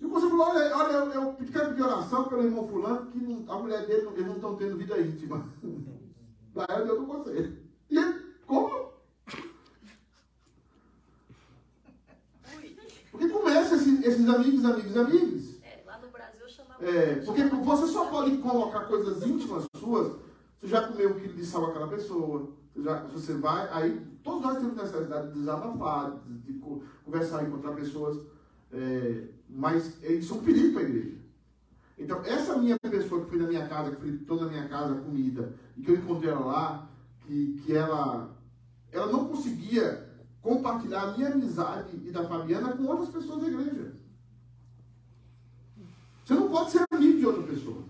E 0.00 0.06
o 0.06 0.10
conselho 0.10 0.29
falou, 0.29 0.29
olha, 0.40 0.76
olha 0.76 0.92
eu, 0.92 1.12
eu 1.12 1.34
quero 1.52 1.70
pedir 1.70 1.82
oração 1.82 2.24
pelo 2.24 2.42
irmão 2.42 2.66
fulano, 2.68 3.10
que 3.10 3.18
não, 3.18 3.52
a 3.52 3.58
mulher 3.58 3.86
dele, 3.86 4.08
eles 4.14 4.26
não 4.26 4.36
estão 4.36 4.56
tendo 4.56 4.76
vida 4.76 5.00
íntima. 5.00 5.46
Daí 6.54 6.78
eu 6.78 6.86
deu 6.86 7.00
do 7.00 7.06
conselho. 7.06 7.58
E 7.88 7.98
ele, 7.98 8.20
como? 8.46 8.90
Porque 13.10 13.28
começa 13.28 13.76
esses, 13.76 14.04
esses 14.04 14.28
amigos, 14.28 14.64
amigos, 14.64 14.96
amigos. 14.96 15.62
É, 15.62 15.82
lá 15.86 15.98
no 15.98 16.08
Brasil 16.08 16.48
chamava. 16.48 16.84
É, 16.84 17.16
porque 17.16 17.44
você 17.44 17.86
só 17.86 18.06
pode 18.06 18.36
colocar 18.38 18.86
coisas 18.86 19.24
íntimas 19.26 19.66
suas. 19.76 20.16
Você 20.58 20.68
já 20.68 20.86
comeu 20.88 21.10
um 21.10 21.20
quilo 21.20 21.34
de 21.34 21.44
sal 21.44 21.62
com 21.62 21.70
aquela 21.70 21.88
pessoa. 21.88 22.50
Você, 22.74 22.82
já, 22.82 23.02
você 23.04 23.34
vai, 23.34 23.68
aí 23.72 24.06
todos 24.22 24.42
nós 24.42 24.58
temos 24.58 24.76
necessidade 24.76 25.28
de 25.28 25.38
desabafar, 25.38 26.20
de, 26.26 26.52
de 26.52 26.60
conversar, 27.04 27.44
encontrar 27.44 27.72
pessoas. 27.72 28.18
É, 28.72 29.28
mas 29.52 30.02
isso 30.02 30.34
é 30.34 30.36
um 30.36 30.42
perigo 30.42 30.72
para 30.72 30.82
a 30.82 30.88
igreja. 30.88 31.18
Então, 31.98 32.22
essa 32.24 32.56
minha 32.56 32.78
pessoa 32.78 33.22
que 33.24 33.30
foi 33.30 33.38
na 33.38 33.46
minha 33.46 33.68
casa, 33.68 33.90
que 33.90 34.00
fritou 34.00 34.40
na 34.40 34.48
minha 34.48 34.68
casa 34.68 34.94
a 34.94 35.00
comida, 35.00 35.54
e 35.76 35.82
que 35.82 35.90
eu 35.90 35.96
encontrei 35.96 36.30
ela 36.30 36.46
lá, 36.46 36.90
que, 37.26 37.60
que 37.64 37.74
ela, 37.74 38.34
ela 38.90 39.06
não 39.12 39.28
conseguia 39.28 40.08
compartilhar 40.40 41.02
a 41.02 41.16
minha 41.16 41.28
amizade 41.28 42.00
e 42.02 42.10
da 42.10 42.26
Fabiana 42.26 42.74
com 42.74 42.84
outras 42.86 43.10
pessoas 43.10 43.42
da 43.42 43.48
igreja. 43.48 43.92
Você 46.24 46.34
não 46.34 46.48
pode 46.48 46.70
ser 46.70 46.84
amigo 46.90 47.18
de 47.18 47.26
outra 47.26 47.42
pessoa. 47.42 47.84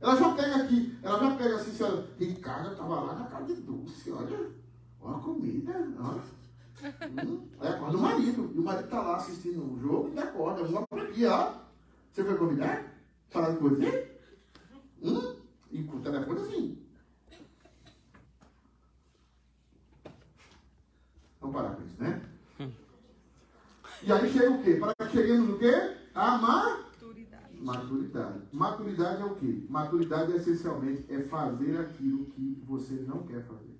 Ela 0.00 0.16
já 0.16 0.34
pega 0.34 0.56
aqui, 0.56 0.98
ela 1.02 1.18
já 1.20 1.36
pega 1.36 1.56
assim, 1.56 1.72
se 1.72 1.82
ela, 1.82 2.08
Ricardo 2.18 2.72
estava 2.72 3.00
lá 3.00 3.14
na 3.14 3.26
casa 3.26 3.54
de 3.54 3.60
Dulce, 3.60 4.10
olha, 4.10 4.50
olha 5.00 5.16
a 5.16 5.20
comida, 5.20 5.72
olha. 6.00 6.39
Hum, 6.82 7.48
aí 7.60 7.68
acorda 7.68 7.96
o 7.96 8.00
marido, 8.00 8.52
e 8.54 8.58
o 8.58 8.62
marido 8.62 8.84
está 8.84 9.02
lá 9.02 9.16
assistindo 9.16 9.60
o 9.60 9.74
um 9.74 9.80
jogo 9.80 10.12
e 10.14 10.18
acorda, 10.18 10.64
vamos 10.64 10.88
por 10.88 11.00
aqui, 11.00 11.26
ó. 11.26 11.52
Você 12.12 12.24
foi 12.24 12.36
convidar? 12.36 12.92
Falar 13.28 13.56
com 13.56 13.68
você? 13.68 14.20
Hum? 15.02 15.36
E 15.70 15.82
com 15.84 15.98
o 15.98 16.00
telefone 16.00 16.40
assim. 16.40 16.78
Vamos 21.40 21.56
parar 21.56 21.76
com 21.76 21.82
isso, 21.82 22.02
né? 22.02 22.22
E 24.02 24.10
aí 24.10 24.32
chega 24.32 24.50
o 24.50 24.62
quê? 24.62 24.76
Para 24.76 24.94
que 24.94 25.12
cheguemos 25.12 25.48
no 25.50 25.58
quê? 25.58 25.96
A 26.14 26.38
maturidade. 26.38 27.60
Maturidade. 27.60 28.38
Maturidade 28.50 29.22
é 29.22 29.24
o 29.24 29.34
quê? 29.34 29.66
Maturidade 29.68 30.32
essencialmente 30.32 31.04
é 31.12 31.20
fazer 31.20 31.78
aquilo 31.78 32.24
que 32.26 32.62
você 32.66 32.94
não 32.94 33.26
quer 33.26 33.44
fazer. 33.44 33.78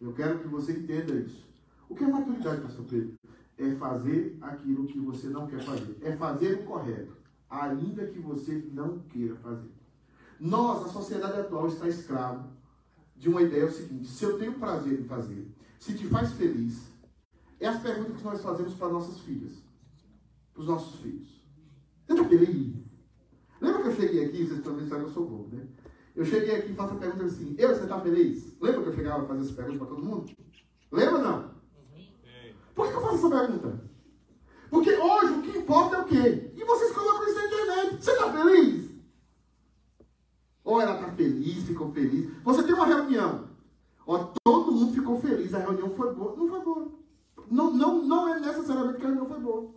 Eu 0.00 0.12
quero 0.12 0.40
que 0.40 0.48
você 0.48 0.72
entenda 0.72 1.14
isso. 1.14 1.53
O 1.94 1.96
que 1.96 2.02
é 2.02 2.08
maturidade, 2.08 2.60
pastor 2.60 2.84
Pedro? 2.86 3.14
É 3.56 3.70
fazer 3.76 4.36
aquilo 4.40 4.84
que 4.84 4.98
você 4.98 5.28
não 5.28 5.46
quer 5.46 5.62
fazer. 5.62 5.96
É 6.02 6.16
fazer 6.16 6.54
o 6.54 6.64
correto, 6.64 7.16
ainda 7.48 8.04
que 8.08 8.18
você 8.18 8.68
não 8.72 8.98
queira 8.98 9.36
fazer. 9.36 9.70
Nós, 10.40 10.86
a 10.86 10.88
sociedade 10.88 11.38
atual, 11.38 11.68
está 11.68 11.86
escravo 11.86 12.48
de 13.14 13.28
uma 13.28 13.42
ideia 13.42 13.62
é 13.62 13.66
o 13.66 13.70
seguinte: 13.70 14.08
se 14.08 14.24
eu 14.24 14.36
tenho 14.40 14.58
prazer 14.58 14.98
em 14.98 15.04
fazer, 15.04 15.48
se 15.78 15.94
te 15.94 16.08
faz 16.08 16.32
feliz, 16.32 16.82
é 17.60 17.68
as 17.68 17.80
perguntas 17.80 18.16
que 18.16 18.24
nós 18.24 18.42
fazemos 18.42 18.74
para 18.74 18.88
nossas 18.88 19.20
filhas, 19.20 19.62
para 20.52 20.62
os 20.62 20.66
nossos 20.66 21.00
filhos. 21.00 21.46
Está 22.08 22.24
feliz? 22.24 22.74
Lembra 23.60 23.82
que 23.82 23.88
eu 23.88 23.94
cheguei 23.94 24.24
aqui, 24.24 24.44
vocês 24.44 24.64
também 24.64 24.88
sabem 24.88 25.04
que 25.04 25.10
eu 25.10 25.14
sou 25.14 25.28
bom, 25.28 25.48
né? 25.52 25.64
Eu 26.16 26.24
cheguei 26.24 26.56
aqui 26.56 26.72
e 26.72 26.74
faço 26.74 26.94
a 26.94 26.98
pergunta 26.98 27.24
assim, 27.24 27.54
eu, 27.56 27.68
você 27.68 27.84
está 27.84 28.00
feliz? 28.00 28.52
Lembra 28.60 28.82
que 28.82 28.88
eu 28.88 28.94
chegava 28.94 29.22
a 29.22 29.26
fazer 29.28 29.42
essa 29.42 29.54
pergunta 29.54 29.78
para 29.78 29.86
todo 29.86 30.04
mundo? 30.04 30.32
Lembra 30.90 31.18
não? 31.18 31.53
Por 32.74 32.88
que 32.88 32.94
eu 32.94 33.00
faço 33.00 33.26
essa 33.26 33.30
pergunta? 33.30 33.80
Porque 34.70 34.90
hoje 34.90 35.32
o 35.32 35.42
que 35.42 35.58
importa 35.58 35.96
é 35.96 36.00
o 36.00 36.04
quê? 36.04 36.52
E 36.56 36.64
vocês 36.64 36.92
colocam 36.92 37.28
isso 37.28 37.34
na 37.36 37.46
internet. 37.46 38.04
Você 38.04 38.10
está 38.10 38.32
feliz? 38.32 38.90
Ou 40.64 40.80
ela 40.80 40.94
está 40.94 41.12
feliz, 41.12 41.64
ficou 41.64 41.92
feliz. 41.92 42.32
Você 42.42 42.62
tem 42.62 42.74
uma 42.74 42.86
reunião. 42.86 43.48
Ó, 44.06 44.32
todo 44.42 44.72
mundo 44.72 44.92
ficou 44.92 45.20
feliz, 45.20 45.54
a 45.54 45.58
reunião 45.58 45.90
foi 45.90 46.14
boa. 46.14 46.36
Não 46.36 46.48
foi 46.48 46.60
boa. 46.62 46.92
Não, 47.50 47.70
não, 47.72 48.02
não 48.02 48.34
é 48.34 48.40
necessariamente 48.40 48.98
que 48.98 49.04
a 49.04 49.08
reunião 49.08 49.28
foi 49.28 49.40
boa. 49.40 49.70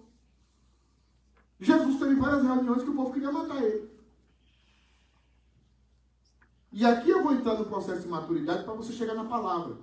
Jesus 1.59 1.99
teve 1.99 2.15
várias 2.15 2.43
reuniões 2.43 2.83
que 2.83 2.89
o 2.89 2.95
povo 2.95 3.13
queria 3.13 3.31
matar 3.31 3.63
ele. 3.63 3.89
E 6.71 6.85
aqui 6.85 7.09
eu 7.09 7.23
vou 7.23 7.33
entrar 7.33 7.55
no 7.55 7.65
processo 7.65 8.01
de 8.01 8.07
maturidade 8.07 8.63
para 8.63 8.73
você 8.73 8.93
chegar 8.93 9.15
na 9.15 9.25
palavra. 9.25 9.77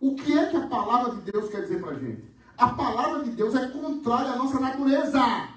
O 0.00 0.14
que 0.14 0.38
é 0.38 0.46
que 0.46 0.56
a 0.56 0.66
palavra 0.66 1.14
de 1.16 1.30
Deus 1.30 1.50
quer 1.50 1.62
dizer 1.62 1.80
para 1.80 1.90
a 1.90 1.98
gente? 1.98 2.24
A 2.60 2.68
palavra 2.68 3.24
de 3.24 3.30
Deus 3.30 3.54
é 3.54 3.66
contrária 3.68 4.32
à 4.32 4.36
nossa 4.36 4.60
natureza. 4.60 5.48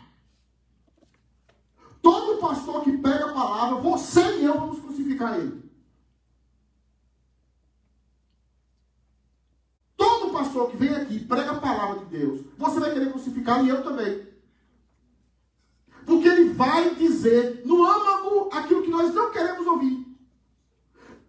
Todo 2.02 2.40
pastor 2.40 2.84
que 2.84 2.98
pega 2.98 3.30
a 3.30 3.34
palavra, 3.34 3.82
você 3.82 4.40
e 4.40 4.46
eu 4.46 4.60
vamos 4.60 4.80
crucificar 4.80 5.38
ele. 5.38 5.64
pastor 10.54 10.70
que 10.70 10.78
vem 10.78 10.90
aqui 10.90 11.16
e 11.16 11.26
prega 11.26 11.52
a 11.52 11.60
palavra 11.60 12.00
de 12.00 12.06
Deus, 12.06 12.42
você 12.58 12.80
vai 12.80 12.92
querer 12.92 13.12
crucificar 13.12 13.64
e 13.64 13.70
eu 13.70 13.84
também. 13.84 14.28
Porque 16.06 16.28
ele 16.28 16.54
vai 16.54 16.94
dizer 16.96 17.64
no 17.66 17.86
âmago 17.86 18.50
aquilo 18.52 18.84
que 18.84 18.92
nós 18.92 19.14
não 19.14 19.32
queremos 19.32 19.66
ouvir. 19.66 20.06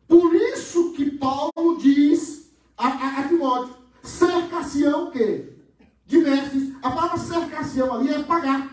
Por 0.09 0.35
isso 0.35 0.93
que 0.93 1.11
Paulo 1.13 1.79
diz 1.79 2.51
a, 2.77 2.89
a, 2.89 3.21
a 3.21 3.29
Timóteo. 3.29 3.77
Cercação 4.03 5.09
o 5.09 5.11
quê? 5.11 5.54
Mestres. 6.19 6.75
A 6.83 6.91
palavra 6.91 7.19
cercação 7.19 7.95
ali 7.95 8.13
é 8.13 8.23
pagar. 8.23 8.71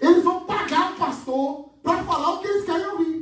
Eles 0.00 0.24
vão 0.24 0.44
pagar 0.44 0.92
o 0.92 0.96
pastor 0.96 1.70
para 1.82 2.02
falar 2.04 2.34
o 2.34 2.38
que 2.40 2.48
eles 2.48 2.64
querem 2.64 2.86
ouvir. 2.86 3.20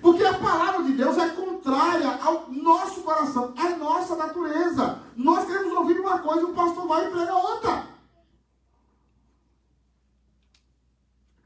Porque 0.00 0.24
a 0.24 0.34
palavra 0.34 0.82
de 0.84 0.92
Deus 0.92 1.18
é 1.18 1.28
contrária 1.28 2.08
ao 2.22 2.50
nosso 2.50 3.02
coração, 3.02 3.52
à 3.56 3.70
nossa 3.76 4.16
natureza. 4.16 5.02
Nós 5.14 5.46
queremos 5.46 5.72
ouvir 5.74 6.00
uma 6.00 6.18
coisa 6.18 6.40
e 6.40 6.44
o 6.44 6.54
pastor 6.54 6.86
vai 6.86 7.06
e 7.06 7.10
prega 7.10 7.34
outra. 7.34 7.86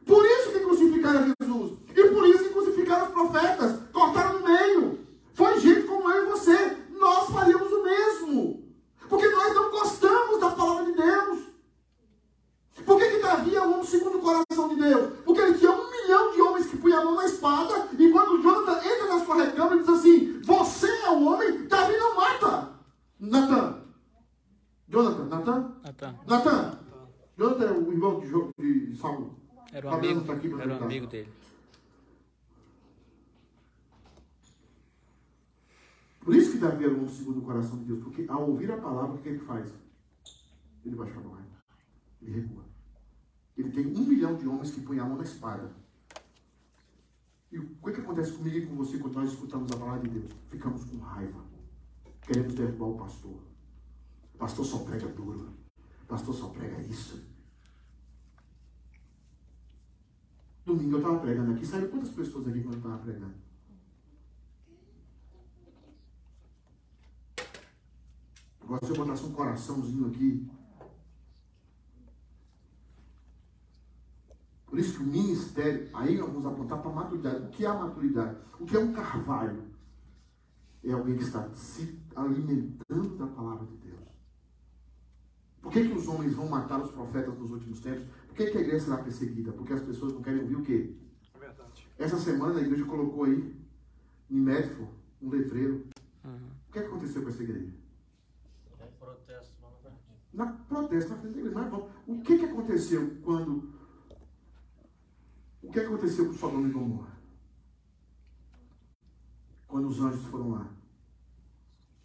Por 0.06 0.24
isso 0.24 0.52
que 0.52 0.60
crucificaram 0.60 1.34
Jesus. 1.40 1.78
E 1.96 2.04
por 2.10 2.28
isso 2.28 2.44
que 2.44 2.50
crucificaram 2.50 3.06
os 3.06 3.12
profetas. 3.12 3.80
Cortaram 3.92 4.40
no 4.40 4.46
meio. 4.46 5.06
Foi 5.32 5.58
gente 5.58 5.82
como 5.86 6.10
eu 6.10 6.26
e 6.26 6.30
você. 6.30 6.76
Nós 6.90 7.30
faríamos 7.30 7.72
o 7.72 7.82
mesmo. 7.82 8.64
Porque 9.08 9.28
nós 9.28 9.54
não 9.54 9.70
gostamos 9.70 10.40
da 10.40 10.50
palavra 10.50 10.84
de 10.84 10.92
Deus. 10.92 11.38
Por 12.84 12.98
que, 12.98 13.08
que 13.08 13.13
Davi 13.24 13.54
é 13.56 13.60
o 13.66 13.72
homem 13.72 13.84
segundo 13.84 14.18
o 14.18 14.22
coração 14.22 14.68
de 14.68 14.76
Deus? 14.76 15.18
Porque 15.24 15.40
ele 15.40 15.58
tinha 15.58 15.72
um 15.72 15.90
milhão 15.90 16.32
de 16.32 16.40
homens 16.42 16.66
que 16.66 16.76
punham 16.76 17.00
a 17.00 17.04
mão 17.04 17.14
na 17.16 17.24
espada. 17.24 17.88
E 17.98 18.10
quando 18.10 18.42
Jonathan 18.42 18.78
entra 18.84 19.06
na 19.08 19.24
sua 19.24 19.36
recâmara 19.36 19.76
e 19.76 19.78
diz 19.80 19.88
assim: 19.88 20.40
Você 20.42 20.86
é 20.86 21.10
o 21.10 21.24
homem, 21.24 21.66
Davi 21.66 21.96
não 21.96 22.14
mata. 22.16 22.72
Natan. 23.18 23.82
Jonathan, 24.88 25.24
Natan? 25.24 25.74
Natan. 25.82 26.14
Natan. 26.26 26.78
Jonathan 27.38 27.64
é 27.64 27.72
o 27.72 27.92
irmão 27.92 28.20
de, 28.20 28.28
Jo- 28.28 28.50
de 28.58 28.96
Saul. 28.96 29.34
Era 29.72 29.88
um 29.88 29.90
Fabiano 29.90 30.20
amigo, 30.20 30.26
tá 30.26 30.32
aqui 30.34 30.46
era 30.62 30.74
um 30.74 30.84
amigo 30.84 31.06
dele. 31.06 31.32
Por 36.20 36.34
isso 36.34 36.52
que 36.52 36.58
Davi 36.58 36.84
era 36.84 36.92
o 36.94 36.98
homem 36.98 37.08
segundo 37.08 37.38
o 37.40 37.42
coração 37.42 37.78
de 37.78 37.84
Deus. 37.84 38.02
Porque 38.02 38.24
ao 38.28 38.48
ouvir 38.48 38.70
a 38.72 38.76
palavra, 38.76 39.14
o 39.16 39.18
que 39.18 39.28
ele 39.28 39.40
faz? 39.40 39.70
Ele 40.84 40.96
baixa 40.96 41.18
a 41.18 41.22
mão. 41.22 41.36
Ele 42.22 42.40
recua. 42.40 42.64
Ele 43.56 43.70
tem 43.70 43.86
um 43.86 44.04
milhão 44.04 44.36
de 44.36 44.48
homens 44.48 44.70
que 44.70 44.80
põem 44.80 44.98
a 44.98 45.04
mão 45.04 45.16
na 45.16 45.22
espada. 45.22 45.70
E 47.52 47.58
o 47.58 47.68
que, 47.84 47.92
que 47.92 48.00
acontece 48.00 48.32
comigo 48.32 48.56
e 48.56 48.66
com 48.66 48.74
você 48.74 48.98
quando 48.98 49.14
nós 49.14 49.30
escutamos 49.30 49.70
a 49.70 49.76
palavra 49.76 50.08
de 50.08 50.18
Deus? 50.18 50.32
Ficamos 50.50 50.84
com 50.84 50.98
raiva. 50.98 51.44
Queremos 52.22 52.54
derrubar 52.54 52.86
o 52.86 52.98
pastor. 52.98 53.38
O 54.34 54.38
pastor 54.38 54.64
só 54.64 54.78
prega 54.78 55.06
duro. 55.06 55.52
O 56.02 56.06
pastor 56.06 56.34
só 56.34 56.48
prega 56.48 56.80
isso. 56.80 57.22
Domingo 60.66 60.96
eu 60.96 60.98
estava 60.98 61.18
pregando 61.20 61.52
aqui. 61.52 61.64
Sabe 61.64 61.88
quantas 61.88 62.10
pessoas 62.10 62.48
aqui 62.48 62.60
quando 62.60 62.74
eu 62.74 62.78
estava 62.78 62.98
pregando? 62.98 63.34
Agora, 68.62 68.84
se 68.84 68.90
eu 68.90 68.96
botasse 68.96 69.24
um 69.24 69.32
coraçãozinho 69.32 70.08
aqui. 70.08 70.50
Por 74.74 74.80
isso 74.80 74.98
que 74.98 75.04
o 75.04 75.06
ministério, 75.06 75.88
aí 75.94 76.18
nós 76.18 76.32
vamos 76.32 76.46
apontar 76.46 76.82
para 76.82 76.90
a 76.90 76.94
maturidade. 76.94 77.44
O 77.44 77.48
que 77.50 77.64
é 77.64 77.68
a 77.68 77.74
maturidade? 77.74 78.36
O 78.58 78.66
que 78.66 78.76
é 78.76 78.80
um 78.80 78.92
carvalho? 78.92 79.62
É 80.82 80.90
alguém 80.90 81.16
que 81.16 81.22
está 81.22 81.48
se 81.54 81.96
alimentando 82.16 83.16
da 83.16 83.24
palavra 83.28 83.66
de 83.66 83.76
Deus. 83.76 84.00
Por 85.62 85.70
que, 85.70 85.86
que 85.86 85.94
os 85.94 86.08
homens 86.08 86.34
vão 86.34 86.48
matar 86.48 86.82
os 86.82 86.90
profetas 86.90 87.38
nos 87.38 87.52
últimos 87.52 87.78
tempos? 87.78 88.02
Por 88.26 88.34
que, 88.34 88.46
que 88.46 88.58
a 88.58 88.60
igreja 88.62 88.86
será 88.86 88.96
perseguida? 88.96 89.52
Porque 89.52 89.74
as 89.74 89.80
pessoas 89.80 90.12
não 90.12 90.22
querem 90.22 90.40
ouvir 90.40 90.56
o 90.56 90.62
quê? 90.62 90.92
É 91.36 91.38
verdade. 91.38 91.88
Essa 91.96 92.18
semana 92.18 92.58
a 92.58 92.62
igreja 92.62 92.84
colocou 92.84 93.26
aí, 93.26 93.56
em 94.28 94.40
Medford, 94.40 94.90
um 95.22 95.30
letreiro. 95.30 95.86
Uhum. 96.24 96.50
O 96.68 96.72
que 96.72 96.80
aconteceu 96.80 97.22
com 97.22 97.28
essa 97.28 97.44
igreja? 97.44 97.72
É 98.80 98.86
protesto 98.98 99.54
na 100.34 100.46
protesto 100.46 101.10
na 101.10 101.16
frente 101.18 101.34
da 101.34 101.38
igreja. 101.38 101.58
Mas 101.60 101.70
vamos, 101.70 101.86
o 102.08 102.20
que, 102.22 102.38
que 102.38 102.44
aconteceu 102.44 103.18
quando. 103.22 103.72
Que 105.74 105.80
aconteceu 105.80 106.26
com 106.26 106.34
Sodoma 106.34 106.68
e 106.68 106.70
Gomorra? 106.70 107.18
Quando 109.66 109.88
os 109.88 110.00
anjos 110.00 110.24
foram 110.26 110.52
lá. 110.52 110.72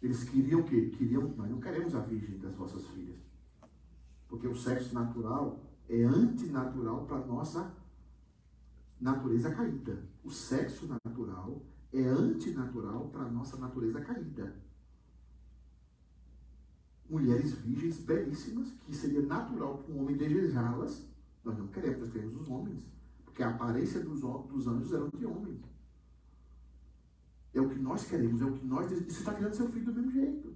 Eles 0.02 0.24
queriam 0.24 0.62
o 0.62 0.64
quê? 0.64 0.90
Queriam, 0.98 1.28
nós 1.36 1.48
não 1.48 1.60
queremos 1.60 1.94
a 1.94 2.00
virgem 2.00 2.36
das 2.38 2.52
vossas 2.56 2.84
filhas. 2.88 3.16
Porque 4.26 4.48
o 4.48 4.56
sexo 4.56 4.92
natural 4.92 5.60
é 5.88 6.02
antinatural 6.02 7.06
para 7.06 7.18
a 7.18 7.24
nossa 7.24 7.72
natureza 9.00 9.54
caída. 9.54 10.04
O 10.24 10.32
sexo 10.32 10.88
natural 11.04 11.62
é 11.92 12.02
antinatural 12.02 13.08
para 13.10 13.22
a 13.22 13.30
nossa 13.30 13.56
natureza 13.56 14.00
caída 14.00 14.52
mulheres 17.08 17.54
virgens 17.54 17.98
belíssimas, 17.98 18.72
que 18.84 18.94
seria 18.94 19.20
natural 19.20 19.78
para 19.78 19.92
um 19.92 20.00
homem 20.00 20.16
desejá-las. 20.16 21.04
Nós 21.44 21.58
não 21.58 21.66
queremos, 21.66 21.98
nós 21.98 22.12
queremos 22.12 22.40
os 22.40 22.48
homens. 22.48 22.99
A 23.42 23.48
aparência 23.48 24.00
dos, 24.00 24.20
dos 24.20 24.66
anjos 24.66 24.92
eram 24.92 25.08
de 25.08 25.26
homens. 25.26 25.60
É 27.52 27.60
o 27.60 27.68
que 27.68 27.78
nós 27.78 28.04
queremos, 28.04 28.40
é 28.40 28.44
o 28.44 28.52
que 28.52 28.64
nós. 28.66 28.90
Você 28.90 29.04
está 29.04 29.34
criando 29.34 29.54
seu 29.54 29.68
filho 29.68 29.86
do 29.86 29.92
mesmo 29.92 30.12
jeito. 30.12 30.54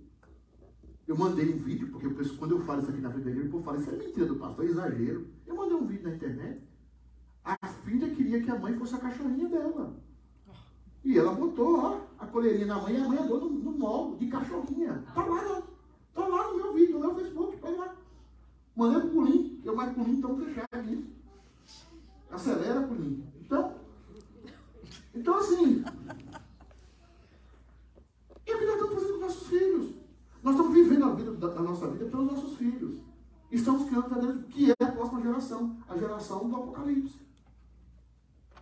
Eu 1.06 1.16
mandei 1.16 1.52
um 1.52 1.58
vídeo, 1.58 1.90
porque 1.90 2.06
eu 2.06 2.14
penso, 2.14 2.36
quando 2.38 2.52
eu 2.52 2.60
falo 2.60 2.80
isso 2.80 2.90
aqui 2.90 3.00
na 3.00 3.10
frente 3.10 3.24
da 3.24 3.30
igreja, 3.30 3.48
o 3.48 3.62
povo 3.62 3.76
isso 3.78 3.90
é 3.90 3.96
mentira 3.96 4.26
do 4.26 4.36
pastor, 4.36 4.64
é 4.64 4.68
exagero. 4.68 5.26
Eu 5.46 5.56
mandei 5.56 5.76
um 5.76 5.86
vídeo 5.86 6.08
na 6.08 6.14
internet. 6.14 6.62
A 7.44 7.56
filha 7.84 8.08
queria 8.14 8.42
que 8.42 8.50
a 8.50 8.58
mãe 8.58 8.78
fosse 8.78 8.94
a 8.94 8.98
cachorrinha 8.98 9.48
dela. 9.48 9.94
E 11.04 11.18
ela 11.18 11.34
botou, 11.34 11.78
ó, 11.78 12.00
a 12.18 12.26
coleirinha 12.26 12.66
na 12.66 12.80
mãe 12.80 12.94
e 12.94 12.96
a 12.96 13.06
mãe 13.06 13.18
andou 13.18 13.38
no, 13.38 13.72
no 13.72 14.16
de 14.16 14.28
cachorrinha. 14.28 15.04
Tá 15.14 15.24
lá, 15.24 15.42
não. 15.42 15.62
Tá 16.14 16.26
lá 16.26 16.50
no 16.50 16.56
meu 16.56 16.72
vídeo, 16.72 16.98
no 16.98 17.00
meu 17.00 17.14
Facebook, 17.16 17.56
vai 17.60 17.76
lá. 17.76 17.94
Mandei 18.74 19.00
pro 19.02 19.10
Pulim, 19.10 19.60
eu 19.62 19.76
mais 19.76 19.92
Pulim 19.92 20.20
tão 20.20 20.38
fechado 20.38 20.68
aqui. 20.72 21.04
Acelera, 22.34 22.82
Pulim. 22.82 23.24
Então, 23.40 23.76
então 25.14 25.38
assim, 25.38 25.84
é 28.44 28.54
o 28.54 28.58
que 28.58 28.66
nós 28.66 28.74
estamos 28.74 28.94
fazendo 28.94 29.12
com 29.12 29.20
nossos 29.20 29.46
filhos. 29.46 29.94
Nós 30.42 30.56
estamos 30.56 30.74
vivendo 30.74 31.04
a 31.04 31.14
vida 31.14 31.32
da, 31.34 31.48
da 31.48 31.62
nossa 31.62 31.88
vida 31.88 32.06
pelos 32.06 32.26
nossos 32.26 32.56
filhos. 32.58 33.00
Estamos 33.52 33.88
criando 33.88 34.08
verdadeiro, 34.08 34.42
que 34.48 34.72
é 34.72 34.84
a 34.84 34.92
próxima 34.92 35.22
geração, 35.22 35.76
a 35.88 35.96
geração 35.96 36.48
do 36.48 36.56
Apocalipse. 36.56 37.20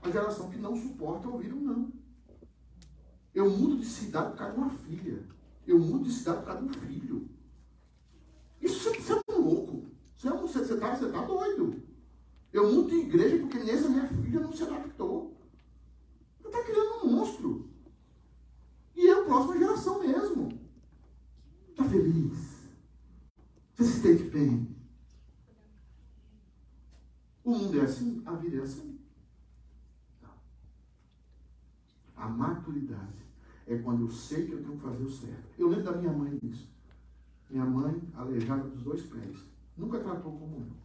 A 0.03 0.11
geração 0.11 0.51
que 0.51 0.59
não 0.59 0.77
suporta 0.77 1.29
ouvir 1.29 1.55
um 1.55 1.61
não. 1.61 1.93
Eu 3.35 3.51
mudo 3.51 3.79
de 3.79 3.87
cidade 3.87 4.33
por 4.33 4.39
causa 4.39 4.53
de 4.53 4.59
uma 4.61 4.70
filha. 4.70 5.27
Eu 5.66 5.79
mudo 5.79 6.05
de 6.05 6.12
cidade 6.12 6.41
por 6.41 6.47
causa 6.47 6.62
de 6.62 6.68
um 6.68 6.81
filho. 6.83 7.29
Isso 8.61 8.91
você, 8.91 9.12
é 9.12 9.33
um 9.33 9.41
louco. 9.41 9.87
Você 10.14 10.29
está 10.29 10.39
você, 10.39 10.59
você 10.59 10.77
tá, 10.77 10.95
tá 10.95 11.25
doido. 11.25 11.91
Eu 12.53 12.87
de 12.87 12.97
igreja 12.97 13.39
porque 13.39 13.59
nessa 13.59 13.89
minha 13.89 14.07
filha 14.07 14.41
não 14.41 14.53
se 14.53 14.63
adaptou. 14.63 15.35
Você 16.39 16.49
está 16.49 16.63
criando 16.63 17.07
um 17.07 17.11
monstro. 17.13 17.71
E 18.95 19.07
é 19.07 19.13
a 19.13 19.25
próxima 19.25 19.59
geração 19.59 20.01
mesmo. 20.01 20.49
Está 21.71 21.85
feliz? 21.85 22.69
Você 23.75 23.85
se 23.85 24.01
sente 24.03 24.25
bem? 24.25 24.77
O 27.43 27.53
mundo 27.53 27.81
é 27.81 27.85
assim? 27.85 28.23
A 28.27 28.35
vida 28.35 28.59
é 28.59 28.61
assim? 28.61 28.99
A 32.15 32.29
maturidade 32.29 33.27
é 33.67 33.79
quando 33.79 34.03
eu 34.03 34.11
sei 34.11 34.47
que 34.47 34.53
eu 34.53 34.63
tenho 34.63 34.77
que 34.77 34.83
fazer 34.83 35.03
o 35.03 35.11
certo. 35.11 35.49
Eu 35.59 35.69
lembro 35.69 35.85
da 35.85 35.97
minha 35.97 36.13
mãe 36.13 36.39
disso. 36.39 36.71
Minha 37.51 37.65
mãe, 37.65 38.01
aleijada 38.15 38.69
dos 38.69 38.83
dois 38.83 39.03
pés, 39.03 39.39
nunca 39.77 39.99
tratou 39.99 40.39
como 40.39 40.57
eu. 40.57 40.82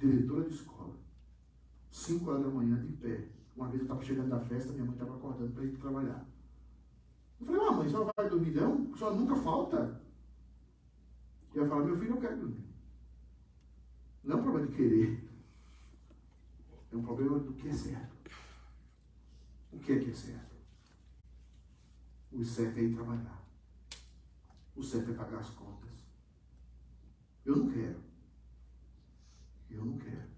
Diretora 0.00 0.48
de 0.48 0.54
escola. 0.54 0.94
5 1.90 2.30
horas 2.30 2.42
da 2.42 2.48
manhã, 2.48 2.82
de 2.86 2.92
pé. 2.94 3.28
Uma 3.54 3.68
vez 3.68 3.80
eu 3.80 3.84
estava 3.84 4.02
chegando 4.02 4.30
da 4.30 4.40
festa, 4.40 4.72
minha 4.72 4.84
mãe 4.84 4.94
estava 4.94 5.14
acordando 5.14 5.52
para 5.52 5.64
ir 5.64 5.76
trabalhar. 5.76 6.26
Eu 7.38 7.46
falei, 7.46 7.60
ah, 7.60 7.72
mãe, 7.72 7.88
senhora 7.88 8.12
vai 8.16 8.30
dormir 8.30 8.54
não? 8.54 8.96
Senhora 8.96 9.14
nunca 9.14 9.36
falta. 9.36 10.00
E 11.54 11.58
ela 11.58 11.68
fala, 11.68 11.84
meu 11.84 11.98
filho, 11.98 12.14
eu 12.14 12.20
quero 12.20 12.38
dormir. 12.38 12.64
Não 14.24 14.36
é 14.36 14.40
um 14.40 14.42
problema 14.42 14.66
de 14.68 14.76
querer. 14.76 15.28
É 16.92 16.96
um 16.96 17.02
problema 17.02 17.38
do 17.38 17.52
que 17.52 17.68
é 17.68 17.72
certo. 17.72 18.30
O 19.72 19.78
que 19.78 19.92
é 19.92 19.98
que 19.98 20.10
é 20.10 20.14
certo? 20.14 20.56
O 22.32 22.42
certo 22.42 22.78
é 22.78 22.82
ir 22.82 22.94
trabalhar. 22.94 23.44
O 24.74 24.82
certo 24.82 25.10
é 25.10 25.14
pagar 25.14 25.40
as 25.40 25.50
contas. 25.50 25.90
Eu 27.44 27.56
não 27.56 27.70
quero. 27.70 28.09
Eu 29.70 29.84
não 29.84 29.98
quero. 29.98 30.28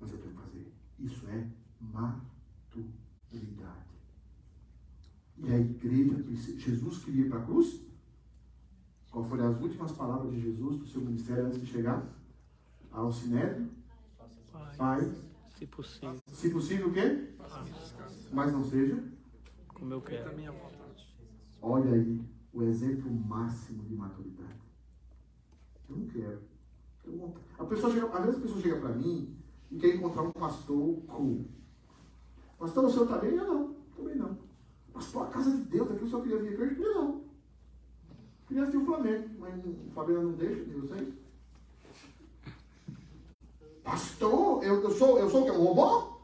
Mas 0.00 0.12
eu 0.12 0.18
tenho 0.18 0.34
que 0.34 0.40
fazer. 0.40 0.72
Isso 0.98 1.26
é 1.28 1.48
maturidade. 1.80 2.94
E 5.38 5.50
a 5.52 5.58
igreja 5.58 6.22
precisa. 6.22 6.58
Jesus 6.60 6.98
queria 7.04 7.26
ir 7.26 7.28
para 7.30 7.40
a 7.40 7.44
cruz? 7.44 7.82
Qual 9.10 9.24
foram 9.24 9.48
as 9.48 9.60
últimas 9.60 9.92
palavras 9.92 10.32
de 10.32 10.40
Jesus 10.40 10.78
do 10.78 10.86
seu 10.86 11.00
ministério 11.00 11.46
antes 11.46 11.60
de 11.60 11.66
chegar 11.66 12.06
ao 12.90 13.12
Sinédrio? 13.12 13.70
Pai, 14.76 15.00
Se 15.56 15.66
possível. 15.66 16.20
se 16.28 16.50
possível 16.50 16.88
o 16.88 16.92
quê? 16.92 17.34
Mas 18.32 18.52
não 18.52 18.64
seja 18.64 19.02
como 19.68 19.92
eu 19.94 20.02
quero. 20.02 20.30
Olha 21.62 21.92
aí 21.92 22.20
o 22.52 22.62
exemplo 22.62 23.10
máximo 23.10 23.84
de 23.84 23.94
maturidade. 23.94 24.60
Eu 25.88 25.96
não 25.96 26.06
quero. 26.08 26.42
A 27.58 27.64
pessoa 27.64 27.92
chega, 27.92 28.06
às 28.06 28.24
vezes 28.24 28.38
a 28.38 28.42
pessoa 28.42 28.62
chega 28.62 28.80
para 28.80 28.90
mim 28.90 29.36
e 29.70 29.78
quer 29.78 29.94
encontrar 29.94 30.22
um 30.22 30.32
pastor 30.32 31.00
cool. 31.06 31.44
Pastor, 32.58 32.84
o 32.84 32.90
senhor 32.90 33.04
está 33.04 33.18
bem? 33.18 33.34
Eu 33.34 33.46
não, 33.46 33.74
também 33.96 34.16
não. 34.16 34.38
Pastor, 34.92 35.26
a 35.26 35.30
casa 35.30 35.50
de 35.50 35.62
Deus, 35.64 35.90
aqui 35.90 36.04
o 36.04 36.08
senhor 36.08 36.22
queria 36.22 36.38
vir 36.38 36.52
igreja? 36.52 36.80
Eu 36.80 36.94
não. 36.94 37.24
Queria 38.46 38.62
assistir 38.62 38.82
o 38.82 38.86
Flamengo, 38.86 39.28
mas 39.38 39.64
o 39.64 39.90
Fabiano 39.94 40.30
não 40.30 40.32
deixa 40.36 40.64
de 40.64 40.74
vocês. 40.74 41.14
Pastor, 43.82 44.64
eu, 44.64 44.82
eu 44.82 44.90
sou, 44.90 45.18
eu 45.18 45.28
sou 45.28 45.42
o 45.42 45.44
que? 45.44 45.50
Um 45.50 45.64
robô? 45.64 46.14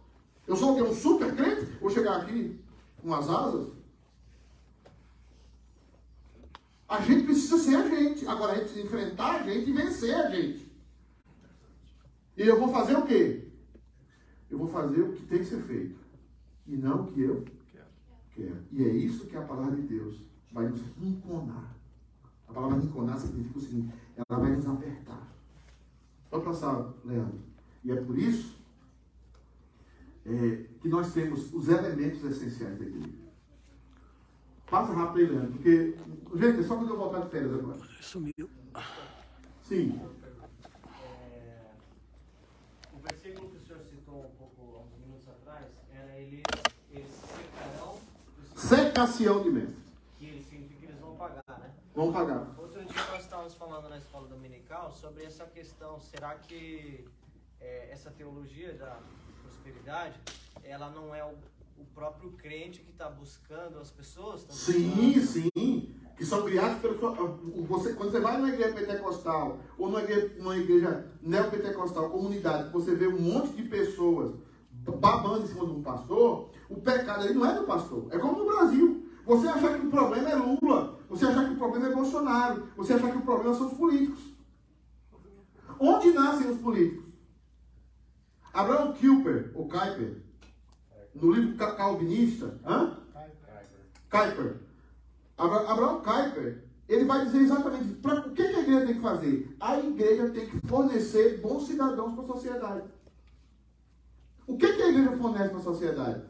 Eu 0.46 0.56
sou 0.56 0.72
o 0.72 0.76
que? 0.76 0.82
Um 0.82 0.94
super 0.94 1.34
crente? 1.34 1.66
Vou 1.80 1.90
chegar 1.90 2.22
aqui 2.22 2.58
com 3.02 3.14
as 3.14 3.28
asas? 3.28 3.72
A 6.88 7.00
gente 7.00 7.24
precisa 7.24 7.58
ser 7.58 7.76
a 7.76 7.88
gente. 7.88 8.26
Agora 8.26 8.52
a 8.52 8.54
gente 8.56 8.72
precisa 8.72 8.86
enfrentar 8.86 9.36
a 9.36 9.42
gente 9.42 9.70
e 9.70 9.72
vencer 9.72 10.14
a 10.14 10.30
gente. 10.30 10.69
E 12.36 12.42
eu 12.42 12.58
vou 12.58 12.72
fazer 12.72 12.96
o 12.96 13.06
quê? 13.06 13.48
Eu 14.50 14.58
vou 14.58 14.68
fazer 14.68 15.00
o 15.00 15.12
que 15.12 15.26
tem 15.26 15.38
que 15.38 15.44
ser 15.44 15.62
feito. 15.62 15.98
E 16.66 16.76
não 16.76 17.02
o 17.02 17.06
que 17.06 17.20
eu 17.20 17.44
quero. 18.34 18.64
E 18.72 18.84
é 18.84 18.88
isso 18.88 19.26
que 19.26 19.36
a 19.36 19.42
palavra 19.42 19.76
de 19.76 19.82
Deus 19.82 20.22
vai 20.52 20.68
nos 20.68 20.80
rinconar. 20.98 21.76
A 22.48 22.52
palavra 22.52 22.78
rinconar 22.78 23.18
significa 23.18 23.58
o 23.58 23.62
seguinte: 23.62 23.94
ela 24.16 24.40
vai 24.40 24.50
nos 24.52 24.66
apertar. 24.66 25.28
Pode 26.30 26.44
passar, 26.44 26.92
Leandro. 27.04 27.40
E 27.84 27.92
é 27.92 27.96
por 27.96 28.18
isso 28.18 28.56
é, 30.24 30.64
que 30.80 30.88
nós 30.88 31.12
temos 31.12 31.52
os 31.52 31.68
elementos 31.68 32.22
essenciais 32.24 32.78
da 32.78 32.84
igreja. 32.84 33.30
Passa 34.68 34.92
rápido 34.92 35.18
aí, 35.18 35.26
Leandro, 35.26 35.52
porque, 35.52 35.96
gente, 36.36 36.60
é 36.60 36.62
só 36.62 36.76
quando 36.76 36.90
eu 36.90 36.96
voltar 36.96 37.20
de 37.20 37.30
férias 37.30 37.52
agora. 37.54 37.78
Sumiu. 38.00 38.48
Sim. 39.62 40.00
É, 41.02 41.72
o 42.92 42.98
versículo 43.00 43.50
que 43.50 43.56
o 43.56 43.60
senhor 43.60 43.82
citou 43.82 44.26
um 44.26 44.30
pouco, 44.38 44.76
há 44.76 44.80
uns 44.82 45.00
minutos 45.04 45.28
atrás, 45.28 45.66
era 45.92 46.18
eles, 46.20 46.42
eles 46.92 47.10
secarão 47.10 47.98
Secação 49.06 49.42
de 49.42 49.50
mestre. 49.50 49.76
que 50.18 50.26
eles 50.26 50.44
significa 50.46 50.80
que 50.80 50.86
eles 50.86 51.00
vão 51.00 51.14
pagar, 51.16 51.42
né? 51.58 51.70
Vamos 51.94 52.12
pagar. 52.12 52.46
Outro 52.58 52.84
dia 52.84 53.02
nós 53.10 53.22
estávamos 53.22 53.54
falando 53.54 53.88
na 53.88 53.96
escola 53.96 54.28
dominical 54.28 54.92
sobre 54.92 55.24
essa 55.24 55.44
questão, 55.46 55.98
será 56.00 56.34
que 56.34 57.04
é, 57.60 57.88
essa 57.90 58.10
teologia 58.10 58.74
da 58.74 58.98
prosperidade, 59.42 60.20
ela 60.62 60.90
não 60.90 61.14
é 61.14 61.24
o, 61.24 61.30
o 61.78 61.84
próprio 61.94 62.30
crente 62.32 62.80
que 62.80 62.90
está 62.90 63.08
buscando 63.08 63.78
as 63.78 63.90
pessoas? 63.90 64.44
Tá 64.44 64.52
Sim, 64.52 64.90
buscando- 65.14 65.26
sim. 65.54 65.94
Que 66.18 66.26
são 66.26 66.44
criados 66.44 66.82
pelo. 66.82 66.98
Você, 67.66 67.94
quando 67.94 68.10
você 68.12 68.20
vai 68.20 68.36
numa 68.36 68.50
igreja 68.50 68.74
pentecostal 68.74 69.58
ou 69.78 69.86
numa 69.88 70.02
igreja, 70.02 70.34
numa 70.36 70.56
igreja 70.58 71.10
neopentecostal, 71.22 72.10
comunidade, 72.10 72.70
você 72.70 72.94
vê 72.94 73.06
um 73.06 73.18
monte 73.18 73.54
de 73.56 73.62
pessoas 73.62 74.34
babando 74.84 75.44
em 75.44 75.46
cima 75.46 75.66
de 75.66 75.72
um 75.72 75.82
pastor, 75.82 76.50
o 76.68 76.80
pecado 76.80 77.24
aí 77.24 77.34
não 77.34 77.44
é 77.46 77.54
do 77.54 77.64
pastor. 77.64 78.06
É 78.10 78.18
como 78.18 78.38
no 78.38 78.46
Brasil. 78.46 79.06
Você 79.26 79.46
achar 79.48 79.78
que 79.78 79.86
o 79.86 79.90
problema 79.90 80.28
é 80.30 80.34
Lula, 80.34 80.98
você 81.08 81.26
achar 81.26 81.44
que 81.46 81.52
o 81.54 81.56
problema 81.58 81.86
é 81.88 81.94
Bolsonaro, 81.94 82.68
você 82.76 82.94
achar 82.94 83.10
que 83.12 83.18
o 83.18 83.22
problema 83.22 83.54
são 83.54 83.68
os 83.68 83.74
políticos. 83.74 84.20
Onde 85.78 86.10
nascem 86.12 86.50
os 86.50 86.58
políticos? 86.58 87.04
Abraham 88.52 88.92
Kuyper, 88.94 89.52
ou 89.54 89.68
Kuyper, 89.68 90.22
no 91.14 91.30
livro 91.32 91.56
Ca- 91.56 91.74
Calvinista, 91.76 92.58
hã? 92.64 92.96
Kuyper. 94.10 94.56
Abra- 95.38 95.70
Abraão 95.70 96.02
Kuyper, 96.02 96.64
ele 96.88 97.04
vai 97.04 97.24
dizer 97.24 97.38
exatamente 97.42 97.94
pra, 97.94 98.14
o 98.20 98.32
que 98.32 98.42
a 98.42 98.60
igreja 98.60 98.86
tem 98.86 98.94
que 98.96 99.00
fazer. 99.00 99.56
A 99.60 99.78
igreja 99.78 100.30
tem 100.30 100.48
que 100.48 100.66
fornecer 100.66 101.40
bons 101.40 101.66
cidadãos 101.66 102.14
para 102.14 102.24
a 102.24 102.26
sociedade. 102.26 102.82
O 104.50 104.56
que, 104.56 104.66
que 104.66 104.82
a 104.82 104.88
igreja 104.88 105.16
fornece 105.16 105.48
para 105.50 105.58
a 105.58 105.62
sociedade? 105.62 106.22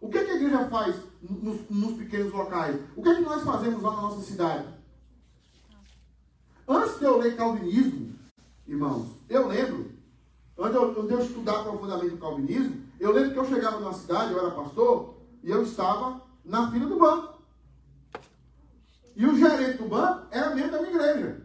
O 0.00 0.08
que, 0.08 0.24
que 0.24 0.30
a 0.30 0.36
igreja 0.36 0.68
faz 0.68 0.94
nos, 1.20 1.68
nos 1.68 1.96
pequenos 1.98 2.32
locais? 2.32 2.80
O 2.94 3.02
que, 3.02 3.12
que 3.12 3.22
nós 3.22 3.42
fazemos 3.42 3.82
lá 3.82 3.90
na 3.90 4.02
nossa 4.02 4.22
cidade? 4.22 4.68
Antes 6.68 6.96
de 7.00 7.04
eu 7.04 7.18
ler 7.18 7.36
calvinismo, 7.36 8.14
irmãos, 8.68 9.08
eu 9.28 9.48
lembro, 9.48 9.90
antes 10.56 10.70
de 10.70 10.76
eu, 10.76 11.06
de 11.08 11.12
eu 11.12 11.18
estudar 11.18 11.64
profundamente 11.64 12.14
o 12.14 12.18
calvinismo, 12.18 12.84
eu 13.00 13.10
lembro 13.10 13.32
que 13.32 13.38
eu 13.40 13.48
chegava 13.48 13.80
na 13.80 13.92
cidade, 13.92 14.32
eu 14.32 14.38
era 14.38 14.52
pastor, 14.52 15.16
e 15.42 15.50
eu 15.50 15.64
estava 15.64 16.22
na 16.44 16.70
fila 16.70 16.86
do 16.86 17.00
banco. 17.00 17.42
E 19.16 19.26
o 19.26 19.36
gerente 19.36 19.78
do 19.78 19.88
banco 19.88 20.28
era 20.30 20.54
membro 20.54 20.70
da 20.70 20.82
minha 20.82 20.94
igreja. 20.94 21.42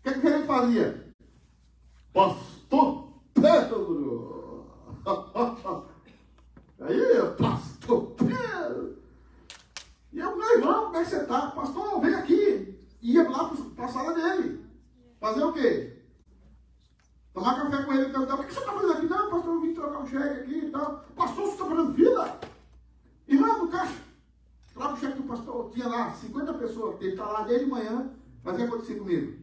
O 0.00 0.02
que, 0.02 0.14
que 0.14 0.20
gerente 0.20 0.46
fazia? 0.48 1.14
Pastor 2.12 3.12
Pedro! 3.34 4.29
Aí, 6.80 7.36
pastor 7.36 8.12
Pedro! 8.12 8.98
E 10.12 10.18
eu, 10.18 10.36
meu 10.36 10.52
irmão, 10.52 10.84
como 10.86 10.96
é 10.96 11.04
que 11.04 11.10
você 11.10 11.24
tá? 11.24 11.50
Pastor, 11.50 12.00
vem 12.00 12.14
aqui. 12.14 12.78
E 13.02 13.12
ia 13.14 13.28
lá 13.28 13.50
para 13.74 13.84
a 13.86 13.88
sala 13.88 14.14
dele. 14.14 14.64
Fazer 15.18 15.44
o 15.44 15.52
quê? 15.52 15.96
Tomar 17.32 17.56
café 17.56 17.82
com 17.82 17.92
ele 17.92 18.08
e 18.08 18.10
perguntar, 18.10 18.34
o 18.34 18.44
que 18.44 18.52
você 18.52 18.60
está 18.60 18.72
fazendo 18.72 18.92
aqui? 18.92 19.06
Não, 19.06 19.30
pastor, 19.30 19.54
eu 19.54 19.60
vim 19.60 19.74
trocar 19.74 19.98
um 20.00 20.06
cheque 20.06 20.40
aqui 20.40 20.58
e 20.66 20.70
tal. 20.70 21.04
Pastor, 21.16 21.44
você 21.44 21.52
está 21.52 21.64
fazendo 21.64 21.94
fila? 21.94 22.40
Irmão, 23.28 23.66
do 23.66 23.68
caixa. 23.68 23.94
Troca 24.74 24.94
o 24.94 24.96
cheque 24.96 25.16
do 25.16 25.28
pastor. 25.28 25.70
Tinha 25.70 25.88
lá 25.88 26.12
50 26.12 26.54
pessoas. 26.54 27.00
Ele 27.00 27.10
está 27.10 27.26
lá 27.26 27.42
desde 27.42 27.66
manhã. 27.66 28.10
Mas 28.42 28.54
o 28.54 28.56
que 28.56 28.62
aconteceu 28.64 28.98
comigo? 28.98 29.38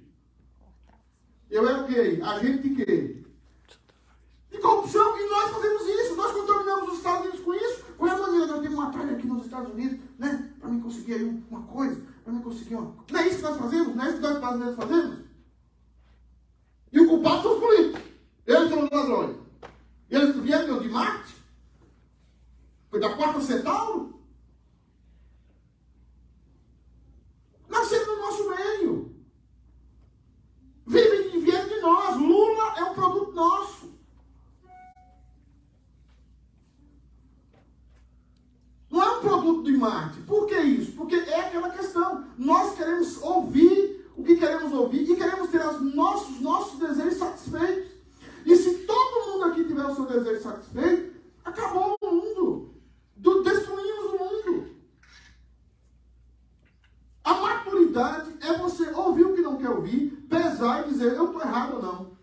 Eu 1.49 1.67
era 1.67 1.83
o 1.83 1.87
quê? 1.87 2.19
Agente 2.23 2.69
de 2.69 2.75
quê? 2.85 3.26
De 4.57 4.63
corrupção. 4.63 5.19
E 5.19 5.29
nós 5.29 5.51
fazemos 5.51 5.81
isso. 5.83 6.15
Nós 6.15 6.31
contaminamos 6.31 6.89
os 6.89 6.97
Estados 6.97 7.21
Unidos 7.21 7.39
com 7.41 7.53
isso. 7.53 7.85
Qual 7.97 8.09
é 8.09 8.13
a 8.13 8.17
maneira 8.17 8.45
de 8.47 8.51
eu 8.53 8.61
ter 8.61 8.69
uma 8.69 8.91
praia 8.91 9.11
aqui 9.11 9.27
nos 9.27 9.45
Estados 9.45 9.71
Unidos, 9.71 9.99
né? 10.17 10.53
Para 10.59 10.69
mim 10.69 10.81
conseguir 10.81 11.13
aí 11.13 11.43
uma 11.49 11.61
coisa. 11.61 12.01
Para 12.23 12.33
mim 12.33 12.41
conseguir 12.41 12.75
uma... 12.75 12.95
Não 13.09 13.19
é 13.19 13.27
isso 13.27 13.37
que 13.37 13.43
nós 13.43 13.57
fazemos? 13.57 13.95
Não 13.95 14.03
é 14.03 14.07
isso 14.07 14.17
que 14.17 14.23
nós 14.23 14.39
brasileiros 14.39 14.75
fazemos? 14.75 15.19
E 16.91 16.99
o 16.99 17.07
culpado 17.07 17.43
são 17.43 17.53
os 17.53 17.59
políticos. 17.59 18.01
Eles 18.45 18.69
são 18.69 18.83
os 18.83 18.89
ladrões. 18.89 19.37
Eles 20.09 20.35
vieram 20.37 20.79
de 20.79 20.89
Marte? 20.89 21.35
Foi 22.89 22.99
da 22.99 23.15
quarta 23.15 23.41
Centauro? 23.41 24.19
Nasceram 27.69 28.15
no 28.15 28.21
nosso 28.21 28.49
meio. 28.49 29.15
Vivem 30.85 31.35
e 31.35 31.39
vieram 31.39 31.67
de 31.67 31.79
nós. 31.81 32.15
Lula 32.17 32.77
é 32.77 32.83
um 32.85 32.93
produto 32.95 33.33
nosso. 33.33 33.76
Marte. 39.89 40.19
Por 40.21 40.47
que 40.47 40.59
isso? 40.59 40.91
Porque 40.93 41.15
é 41.15 41.39
aquela 41.47 41.69
questão. 41.69 42.25
Nós 42.37 42.75
queremos 42.75 43.21
ouvir 43.21 44.05
o 44.15 44.23
que 44.23 44.35
queremos 44.35 44.73
ouvir 44.73 45.09
e 45.09 45.15
queremos 45.15 45.49
ter 45.49 45.65
os 45.65 45.95
nossos, 45.95 46.41
nossos 46.41 46.79
desejos 46.79 47.17
satisfeitos. 47.19 47.91
E 48.45 48.55
se 48.55 48.79
todo 48.85 49.31
mundo 49.31 49.45
aqui 49.45 49.63
tiver 49.63 49.85
o 49.85 49.95
seu 49.95 50.05
desejo 50.05 50.41
satisfeito, 50.43 51.15
acabou 51.45 51.95
o 52.01 52.11
mundo. 52.15 52.73
Do- 53.15 53.43
Destruímos 53.43 54.13
o 54.13 54.17
mundo. 54.17 54.67
A 57.23 57.33
maturidade 57.33 58.31
é 58.41 58.53
você 58.57 58.89
ouvir 58.91 59.25
o 59.25 59.33
que 59.35 59.41
não 59.41 59.57
quer 59.57 59.69
ouvir, 59.69 60.11
pesar 60.29 60.85
e 60.87 60.91
dizer, 60.91 61.13
eu 61.15 61.25
estou 61.25 61.41
errado 61.41 61.75
ou 61.75 61.81
não. 61.81 62.17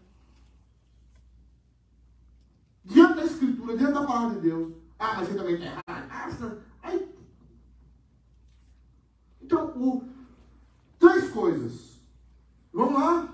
Diante 2.84 3.14
da 3.16 3.24
Escritura, 3.24 3.76
diante 3.76 3.92
da 3.94 4.04
palavra 4.04 4.34
de 4.36 4.40
Deus. 4.48 4.72
Ah, 4.98 5.14
mas 5.16 5.28
você 5.28 5.34
também 5.34 5.54
está 5.54 5.64
errado. 5.88 6.62
Aí. 6.82 7.13
Então, 9.44 9.66
o, 9.76 10.02
três 10.98 11.28
coisas. 11.30 12.00
Vamos 12.72 12.94
lá? 12.94 13.28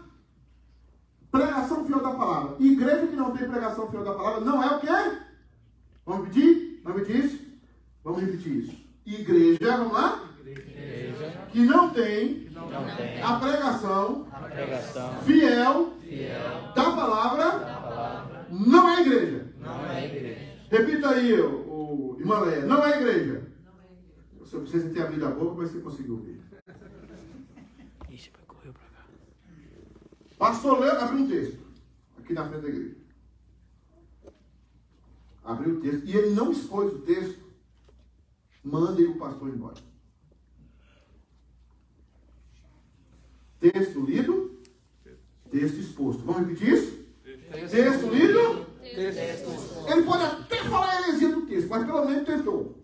Pregação 1.31 1.85
fiel 1.85 2.03
da 2.03 2.11
palavra. 2.11 2.57
Igreja 2.59 3.07
que 3.07 3.17
não 3.17 3.31
tem 3.37 3.49
pregação 3.49 3.89
fiel 3.89 4.05
da 4.05 4.15
palavra 4.15 4.41
não 4.41 4.63
é 4.63 4.77
o 4.77 4.81
quê? 4.81 5.19
Vamos 6.05 6.27
repetir? 6.27 6.81
Vamos 6.83 7.01
repetir 7.01 7.25
isso? 7.25 7.43
Vamos 8.03 8.21
repetir 8.23 8.57
isso. 8.57 8.77
Igreja, 9.07 9.77
vamos 9.77 9.93
lá? 9.93 10.25
Que 11.53 11.61
não 11.61 11.91
tem, 11.91 12.49
a 13.23 13.37
pregação, 13.41 14.27
Pregação. 14.55 15.15
fiel, 15.25 15.93
da 16.75 16.85
palavra, 16.93 18.47
não 18.51 18.89
é 18.91 19.01
igreja. 19.01 19.47
Repita 20.71 21.11
aí, 21.11 21.41
o, 21.41 22.17
o 22.17 22.19
não 22.25 22.85
é 22.85 23.01
igreja. 23.01 23.40
Você 24.51 24.59
precisa 24.59 24.91
ter 24.91 25.03
abrido 25.03 25.27
a 25.27 25.31
boca, 25.31 25.55
mas 25.59 25.71
você 25.71 25.81
conseguiu 25.81 26.15
ouvir. 26.15 26.41
Ixi, 28.11 28.31
vai 28.33 28.43
correr 28.49 28.73
pra 28.73 28.83
cá. 28.83 29.05
Pastor 30.37 30.81
Leandro 30.81 31.05
abriu 31.05 31.25
um 31.25 31.29
texto, 31.29 31.61
aqui 32.19 32.33
na 32.33 32.49
frente 32.49 32.63
da 32.63 32.69
igreja. 32.69 32.97
Abriu 35.45 35.79
o 35.79 35.81
texto, 35.81 36.05
e 36.05 36.17
ele 36.17 36.31
não 36.31 36.51
expôs 36.51 36.93
o 36.93 36.99
texto 36.99 37.51
Mandem 38.63 39.07
o 39.07 39.19
pastor 39.19 39.49
embora. 39.49 39.77
Texto 43.59 44.01
lido, 44.01 44.61
texto 45.51 45.79
exposto. 45.79 46.23
Vamos 46.25 46.49
repetir 46.49 46.75
isso? 46.75 47.07
Texto 47.71 48.07
lido, 48.11 48.67
ele 48.83 50.03
pode 50.05 50.25
até 50.25 50.63
falar 50.65 50.91
a 50.91 51.03
heresia 51.03 51.35
do 51.35 51.47
texto, 51.47 51.69
mas 51.69 51.87
pelo 51.87 52.05
menos 52.05 52.27
tentou. 52.27 52.80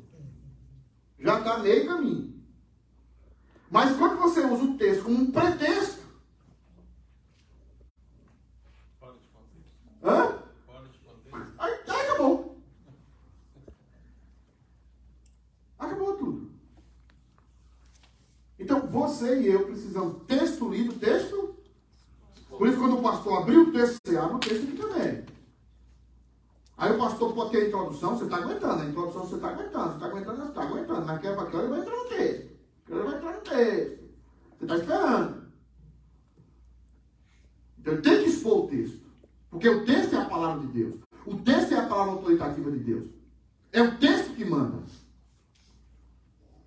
Já 1.19 1.39
está 1.39 1.59
meio 1.59 1.87
caminho. 1.87 2.35
Mas 3.71 3.97
quando 3.97 4.19
você 4.19 4.41
usa 4.41 4.65
o 4.65 4.79
texto 4.79 5.05
como 5.05 5.17
um 5.17 5.31
pretexto. 5.31 6.07
Hã? 10.03 10.39
Aí, 11.59 11.75
aí 11.89 12.01
acabou. 12.09 12.63
Acabou 15.79 16.17
tudo. 16.17 16.51
Então 18.59 18.87
você 18.87 19.41
e 19.41 19.49
eu 19.49 19.67
precisamos 19.67 20.23
texto 20.27 20.69
lido, 20.69 20.99
texto. 20.99 21.57
Por 22.49 22.69
isso, 22.69 22.79
quando 22.79 22.99
o 22.99 23.03
pastor 23.03 23.43
abriu 23.43 23.63
o 23.63 23.73
texto, 23.73 23.99
você 24.05 24.17
abre 24.17 24.37
o 24.37 24.39
texto 24.39 24.63
aqui 24.63 24.77
também. 24.77 25.25
Aí 26.79 26.93
o 26.93 26.99
pastor 26.99 27.35
pode 27.35 27.51
ter 27.51 27.65
a 27.65 27.69
introdução, 27.69 28.17
você 28.17 28.25
está 28.25 28.37
aguentando. 28.37 28.83
A 28.83 28.87
introdução 28.87 29.27
você 29.27 29.37
está 29.37 29.49
aguentando, 29.49 29.89
você 29.89 29.95
está 29.95 30.07
aguentando, 30.07 30.37
você 30.37 30.49
está. 30.49 30.66
Mas 31.07 31.21
para 31.21 31.47
que 31.47 31.57
ele 31.57 31.69
vai 31.69 31.81
entrar 31.81 31.97
no 31.97 32.09
texto. 32.09 32.51
Ele 32.89 33.03
vai 33.05 33.17
entrar 33.17 33.33
no 33.33 33.41
texto. 33.41 34.05
Você 34.59 34.65
está 34.65 34.77
esperando. 34.77 35.47
Então 37.79 38.03
tem 38.03 38.23
que 38.25 38.29
expor 38.29 38.65
o 38.65 38.67
texto. 38.67 39.07
Porque 39.49 39.69
o 39.69 39.87
texto 39.87 40.17
é 40.17 40.19
a 40.19 40.25
palavra 40.25 40.67
de 40.67 40.73
Deus. 40.73 41.01
O 41.25 41.37
texto 41.37 41.75
é 41.75 41.79
a 41.79 41.87
palavra 41.87 42.15
autoritativa 42.15 42.71
de 42.73 42.79
Deus. 42.81 43.05
É 43.73 43.83
o 43.83 43.97
texto 43.99 44.35
que 44.35 44.45
manda. 44.45 44.83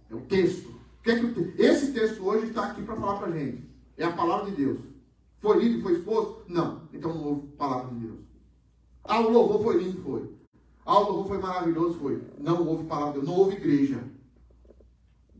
É 0.10 0.16
o 0.16 0.22
texto. 0.22 0.70
O 0.70 1.04
que 1.04 1.12
é 1.12 1.20
que. 1.20 1.62
Esse 1.62 1.92
texto 1.92 2.24
hoje 2.24 2.48
está 2.48 2.68
aqui 2.68 2.82
para 2.82 2.96
falar 2.96 3.18
para 3.18 3.28
a 3.28 3.38
gente. 3.38 3.70
É 3.98 4.06
a 4.06 4.14
palavra 4.14 4.50
de 4.50 4.56
Deus. 4.56 4.80
Foi 5.42 5.60
lido 5.60 5.80
e 5.80 5.82
foi 5.82 5.94
exposto? 5.94 6.46
Não. 6.48 6.88
Então 6.94 7.14
não 7.14 7.26
houve 7.26 7.48
palavra 7.58 7.94
de 7.94 8.08
Deus. 8.08 8.20
Ah, 9.04 9.20
o 9.20 9.32
louvor 9.32 9.64
foi 9.64 9.84
lindo, 9.84 10.02
foi. 10.02 10.30
Ah, 10.86 10.98
o 10.98 11.04
louvor 11.04 11.28
foi 11.28 11.38
maravilhoso, 11.40 12.00
foi. 12.00 12.24
Não 12.38 12.66
houve 12.66 12.86
palavra 12.86 13.14
de 13.14 13.20
Deus, 13.20 13.28
não 13.28 13.38
houve 13.38 13.58
igreja. 13.58 14.02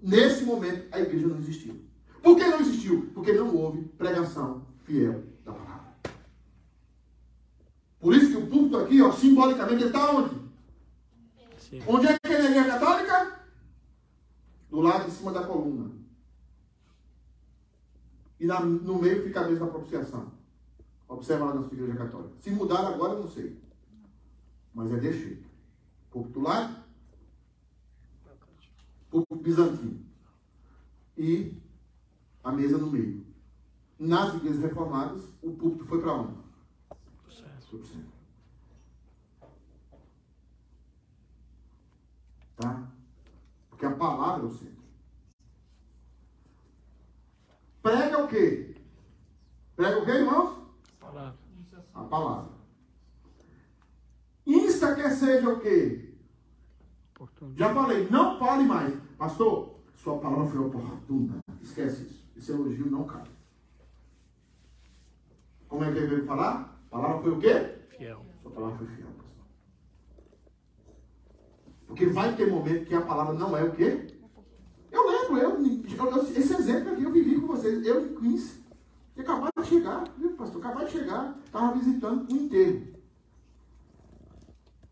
Nesse 0.02 0.44
momento, 0.44 0.88
a 0.94 1.00
igreja 1.00 1.28
não 1.28 1.38
existiu. 1.38 1.82
Por 2.22 2.38
que 2.38 2.46
não 2.46 2.60
existiu? 2.60 3.12
Porque 3.14 3.34
não 3.34 3.56
houve 3.56 3.84
pregação 3.98 4.66
fiel 4.84 5.24
da 5.46 5.54
palavra. 5.54 5.94
Por 8.00 8.16
isso 8.16 8.32
que 8.32 8.38
o 8.38 8.48
púlpito 8.48 8.78
aqui, 8.78 9.02
ó, 9.02 9.12
simbolicamente, 9.12 9.84
ele 9.84 9.86
está 9.86 10.12
onde? 10.12 10.36
Sim. 11.58 11.84
Onde 11.86 12.08
é 12.08 12.18
que 12.20 12.34
é 12.34 12.38
a 12.38 12.46
igreja 12.46 12.66
católica? 12.66 13.40
Do 14.70 14.82
lado 14.82 15.06
de 15.06 15.12
cima 15.12 15.32
da 15.32 15.44
coluna. 15.44 15.92
E 18.40 18.46
na, 18.46 18.62
no 18.62 19.00
meio 19.00 19.24
fica 19.24 19.42
a 19.42 19.48
mesa 19.48 19.66
da 19.66 19.68
propiciação. 19.68 20.32
Observa 21.08 21.46
lá 21.46 21.56
na 21.56 21.64
sua 21.64 21.74
igreja 21.74 21.98
católica. 21.98 22.36
Se 22.40 22.52
mudar 22.52 22.88
agora, 22.88 23.14
eu 23.14 23.20
não 23.22 23.28
sei. 23.28 23.60
Mas 24.74 24.92
é 24.94 24.98
desse 24.98 25.20
jeito. 25.20 25.50
Púlpito 26.10 26.40
lá, 26.40 26.79
púlpito 29.10 29.36
bizantino. 29.36 30.06
E 31.18 31.58
a 32.44 32.52
mesa 32.52 32.78
no 32.78 32.92
meio. 32.92 33.26
Nas 33.98 34.34
igrejas 34.36 34.62
reformadas, 34.62 35.24
o 35.42 35.52
púlpito 35.52 35.86
foi 35.86 36.02
para 36.02 36.14
onde? 36.14 36.38
Para 36.88 37.78
o 37.78 37.84
centro. 37.84 38.20
Tá? 42.56 42.92
Porque 43.70 43.86
a 43.86 43.96
palavra 43.96 44.44
é 44.44 44.48
o 44.48 44.52
centro. 44.52 44.80
Prega 47.82 48.24
o 48.24 48.28
quê? 48.28 48.76
Prega 49.76 50.00
o 50.00 50.06
quê, 50.06 50.12
irmãos? 50.12 50.60
Palavra. 51.00 51.40
A 51.94 52.04
palavra. 52.04 52.52
Insta 54.46 54.96
quer 54.96 55.12
seja 55.12 55.50
o 55.50 55.60
quê? 55.60 56.09
Já 57.56 57.74
falei, 57.74 58.08
não 58.10 58.40
fale 58.40 58.64
mais. 58.64 58.94
Pastor, 59.18 59.76
sua 59.96 60.18
palavra 60.20 60.46
foi 60.46 60.60
oportuna. 60.60 61.40
Esquece 61.62 62.04
isso. 62.04 62.30
Esse 62.38 62.52
elogio 62.52 62.90
não 62.90 63.04
cabe. 63.04 63.30
Como 65.68 65.84
é 65.84 65.92
que 65.92 65.98
ele 65.98 66.08
veio 66.08 66.26
falar? 66.26 66.80
A 66.88 66.90
palavra 66.90 67.22
foi 67.22 67.32
o 67.32 67.40
quê? 67.40 67.76
Fiel. 67.90 68.26
Sua 68.42 68.52
palavra 68.52 68.78
foi 68.78 68.88
fiel, 68.88 69.08
pastor. 69.08 69.46
Porque 71.88 72.06
vai 72.08 72.36
ter 72.36 72.50
momento 72.50 72.86
que 72.86 72.96
a 72.96 73.02
palavra 73.02 73.34
não 73.34 73.58
é 73.58 73.64
o 73.64 73.72
quê? 73.74 74.08
Eu 74.92 75.08
lembro, 75.08 75.38
eu, 75.38 75.62
eu 75.62 76.24
esse 76.24 76.54
exemplo 76.54 76.94
aqui 76.94 77.04
eu 77.04 77.12
vivi 77.12 77.40
com 77.40 77.48
vocês. 77.48 77.86
Eu 77.86 78.06
em 78.06 78.16
Queens. 78.16 78.60
E 79.16 79.22
acabaram 79.22 79.52
de 79.62 79.68
chegar, 79.68 80.04
viu, 80.18 80.32
pastor? 80.32 80.62
Acabaram 80.62 80.88
de 80.88 80.94
chegar. 80.94 81.38
Estava 81.46 81.74
visitando 81.74 82.32
o 82.32 82.36
enterro. 82.36 82.88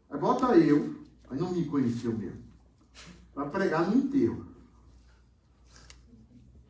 Aí 0.09 0.19
bota 0.19 0.57
eu, 0.57 0.95
aí 1.29 1.39
não 1.39 1.51
me 1.51 1.65
conheceu 1.65 2.11
mesmo, 2.17 2.43
para 3.33 3.49
pregar 3.49 3.89
no 3.89 3.97
enterro 3.97 4.45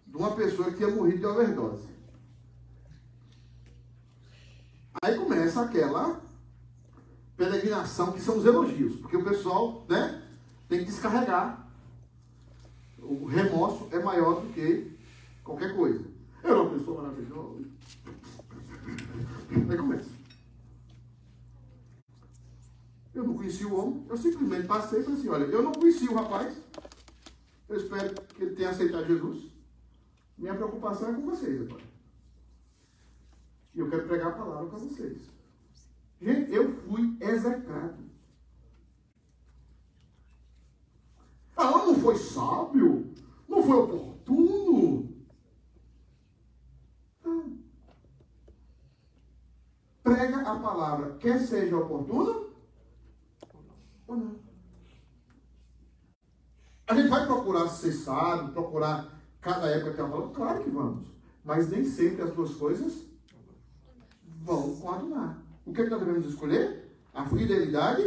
de 0.06 0.16
uma 0.16 0.36
pessoa 0.36 0.72
que 0.72 0.78
tinha 0.78 0.90
morrido 0.90 1.20
de 1.20 1.26
overdose. 1.26 1.88
Aí 5.02 5.16
começa 5.18 5.62
aquela 5.62 6.22
peregrinação 7.36 8.12
que 8.12 8.22
são 8.22 8.40
os 8.40 8.46
elogios, 8.46 9.00
porque 9.00 9.16
o 9.16 9.24
pessoal, 9.24 9.86
né, 9.88 10.24
tem 10.68 10.80
que 10.80 10.86
descarregar. 10.86 11.68
O 12.98 13.26
remorso 13.26 13.88
é 13.92 14.00
maior 14.00 14.42
do 14.42 14.54
que 14.54 14.98
qualquer 15.44 15.76
coisa. 15.76 16.04
Eu 16.44 16.50
era 16.50 16.62
uma 16.62 16.78
pessoa 16.78 17.02
maravilhosa. 17.04 17.66
Aí 19.70 19.78
começa. 19.78 20.10
Eu 23.14 23.24
não 23.24 23.37
conheci 23.48 23.66
o 23.66 23.80
homem, 23.80 24.06
eu 24.10 24.18
simplesmente 24.18 24.68
passei 24.68 25.00
e 25.00 25.04
falei 25.04 25.20
assim, 25.20 25.30
olha, 25.30 25.44
eu 25.46 25.64
não 25.64 25.72
conheci 25.72 26.08
o 26.08 26.14
rapaz, 26.14 26.56
eu 27.70 27.78
espero 27.78 28.14
que 28.22 28.44
ele 28.44 28.56
tenha 28.56 28.70
aceitado 28.70 29.08
Jesus. 29.08 29.52
Minha 30.38 30.54
preocupação 30.54 31.10
é 31.10 31.14
com 31.14 31.22
vocês 31.22 31.62
agora. 31.62 31.84
E 33.74 33.80
eu 33.80 33.90
quero 33.90 34.08
pregar 34.08 34.28
a 34.28 34.36
palavra 34.36 34.68
para 34.68 34.80
vocês. 34.80 35.22
Gente, 36.22 36.52
eu 36.52 36.74
fui 36.82 37.18
execrado. 37.22 38.06
Ah, 41.56 41.72
não 41.72 41.96
foi 41.96 42.18
sábio? 42.18 43.14
Não 43.48 43.64
foi 43.64 43.76
oportuno? 43.76 45.10
Não. 47.24 47.58
Prega 50.04 50.42
a 50.42 50.60
palavra, 50.60 51.18
quer 51.18 51.40
seja 51.40 51.78
oportuno 51.78 52.48
ou 54.08 54.18
não. 54.18 54.36
A 56.88 56.96
gente 56.96 57.10
vai 57.10 57.26
procurar 57.26 57.68
ser 57.68 57.92
sábio, 57.92 58.54
procurar 58.54 59.22
cada 59.42 59.68
época 59.68 59.94
tem 59.94 60.06
uma 60.06 60.12
palavra? 60.12 60.34
Claro 60.34 60.64
que 60.64 60.70
vamos. 60.70 61.08
Mas 61.44 61.70
nem 61.70 61.84
sempre 61.86 62.22
as 62.22 62.34
duas 62.34 62.54
coisas 62.56 63.06
vão 64.24 64.76
coadunar. 64.78 65.42
O 65.66 65.74
que, 65.74 65.82
é 65.82 65.84
que 65.84 65.90
nós 65.90 66.00
devemos 66.00 66.26
escolher? 66.26 66.96
A 67.14 67.26
fidelidade 67.26 68.04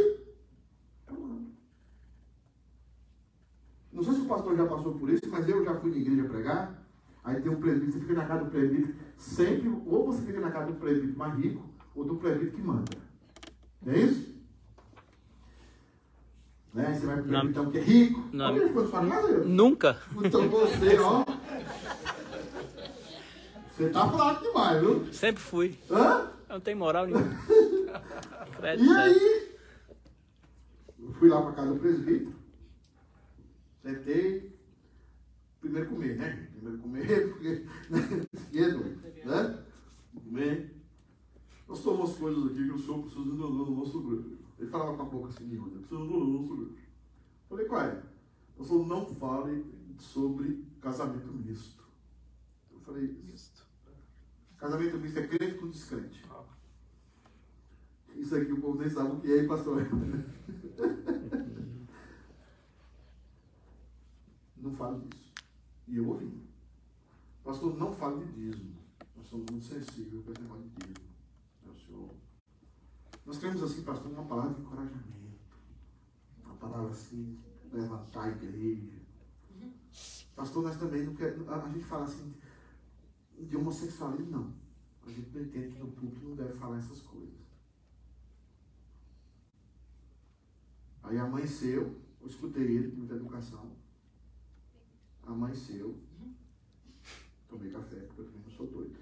Não 3.91 4.03
sei 4.03 4.13
se 4.13 4.21
o 4.21 4.25
pastor 4.25 4.55
já 4.55 4.65
passou 4.65 4.95
por 4.95 5.09
isso, 5.09 5.29
mas 5.29 5.47
eu 5.47 5.63
já 5.63 5.75
fui 5.75 5.91
na 5.91 5.97
igreja 5.97 6.23
pregar. 6.23 6.81
Aí 7.23 7.39
tem 7.41 7.51
um 7.51 7.59
presbítero, 7.59 7.91
você 7.91 7.99
fica 7.99 8.13
na 8.13 8.25
casa 8.25 8.45
do 8.45 8.49
presbítero. 8.49 8.95
Sempre, 9.17 9.69
ou 9.85 10.05
você 10.05 10.25
fica 10.25 10.39
na 10.39 10.49
casa 10.49 10.71
do 10.71 10.79
presbítero 10.79 11.17
mais 11.17 11.37
rico, 11.37 11.69
ou 11.93 12.05
do 12.05 12.15
presbítero 12.15 12.55
que 12.55 12.61
manda. 12.61 12.91
Não 13.81 13.93
é 13.93 13.99
isso? 13.99 14.30
Né? 16.73 16.93
Você 16.93 17.05
vai 17.05 17.15
pro 17.17 17.25
presbítero 17.25 17.71
que 17.71 17.77
é 17.77 17.81
rico. 17.81 18.29
Não. 18.31 18.45
Alguém 18.47 18.67
ficou 18.67 18.85
de 18.85 19.07
nada, 19.07 19.27
eu? 19.27 19.45
Nunca. 19.45 19.97
Então 20.23 20.49
você, 20.49 20.97
ó. 20.99 21.25
Você 23.75 23.89
tá 23.89 24.09
fraco 24.09 24.43
demais, 24.43 24.79
viu? 24.79 25.13
Sempre 25.13 25.41
fui. 25.41 25.77
Hã? 25.89 26.29
Eu 26.47 26.53
não 26.55 26.61
tenho 26.61 26.77
moral 26.77 27.05
nenhuma. 27.05 27.27
E 28.63 28.89
aí? 28.91 29.49
Eu 30.99 31.11
fui 31.13 31.29
lá 31.29 31.41
pra 31.41 31.53
casa 31.53 31.73
do 31.73 31.79
presbítero. 31.79 32.35
Sentei. 33.81 34.55
Primeiro 35.59 35.89
comer, 35.89 36.15
né? 36.15 36.47
Primeiro 36.53 36.77
comer, 36.77 37.29
porque. 37.33 37.65
E 38.51 38.59
é 38.59 38.69
doido, 38.69 39.01
né? 39.25 39.63
Comer. 40.13 40.75
Nós 41.67 41.81
tomamos 41.81 42.15
coisas 42.17 42.45
aqui 42.45 42.65
que 42.65 42.71
o 42.71 42.77
senhor 42.77 42.99
precisa 43.01 43.25
no 43.25 43.75
nosso 43.75 43.99
grupo. 43.99 44.40
Ele 44.61 44.69
falava 44.69 44.95
com 44.95 45.01
a 45.01 45.05
boca 45.05 45.29
assim, 45.29 45.45
entender 45.45 45.87
no 45.89 46.05
nosso 46.05 46.47
grupo. 46.47 46.77
Falei, 47.49 47.65
qual 47.65 47.81
é? 47.81 48.03
O 48.55 48.63
senhor 48.63 48.85
não 48.85 49.07
fale 49.07 49.65
sobre 49.97 50.63
casamento 50.79 51.33
misto. 51.33 51.83
Eu 52.71 52.79
falei, 52.81 53.07
misto. 53.07 53.65
Casamento 54.57 54.99
misto 54.99 55.17
é 55.17 55.27
crente 55.27 55.57
com 55.57 55.67
descrente. 55.67 56.23
Isso 58.15 58.35
aqui 58.35 58.51
o 58.51 58.61
povo 58.61 58.77
nem 58.77 58.87
sabe 58.87 59.15
o 59.15 59.19
que 59.19 59.33
é, 59.33 59.47
pastor? 59.47 59.81
não 64.57 64.75
fale 64.75 65.07
disso. 65.07 65.33
E 65.87 65.97
eu 65.97 66.07
ouvi. 66.07 66.39
Pastor, 67.43 67.75
não 67.79 67.91
fale 67.93 68.23
de 68.25 68.31
dízimo. 68.33 68.77
Nós 69.17 69.25
somos 69.25 69.49
muito 69.49 69.65
sensíveis 69.65 70.23
para 70.23 70.33
esse 70.33 70.43
negócio 70.43 70.69
de 70.69 70.85
dízimo. 70.85 71.10
Nós 73.31 73.39
queremos 73.39 73.63
assim, 73.63 73.81
pastor, 73.83 74.11
uma 74.11 74.25
palavra 74.25 74.55
de 74.55 74.59
encorajamento. 74.59 75.39
Uma 76.43 76.55
palavra 76.55 76.91
assim, 76.91 77.39
levantar 77.71 78.23
a 78.23 78.29
igreja. 78.31 78.99
Pastor, 80.35 80.63
nós 80.63 80.75
também 80.75 81.05
não 81.05 81.15
queremos. 81.15 81.47
A, 81.47 81.63
a 81.63 81.69
gente 81.69 81.85
fala 81.85 82.03
assim 82.03 82.35
de 83.39 83.55
homossexualismo, 83.55 84.31
não. 84.31 84.53
A 85.07 85.09
gente 85.09 85.29
não 85.29 85.43
entende 85.43 85.71
que 85.71 85.79
no 85.79 85.87
público 85.93 86.27
não 86.27 86.35
deve 86.35 86.59
falar 86.59 86.77
essas 86.79 87.01
coisas. 87.03 87.39
Aí 91.01 91.17
amanheceu, 91.17 92.01
eu 92.19 92.27
escutei 92.27 92.63
ele, 92.63 92.93
muita 92.93 93.15
educação. 93.15 93.71
Amanheceu. 95.23 95.97
Tomei 97.47 97.71
café, 97.71 97.95
porque 97.95 98.19
eu 98.23 98.25
também 98.25 98.41
não 98.41 98.51
sou 98.51 98.67
doido. 98.67 98.99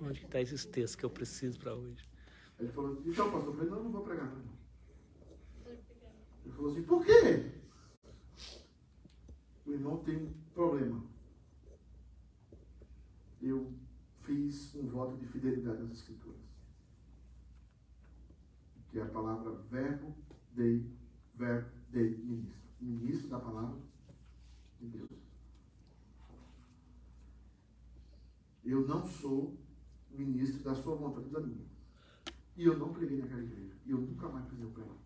Onde 0.00 0.24
está 0.24 0.40
esses 0.40 0.64
textos 0.64 0.96
que 0.96 1.04
eu 1.04 1.10
preciso 1.10 1.58
para 1.58 1.74
hoje? 1.74 2.15
Ele 2.58 2.72
falou, 2.72 3.02
então, 3.04 3.30
pastor, 3.30 3.52
eu 3.52 3.54
falei, 3.54 3.70
não, 3.70 3.84
não 3.84 3.92
vou 3.92 4.04
pregar 4.04 4.26
não. 4.26 4.56
Ele 6.44 6.54
falou 6.54 6.70
assim, 6.70 6.82
por 6.84 7.04
quê? 7.04 7.52
O 9.66 9.72
irmão 9.72 10.02
tem 10.04 10.16
um 10.16 10.32
problema. 10.54 11.04
Eu 13.42 13.74
fiz 14.22 14.74
um 14.74 14.88
voto 14.88 15.16
de 15.18 15.26
fidelidade 15.26 15.82
nas 15.82 15.92
escrituras. 15.92 16.40
Que 18.90 19.00
é 19.00 19.02
a 19.02 19.08
palavra 19.08 19.52
verbo, 19.70 20.14
dei, 20.52 20.90
verbo, 21.34 21.70
dei, 21.90 22.16
ministro. 22.16 22.66
Ministro 22.80 23.28
da 23.28 23.40
palavra 23.40 23.80
de 24.80 24.86
Deus. 24.86 25.10
Eu 28.64 28.86
não 28.86 29.06
sou 29.06 29.56
ministro 30.10 30.62
da 30.62 30.74
sua 30.74 30.94
vontade 30.94 31.28
da 31.30 31.40
minha. 31.40 31.75
E 32.56 32.64
eu 32.64 32.78
não 32.78 32.92
preguei 32.92 33.18
naquela 33.18 33.42
igreja. 33.42 33.74
E 33.84 33.90
eu 33.90 33.98
nunca 33.98 34.28
mais 34.28 34.46
preguei 34.46 34.66
pregar. 34.70 34.96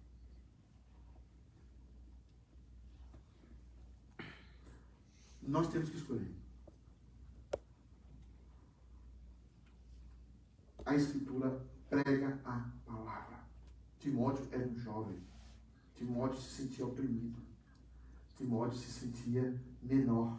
Nós 5.43 5.69
temos 5.69 5.91
que 5.91 5.97
escolher. 5.97 6.33
A 10.87 10.95
Escritura 10.95 11.61
prega 11.89 12.41
a 12.45 12.71
palavra. 12.87 13.41
Timóteo 13.99 14.47
era 14.53 14.67
um 14.67 14.79
jovem. 14.79 15.21
Timóteo 15.95 16.41
se 16.41 16.63
sentia 16.63 16.87
oprimido. 16.87 17.39
Timóteo 18.37 18.79
se 18.79 18.91
sentia 18.91 19.61
menor. 19.83 20.39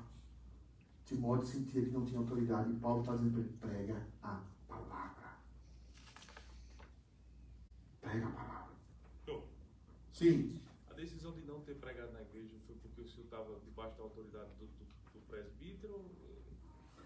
Timóteo 1.05 1.45
sentia 1.45 1.84
que 1.84 1.91
não 1.91 2.05
tinha 2.05 2.20
autoridade. 2.20 2.72
E 2.72 2.80
Paulo 2.80 3.01
está 3.01 3.16
dizendo 3.16 3.34
para 3.59 3.70
ele: 3.74 3.86
prega 3.86 4.07
a 4.24 4.41
palavra. 4.68 5.21
Prega 8.12 8.28
a 8.28 8.32
palavra. 8.32 8.72
Sim. 10.12 10.59
A 10.89 10.93
decisão 10.93 11.32
de 11.32 11.41
não 11.45 11.62
ter 11.62 11.76
pregado 11.76 12.12
na 12.12 12.22
igreja 12.22 12.57
foi 12.68 12.76
porque 12.76 12.99
o 12.99 13.07
senhor 13.07 13.24
estava 13.24 13.57
debaixo 13.64 13.97
da 13.97 14.03
autoridade 14.03 14.49
do, 14.59 14.66
do, 14.66 14.86
do 15.14 15.20
presbítero? 15.30 16.03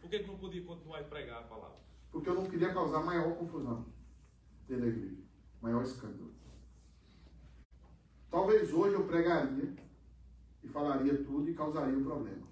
Por 0.01 0.09
que, 0.09 0.19
que 0.19 0.27
não 0.27 0.39
podia 0.39 0.63
continuar 0.63 1.01
a 1.01 1.03
pregar 1.03 1.41
a 1.41 1.43
palavra? 1.43 1.77
Porque 2.11 2.27
eu 2.27 2.33
não 2.33 2.49
queria 2.49 2.73
causar 2.73 3.03
maior 3.03 3.35
confusão 3.35 3.85
dentro 4.67 4.83
da 4.83 4.89
igreja. 4.89 5.21
Maior 5.61 5.83
escândalo. 5.83 6.33
Talvez 8.31 8.73
hoje 8.73 8.95
eu 8.95 9.05
pregaria 9.05 9.75
e 10.63 10.67
falaria 10.67 11.23
tudo 11.23 11.47
e 11.47 11.53
causaria 11.53 11.99
o 11.99 12.03
problema. 12.03 12.47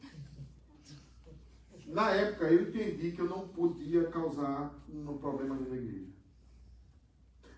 Na 1.87 2.11
época 2.11 2.45
eu 2.45 2.69
entendi 2.69 3.13
que 3.13 3.19
eu 3.19 3.27
não 3.27 3.47
podia 3.47 4.05
causar 4.11 4.79
um 4.87 5.17
problema 5.17 5.55
dentro 5.55 5.71
da 5.71 5.77
igreja. 5.77 6.11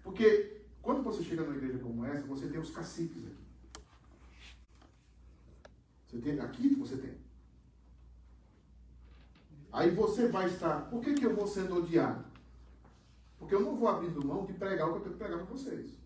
Porque 0.01 0.54
quando 0.85 1.01
você 1.01 1.23
chega 1.23 1.41
numa 1.41 1.55
igreja 1.57 1.79
como 1.79 2.05
essa, 2.05 2.27
você 2.27 2.47
tem 2.47 2.59
os 2.59 2.69
caciques 2.69 3.25
aqui. 3.25 3.45
Você 6.05 6.19
tem, 6.19 6.39
aqui 6.39 6.75
você 6.75 6.95
tem. 6.95 7.17
Aí 9.73 9.89
você 9.89 10.27
vai 10.27 10.45
estar. 10.45 10.87
Por 10.91 11.01
que, 11.01 11.15
que 11.15 11.25
eu 11.25 11.35
vou 11.35 11.47
sendo 11.47 11.77
odiado? 11.77 12.23
Porque 13.39 13.55
eu 13.55 13.61
não 13.61 13.75
vou 13.75 13.87
abrindo 13.87 14.23
mão 14.23 14.45
de 14.45 14.53
pregar 14.53 14.87
o 14.87 14.91
que 14.91 14.97
eu 14.97 15.01
tenho 15.01 15.13
que 15.13 15.23
pregar 15.23 15.39
para 15.39 15.47
vocês. 15.47 15.97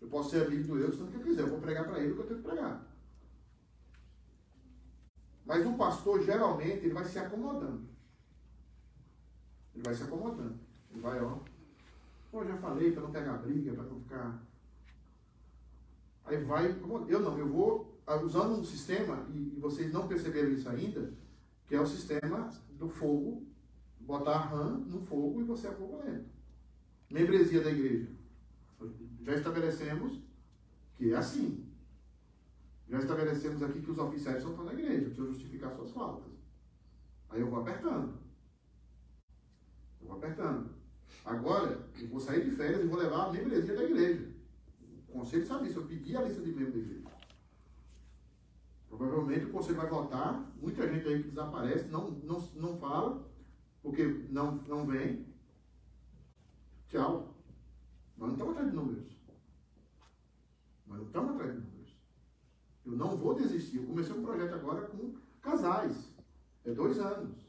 Eu 0.00 0.08
posso 0.08 0.30
ser 0.30 0.44
amigo 0.44 0.66
do 0.66 0.76
Deus 0.76 0.98
tanto 0.98 1.12
que 1.12 1.18
eu 1.18 1.22
quiser. 1.22 1.42
Eu 1.42 1.50
vou 1.50 1.60
pregar 1.60 1.86
para 1.86 2.00
ele 2.00 2.10
o 2.10 2.14
que 2.16 2.22
eu 2.22 2.26
tenho 2.26 2.42
que 2.42 2.48
pregar. 2.48 2.84
Mas 5.44 5.64
o 5.64 5.74
pastor, 5.74 6.24
geralmente, 6.24 6.84
ele 6.84 6.94
vai 6.94 7.04
se 7.04 7.20
acomodando. 7.20 7.88
Ele 9.72 9.84
vai 9.84 9.94
se 9.94 10.02
acomodando. 10.02 10.58
Ele 10.90 11.00
vai, 11.00 11.22
ó. 11.22 11.38
Pô, 12.36 12.44
já 12.44 12.54
falei 12.58 12.92
para 12.92 13.00
não 13.00 13.10
pegar 13.10 13.38
briga, 13.38 13.72
para 13.72 13.84
não 13.84 13.98
ficar. 13.98 14.46
Aí 16.26 16.44
vai. 16.44 16.70
Eu 17.08 17.20
não, 17.20 17.38
eu 17.38 17.48
vou 17.48 17.98
usando 18.22 18.60
um 18.60 18.62
sistema, 18.62 19.26
e 19.32 19.58
vocês 19.58 19.90
não 19.90 20.06
perceberam 20.06 20.50
isso 20.50 20.68
ainda, 20.68 21.14
que 21.66 21.74
é 21.74 21.80
o 21.80 21.86
sistema 21.86 22.50
do 22.72 22.90
fogo, 22.90 23.42
botar 23.98 24.36
rã 24.36 24.76
no 24.76 25.00
fogo 25.06 25.40
e 25.40 25.44
você 25.44 25.68
é 25.68 25.72
fogo 25.72 26.02
lento. 26.04 26.28
Membresia 27.10 27.62
da 27.62 27.70
igreja. 27.70 28.10
Já 29.22 29.34
estabelecemos 29.34 30.20
que 30.96 31.14
é 31.14 31.16
assim. 31.16 31.64
Já 32.86 32.98
estabelecemos 32.98 33.62
aqui 33.62 33.80
que 33.80 33.90
os 33.90 33.98
oficiais 33.98 34.42
só 34.42 34.50
estão 34.50 34.66
na 34.66 34.74
igreja, 34.74 35.06
precisam 35.06 35.28
justificar 35.28 35.74
suas 35.74 35.90
faltas. 35.90 36.34
Aí 37.30 37.40
eu 37.40 37.48
vou 37.48 37.60
apertando. 37.60 38.18
Eu 40.02 40.08
vou 40.08 40.18
apertando. 40.18 40.76
Agora, 41.24 41.88
eu 41.98 42.08
vou 42.08 42.20
sair 42.20 42.44
de 42.44 42.50
férias 42.52 42.84
e 42.84 42.86
vou 42.86 42.98
levar 42.98 43.26
a 43.26 43.32
membresia 43.32 43.74
da 43.74 43.84
igreja. 43.84 44.30
O 45.08 45.12
conselho 45.12 45.46
sabe 45.46 45.68
isso, 45.68 45.80
eu 45.80 45.86
pedi 45.86 46.16
a 46.16 46.22
lista 46.22 46.40
de 46.40 46.52
membros 46.52 46.74
da 46.74 46.78
igreja. 46.78 47.06
Provavelmente 48.88 49.46
o 49.46 49.50
conselho 49.50 49.76
vai 49.76 49.88
votar, 49.88 50.52
muita 50.60 50.86
gente 50.88 51.06
aí 51.06 51.22
que 51.22 51.28
desaparece, 51.30 51.88
não, 51.88 52.10
não, 52.10 52.40
não 52.54 52.78
fala, 52.78 53.26
porque 53.82 54.26
não, 54.30 54.56
não 54.68 54.86
vem. 54.86 55.26
Tchau. 56.88 57.34
Nós 58.16 58.28
não 58.28 58.34
estamos 58.34 58.52
atrás 58.52 58.70
de 58.70 58.76
números. 58.76 59.16
Nós 60.86 60.98
não 60.98 61.06
estamos 61.06 61.30
atrás 61.34 61.52
de 61.52 61.58
números. 61.58 61.96
Eu 62.86 62.92
não 62.92 63.16
vou 63.16 63.34
desistir. 63.34 63.78
Eu 63.78 63.86
comecei 63.86 64.14
um 64.14 64.22
projeto 64.22 64.54
agora 64.54 64.86
com 64.86 65.14
casais. 65.42 66.12
É 66.64 66.72
dois 66.72 66.98
anos. 66.98 67.45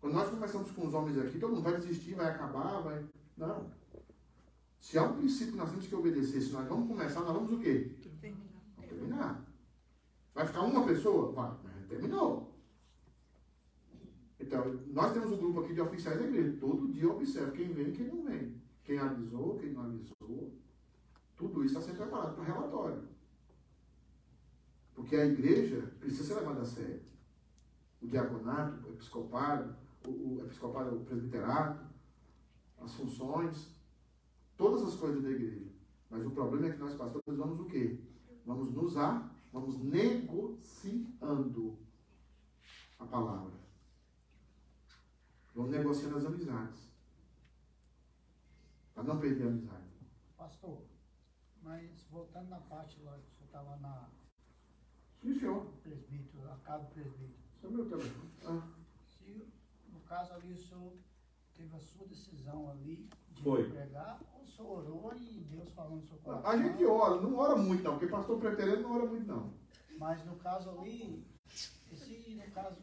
Quando 0.00 0.14
nós 0.14 0.30
começamos 0.30 0.70
com 0.70 0.86
os 0.86 0.94
homens 0.94 1.18
aqui, 1.18 1.38
todo 1.38 1.54
mundo 1.54 1.62
vai 1.62 1.76
desistir, 1.76 2.14
vai 2.14 2.30
acabar, 2.30 2.80
vai. 2.80 3.04
Não. 3.36 3.70
Se 4.80 4.96
há 4.98 5.04
um 5.04 5.16
princípio 5.16 5.52
que 5.52 5.58
nós 5.58 5.70
temos 5.70 5.86
que 5.86 5.94
obedecer, 5.94 6.40
se 6.40 6.52
nós 6.52 6.66
vamos 6.66 6.88
começar, 6.88 7.20
nós 7.20 7.34
vamos 7.34 7.52
o 7.52 7.58
quê? 7.58 7.94
Terminar. 8.20 8.46
Vamos 8.76 8.90
terminar. 8.90 9.44
Vai 10.34 10.46
ficar 10.46 10.62
uma 10.62 10.86
pessoa? 10.86 11.32
Vai, 11.32 11.52
mas 11.62 11.86
terminou. 11.86 12.50
Então, 14.38 14.80
nós 14.86 15.12
temos 15.12 15.32
um 15.32 15.36
grupo 15.36 15.60
aqui 15.60 15.74
de 15.74 15.82
oficiais 15.82 16.18
da 16.18 16.26
igreja. 16.26 16.56
Todo 16.58 16.90
dia 16.90 17.02
eu 17.02 17.12
observo 17.12 17.52
quem 17.52 17.72
vem 17.74 17.88
e 17.88 17.92
quem 17.92 18.06
não 18.06 18.24
vem. 18.24 18.54
Quem 18.82 18.98
avisou, 18.98 19.58
quem 19.58 19.72
não 19.72 19.82
avisou. 19.82 20.50
Tudo 21.36 21.62
isso 21.62 21.78
está 21.78 21.80
sendo 21.80 21.98
preparado 21.98 22.34
para 22.34 22.44
relatório. 22.44 23.02
Porque 24.94 25.14
a 25.14 25.26
igreja 25.26 25.92
precisa 26.00 26.24
ser 26.24 26.34
levada 26.40 26.62
a 26.62 26.64
sério. 26.64 27.02
O 28.00 28.06
diaconato, 28.06 28.88
o 28.88 28.92
episcopado, 28.92 29.76
o, 30.06 30.40
episcopado, 30.42 30.96
o 30.96 31.04
presbiterato, 31.04 31.84
as 32.80 32.94
funções, 32.94 33.68
todas 34.56 34.82
as 34.82 34.94
coisas 34.94 35.22
da 35.22 35.30
igreja. 35.30 35.70
Mas 36.08 36.26
o 36.26 36.30
problema 36.30 36.66
é 36.66 36.72
que 36.72 36.78
nós 36.78 36.94
pastores 36.94 37.38
vamos 37.38 37.60
o 37.60 37.66
quê? 37.66 38.00
Vamos 38.44 38.72
nos 38.72 38.96
a, 38.96 39.30
vamos 39.52 39.78
negociando 39.78 41.78
a 42.98 43.06
palavra. 43.06 43.60
Vamos 45.54 45.70
negociando 45.70 46.16
as 46.16 46.24
amizades. 46.24 46.90
Para 48.94 49.04
não 49.04 49.20
perder 49.20 49.44
a 49.44 49.48
amizade. 49.48 49.90
Pastor, 50.36 50.82
mas 51.62 52.04
voltando 52.10 52.48
na 52.48 52.60
parte 52.60 53.00
lá 53.02 53.12
que 53.12 53.20
o 53.20 53.30
senhor 53.30 53.46
estava 53.46 53.76
na. 53.76 54.08
Sim, 55.20 55.38
senhor. 55.38 55.66
Presbítero, 55.82 56.50
a 56.50 56.56
casa 56.56 56.84
do 56.84 56.90
presbítero. 56.90 57.34
Esse 57.56 57.66
é 57.66 57.70
meu 57.70 57.88
telefone. 57.88 58.30
Ah. 58.46 58.79
Caso 60.10 60.32
ali, 60.32 60.52
o 60.52 60.58
senhor 60.58 60.92
teve 61.54 61.76
a 61.76 61.78
sua 61.78 62.04
decisão 62.08 62.68
ali 62.68 63.08
de 63.30 63.44
Foi. 63.44 63.70
pregar, 63.70 64.20
ou 64.34 64.42
o 64.42 64.46
senhor 64.48 64.78
orou 64.78 65.14
e 65.14 65.46
Deus 65.48 65.70
falou 65.70 65.98
no 65.98 66.02
seu 66.02 66.16
coração? 66.16 66.50
A 66.50 66.56
gente 66.56 66.84
ora, 66.84 67.20
não 67.20 67.36
ora 67.36 67.54
muito 67.54 67.84
não, 67.84 67.92
porque 67.92 68.08
pastor 68.08 68.40
preteriano 68.40 68.82
não 68.82 68.92
ora 68.96 69.06
muito 69.06 69.28
não. 69.28 69.52
Mas 70.00 70.26
no 70.26 70.34
caso 70.34 70.68
ali, 70.70 71.24
esse 71.46 72.34
no 72.34 72.50
caso 72.50 72.76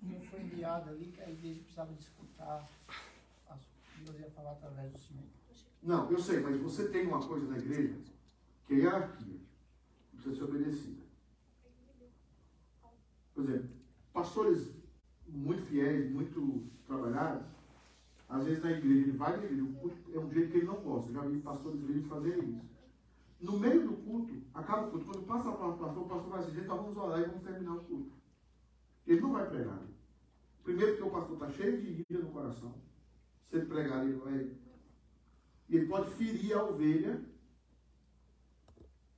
não 0.00 0.20
foi 0.20 0.40
enviado 0.42 0.90
ali 0.90 1.06
que 1.10 1.20
a 1.20 1.30
igreja 1.30 1.62
precisava 1.62 1.92
de 1.94 2.00
escutar, 2.04 2.70
Deus 4.04 4.20
ia 4.20 4.30
falar 4.30 4.52
através 4.52 4.92
do 4.92 4.98
senhor. 5.00 5.24
Não, 5.82 6.08
eu 6.12 6.18
sei, 6.20 6.38
mas 6.38 6.60
você 6.60 6.88
tem 6.90 7.08
uma 7.08 7.26
coisa 7.26 7.44
na 7.48 7.58
igreja 7.58 7.98
que 8.68 8.74
é 8.74 8.76
hierarquia. 8.76 9.40
Precisa 10.12 10.36
ser 10.36 10.44
obedecida. 10.44 11.02
Por 13.34 13.42
exemplo, 13.42 13.70
pastores 14.12 14.81
muito 15.32 15.62
fiéis, 15.66 16.10
muito 16.10 16.64
trabalhados, 16.86 17.46
às 18.28 18.44
vezes 18.44 18.62
na 18.62 18.72
igreja, 18.72 19.00
ele 19.02 19.16
vai 19.16 19.36
na 19.36 19.44
igreja, 19.44 19.62
o 19.62 19.72
culto 19.74 19.96
é 20.14 20.18
um 20.18 20.30
jeito 20.30 20.50
que 20.50 20.56
ele 20.58 20.66
não 20.66 20.80
gosta. 20.80 21.10
Eu 21.10 21.14
já 21.14 21.20
vi 21.22 21.40
pastores 21.40 21.80
livres 21.82 22.06
fazerem 22.06 22.50
isso. 22.50 22.72
No 23.40 23.58
meio 23.58 23.88
do 23.88 23.96
culto, 23.96 24.34
acaba 24.54 24.86
o 24.86 24.90
culto, 24.90 25.06
quando 25.06 25.26
passa 25.26 25.48
a 25.48 25.52
palavra 25.52 25.76
do 25.76 25.84
pastor, 25.84 26.02
o 26.02 26.08
pastor 26.08 26.30
vai 26.30 26.44
dizer, 26.44 26.62
então 26.62 26.76
vamos 26.76 26.96
orar 26.96 27.20
e 27.20 27.26
vamos 27.26 27.42
terminar 27.42 27.74
o 27.74 27.84
culto. 27.84 28.12
Ele 29.06 29.20
não 29.20 29.32
vai 29.32 29.50
pregar. 29.50 29.82
Primeiro 30.62 30.92
porque 30.92 31.08
o 31.08 31.10
pastor 31.10 31.34
está 31.34 31.50
cheio 31.50 31.82
de 31.82 32.06
ira 32.08 32.22
no 32.22 32.30
coração. 32.30 32.74
Se 33.50 33.56
ele 33.56 33.66
pregar, 33.66 34.04
ele 34.06 34.16
vai. 34.18 34.50
Ele 35.68 35.86
pode 35.86 36.10
ferir 36.14 36.56
a 36.56 36.64
ovelha 36.64 37.20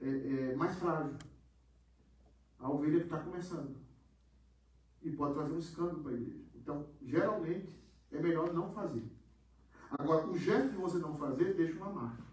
é, 0.01 0.09
é, 0.09 0.57
mais 0.57 0.77
frágil. 0.77 1.17
A 2.59 2.71
ovelha 2.71 2.99
que 2.99 3.05
está 3.05 3.21
começando. 3.21 3.84
E 5.05 5.11
pode 5.11 5.35
trazer 5.35 5.53
um 5.53 5.59
escândalo 5.59 6.03
para 6.03 6.13
a 6.13 6.15
igreja. 6.15 6.45
Então, 6.55 6.87
geralmente, 7.03 7.79
é 8.11 8.21
melhor 8.21 8.53
não 8.53 8.73
fazer. 8.73 9.05
Agora, 9.91 10.27
o 10.27 10.37
gesto 10.37 10.71
de 10.71 10.77
você 10.77 10.99
não 10.99 11.17
fazer 11.17 11.55
deixa 11.55 11.77
uma 11.77 11.93
marca. 11.93 12.25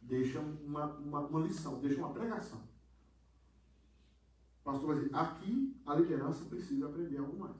Deixa 0.00 0.40
uma, 0.40 0.86
uma, 0.86 1.20
uma 1.20 1.40
lição, 1.40 1.80
deixa 1.80 1.98
uma 1.98 2.12
pregação. 2.12 2.60
Pastor 4.64 4.94
vai 4.94 4.96
dizer, 4.96 5.14
aqui 5.14 5.76
a 5.84 5.94
liderança 5.94 6.44
precisa 6.44 6.86
aprender 6.86 7.18
algo 7.18 7.38
mais. 7.38 7.56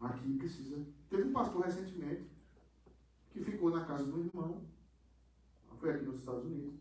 Aqui 0.00 0.34
precisa. 0.34 0.84
Teve 1.08 1.24
um 1.24 1.32
pastor 1.32 1.64
recentemente 1.64 2.30
que 3.32 3.42
ficou 3.42 3.70
na 3.70 3.84
casa 3.84 4.04
do 4.04 4.20
irmão, 4.20 4.62
foi 5.80 5.90
aqui 5.90 6.04
nos 6.04 6.20
Estados 6.20 6.44
Unidos, 6.44 6.74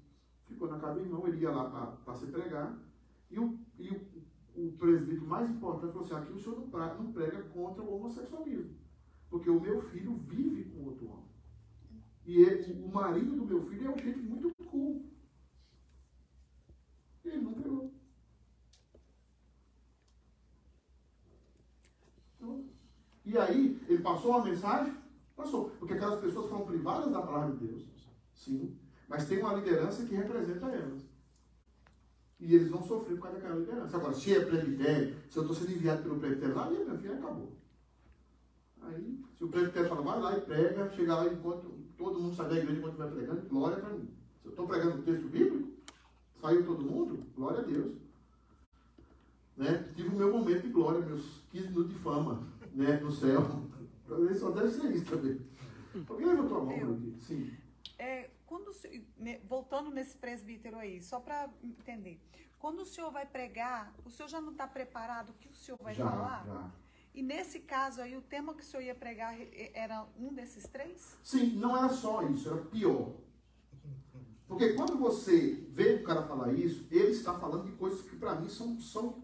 ficou 0.45 0.69
na 0.69 0.79
casa 0.79 0.99
do 0.99 1.01
irmão, 1.01 1.27
ele 1.27 1.41
ia 1.41 1.51
lá 1.51 1.97
para 2.05 2.15
se 2.15 2.27
pregar, 2.27 2.77
e 3.29 3.39
o, 3.39 3.59
e 3.79 3.89
o, 3.89 4.12
o 4.55 4.71
presbítero 4.73 5.25
mais 5.25 5.49
importante 5.49 5.93
falou 5.93 6.05
assim, 6.05 6.15
aqui 6.15 6.33
o 6.33 6.39
senhor 6.39 6.59
não 6.59 6.69
prega, 6.69 6.93
não 6.95 7.11
prega 7.11 7.43
contra 7.49 7.81
o 7.81 7.95
homossexualismo, 7.95 8.75
porque 9.29 9.49
o 9.49 9.59
meu 9.59 9.81
filho 9.89 10.15
vive 10.15 10.65
com 10.65 10.85
outro 10.85 11.07
homem. 11.07 11.33
E 12.25 12.37
ele, 12.37 12.83
o 12.83 12.87
marido 12.87 13.35
do 13.35 13.45
meu 13.45 13.61
filho 13.65 13.87
é 13.87 13.93
um 13.93 13.97
jeito 13.97 14.19
muito 14.19 14.53
cool. 14.65 15.05
Ele 17.25 17.37
não 17.37 17.53
pegou. 17.53 17.91
Então, 22.35 22.65
e 23.25 23.37
aí, 23.37 23.81
ele 23.87 24.03
passou 24.03 24.31
uma 24.31 24.43
mensagem? 24.43 24.95
Passou. 25.35 25.71
Porque 25.71 25.93
aquelas 25.93 26.19
pessoas 26.19 26.49
foram 26.49 26.65
privadas 26.65 27.11
da 27.11 27.21
palavra 27.21 27.55
de 27.55 27.67
Deus. 27.67 27.85
Sim. 28.33 28.77
Mas 29.07 29.27
tem 29.27 29.39
uma 29.39 29.53
liderança 29.53 30.05
que 30.05 30.15
representa 30.15 30.67
elas. 30.67 31.12
E 32.43 32.55
eles 32.55 32.69
vão 32.69 32.83
sofrer 32.83 33.15
por 33.15 33.23
causa 33.23 33.37
daquela 33.37 33.59
liderança. 33.59 33.95
Agora, 33.95 34.13
se 34.13 34.35
é 34.35 34.43
presbitério, 34.43 35.15
se 35.29 35.37
eu 35.37 35.43
estou 35.43 35.55
sendo 35.55 35.71
enviado 35.71 36.03
pelo 36.03 36.19
presbitério 36.19 36.55
lá, 36.55 36.69
minha 36.69 36.97
filha 36.97 37.13
acabou. 37.13 37.53
Aí, 38.81 39.23
se 39.37 39.45
o 39.45 39.47
presbitério 39.47 39.87
fala, 39.87 40.01
vai 40.01 40.19
lá 40.19 40.37
e 40.37 40.41
prega, 40.41 40.89
chega 40.89 41.15
lá 41.15 41.25
e 41.25 41.33
encontra, 41.33 41.69
todo 41.97 42.19
mundo 42.19 42.35
sai 42.35 42.49
da 42.49 42.57
igreja 42.57 42.79
enquanto 42.79 42.97
vai 42.97 43.09
pregando, 43.09 43.47
glória 43.47 43.77
para 43.77 43.93
mim. 43.93 44.09
Se 44.41 44.47
eu 44.47 44.49
estou 44.49 44.67
pregando 44.67 44.97
o 44.97 45.01
texto 45.03 45.29
bíblico, 45.29 45.69
saiu 46.41 46.65
todo 46.65 46.83
mundo, 46.83 47.25
glória 47.33 47.59
a 47.59 47.63
Deus. 47.63 47.93
Né? 49.55 49.89
Tive 49.95 50.09
o 50.09 50.17
meu 50.17 50.33
momento 50.33 50.63
de 50.63 50.69
glória, 50.69 50.99
meus 50.99 51.41
15 51.49 51.67
minutos 51.69 51.93
de 51.93 51.99
fama 51.99 52.43
né, 52.73 52.99
no 52.99 53.11
céu. 53.11 53.41
Só 54.37 54.51
deve 54.51 54.69
ser 54.69 54.93
isso 54.93 55.05
também. 55.05 55.39
Alguém 56.09 56.25
levantou 56.25 56.57
a 56.57 56.65
mão 56.65 56.93
aqui? 56.93 57.15
Sim. 57.21 57.51
É, 57.97 58.29
quando, 58.53 58.71
voltando 59.47 59.89
nesse 59.89 60.15
presbítero 60.15 60.77
aí, 60.77 61.01
só 61.01 61.19
para 61.19 61.49
entender. 61.63 62.21
Quando 62.59 62.81
o 62.81 62.85
senhor 62.85 63.11
vai 63.11 63.25
pregar, 63.25 63.91
o 64.05 64.11
senhor 64.11 64.29
já 64.29 64.39
não 64.39 64.51
está 64.51 64.67
preparado 64.67 65.31
o 65.31 65.33
que 65.33 65.49
o 65.49 65.55
senhor 65.55 65.79
vai 65.81 65.95
já, 65.95 66.07
falar? 66.07 66.45
Já. 66.45 66.71
E 67.15 67.23
nesse 67.23 67.61
caso 67.61 67.99
aí, 67.99 68.15
o 68.15 68.21
tema 68.21 68.53
que 68.53 68.61
o 68.61 68.63
senhor 68.63 68.83
ia 68.83 68.93
pregar 68.93 69.35
era 69.73 70.05
um 70.19 70.31
desses 70.31 70.67
três? 70.67 71.17
Sim, 71.23 71.55
não 71.55 71.75
era 71.75 71.89
só 71.89 72.21
isso, 72.29 72.47
era 72.47 72.61
pior. 72.65 73.15
Porque 74.47 74.73
quando 74.73 74.99
você 74.99 75.65
vê 75.71 75.95
o 75.95 76.03
cara 76.03 76.27
falar 76.27 76.53
isso, 76.53 76.85
ele 76.91 77.11
está 77.11 77.33
falando 77.39 77.65
de 77.65 77.75
coisas 77.75 78.07
que 78.07 78.15
para 78.15 78.35
mim 78.35 78.49
são, 78.49 78.79
são 78.79 79.23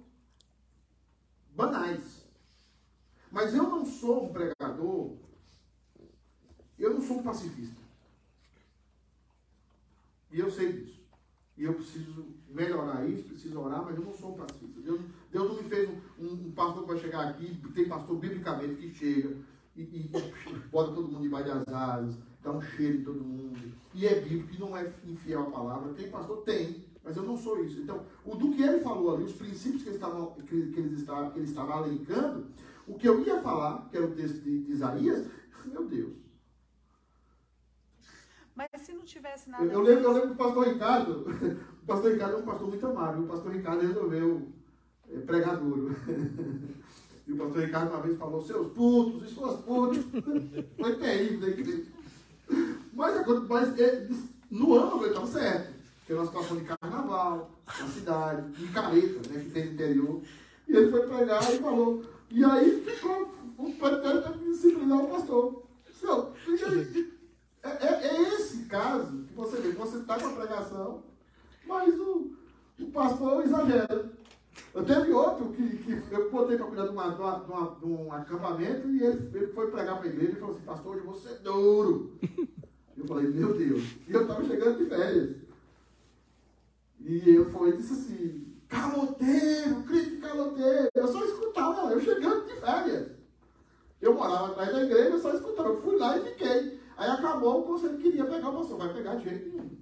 banais. 1.56 2.28
Mas 3.32 3.54
eu 3.54 3.64
não 3.64 3.86
sou 3.86 4.26
um 4.26 4.34
pregador, 4.34 5.18
eu 6.80 6.96
não 6.96 7.02
sou 7.02 7.20
um 7.20 7.24
pacifista. 7.24 7.89
E 10.32 10.40
eu 10.40 10.52
sei 10.52 10.74
disso. 10.74 11.00
E 11.58 11.66
eu 11.66 11.74
preciso 11.74 12.26
melhorar 12.48 13.08
isso, 13.08 13.24
preciso 13.24 13.60
orar, 13.60 13.84
mas 13.84 13.98
eu 13.98 14.04
não 14.04 14.14
sou 14.14 14.32
um 14.32 14.38
pacifista. 14.38 14.80
Deus, 14.80 15.02
Deus 15.30 15.50
não 15.50 15.62
me 15.62 15.70
fez 15.70 15.90
um, 15.90 16.24
um, 16.24 16.34
um, 16.48 16.52
pastor 16.52 16.84
que 16.84 16.88
vai 16.88 16.98
chegar 17.00 17.28
aqui, 17.28 17.62
tem 17.74 17.90
pastor 17.90 18.18
biblicamente 18.18 18.76
que 18.76 18.94
chega 18.94 19.36
e, 19.76 19.82
e, 19.82 20.12
bota 20.72 20.94
todo 20.94 21.12
mundo 21.12 21.24
debaixo 21.24 21.50
das 21.50 21.68
asas, 21.68 22.18
dá 22.42 22.52
um 22.52 22.62
cheiro 22.62 23.00
em 23.00 23.04
todo 23.04 23.20
mundo. 23.20 23.74
E 23.94 24.08
é 24.08 24.22
bíblico, 24.22 24.56
e 24.56 24.58
não 24.58 24.78
é 24.78 24.94
infiel 25.06 25.42
à 25.42 25.52
palavra. 25.52 25.94
Tem 25.94 26.10
pastor? 26.10 26.44
Tem. 26.44 26.86
Mas 27.04 27.18
eu 27.18 27.24
não 27.24 27.38
sou 27.38 27.64
isso. 27.64 27.82
Então, 27.82 28.06
o 28.26 28.36
do 28.36 28.52
que 28.52 28.62
ele 28.62 28.80
falou 28.80 29.16
ali, 29.16 29.26
os 29.26 29.34
princípios 29.34 29.84
que 29.84 29.90
ele 29.90 29.96
estava, 29.96 30.32
que, 30.36 30.46
que 30.46 30.80
ele 30.80 30.96
estava, 30.96 31.32
que 31.32 31.40
ele 31.40 31.48
estava 31.48 31.74
alencando, 31.74 32.48
o 32.88 32.96
que 32.96 33.08
eu 33.08 33.22
ia 33.26 33.42
falar, 33.42 33.90
que 33.90 33.98
era 33.98 34.06
o 34.06 34.16
texto 34.16 34.42
de, 34.42 34.64
de 34.64 34.72
Isaías, 34.72 35.28
meu 35.66 35.86
Deus. 35.86 36.29
Mas 38.60 38.82
se 38.82 38.92
não 38.92 39.06
tivesse 39.06 39.50
nada. 39.50 39.64
Eu, 39.64 39.72
eu 39.72 39.80
lembro, 39.80 40.04
eu 40.04 40.12
lembro 40.12 40.30
do 40.30 40.36
pastor 40.36 40.68
Ricardo. 40.68 41.26
O 41.82 41.92
pastor 41.92 42.12
Ricardo 42.12 42.36
é 42.36 42.38
um 42.38 42.46
pastor 42.46 42.68
muito 42.68 42.86
amável. 42.86 43.24
O 43.24 43.28
pastor 43.28 43.52
Ricardo 43.52 43.82
resolveu 43.82 44.48
é, 45.10 45.20
pregar 45.22 45.56
duro. 45.58 45.96
E 47.26 47.32
o 47.32 47.38
pastor 47.38 47.62
Ricardo 47.62 47.92
uma 47.92 48.02
vez 48.02 48.18
falou: 48.18 48.42
seus 48.42 48.74
putos 48.74 49.24
e 49.24 49.34
suas 49.34 49.62
putas. 49.62 50.04
Foi 50.78 50.96
terrível 50.98 51.50
igreja. 51.50 51.86
Mas, 52.92 53.26
mas 53.48 53.80
é, 53.80 54.10
no 54.52 54.76
ano 54.76 54.98
ele 54.98 55.08
estava 55.08 55.28
certo. 55.28 55.74
Tem 56.06 56.16
uma 56.16 56.26
situação 56.26 56.58
de 56.58 56.66
carnaval, 56.66 57.52
na 57.68 57.88
cidade, 57.88 58.52
de 58.52 58.68
careta, 58.74 59.30
né, 59.30 59.44
que 59.44 59.52
tem 59.52 59.66
no 59.66 59.74
interior. 59.74 60.22
E 60.68 60.76
ele 60.76 60.92
foi 60.92 61.08
pregar 61.08 61.54
e 61.54 61.60
falou: 61.60 62.04
e 62.30 62.44
aí 62.44 62.84
ficou 62.84 63.32
o 63.58 63.74
presbitério 63.74 64.34
que 64.34 64.50
disciplinar 64.52 65.04
o 65.06 65.08
pastor. 65.08 65.64
Senhor, 66.00 66.34
é, 67.64 67.70
é, 67.70 68.08
é, 68.08 68.36
esse 68.36 68.66
caso 68.66 69.24
que 69.28 69.34
você 69.34 69.58
vê, 69.58 69.72
você 69.72 69.98
está 69.98 70.20
com 70.20 70.28
a 70.28 70.34
pregação, 70.34 71.04
mas 71.66 71.94
o, 72.00 72.32
o 72.80 72.92
pastor 72.92 73.44
exagera. 73.44 74.10
Eu 74.74 74.86
teve 74.86 75.12
outro 75.12 75.50
que, 75.52 75.78
que 75.78 76.12
eu 76.12 76.30
botei 76.32 76.58
para 76.58 76.68
cuidar 76.68 76.84
de, 76.88 76.90
uma, 76.90 77.10
de, 77.12 77.22
uma, 77.22 77.76
de, 77.80 77.86
um 77.86 78.12
acampamento 78.12 78.88
e 78.90 79.04
ele, 79.04 79.30
ele 79.34 79.48
foi 79.48 79.72
pregar 79.72 79.98
para 79.98 80.08
a 80.08 80.12
igreja 80.12 80.34
e 80.34 80.40
falou 80.40 80.56
assim, 80.56 80.66
pastor, 80.66 80.96
hoje 80.96 81.06
você 81.06 81.30
é 81.30 81.38
duro. 81.40 82.14
Eu 82.98 83.08
falei, 83.08 83.28
meu 83.30 83.58
Deus. 83.58 83.82
E 84.08 84.14
eu 84.14 84.24
estava 84.24 84.44
chegando 84.44 84.78
de 84.78 84.86
férias. 84.90 85.36
E 87.00 87.30
eu 87.30 87.68
e 87.68 87.78
disse 87.78 87.94
assim, 87.94 88.54
caloteiro, 88.68 89.84
crítico 89.84 90.22
caloteiro. 90.22 90.90
Eu 90.94 91.08
só 91.08 91.24
escutava, 91.24 91.92
eu 91.94 92.02
chegando 92.02 92.46
de 92.46 92.60
férias. 92.60 93.12
Eu 94.02 94.14
morava 94.14 94.48
atrás 94.48 94.72
da 94.72 94.84
igreja, 94.84 95.10
eu 95.10 95.20
só 95.20 95.34
escutava. 95.34 95.70
Eu 95.70 95.82
fui 95.82 95.98
lá 95.98 96.18
e 96.18 96.26
fiquei. 96.26 96.80
Aí 97.00 97.10
acabou 97.10 97.62
o 97.62 97.64
conselho 97.64 97.98
queria 97.98 98.26
pegar 98.26 98.50
o 98.50 98.58
pastor. 98.58 98.78
Vai 98.78 98.94
pegar 98.94 99.16
de 99.16 99.24
jeito 99.24 99.48
nenhum. 99.48 99.78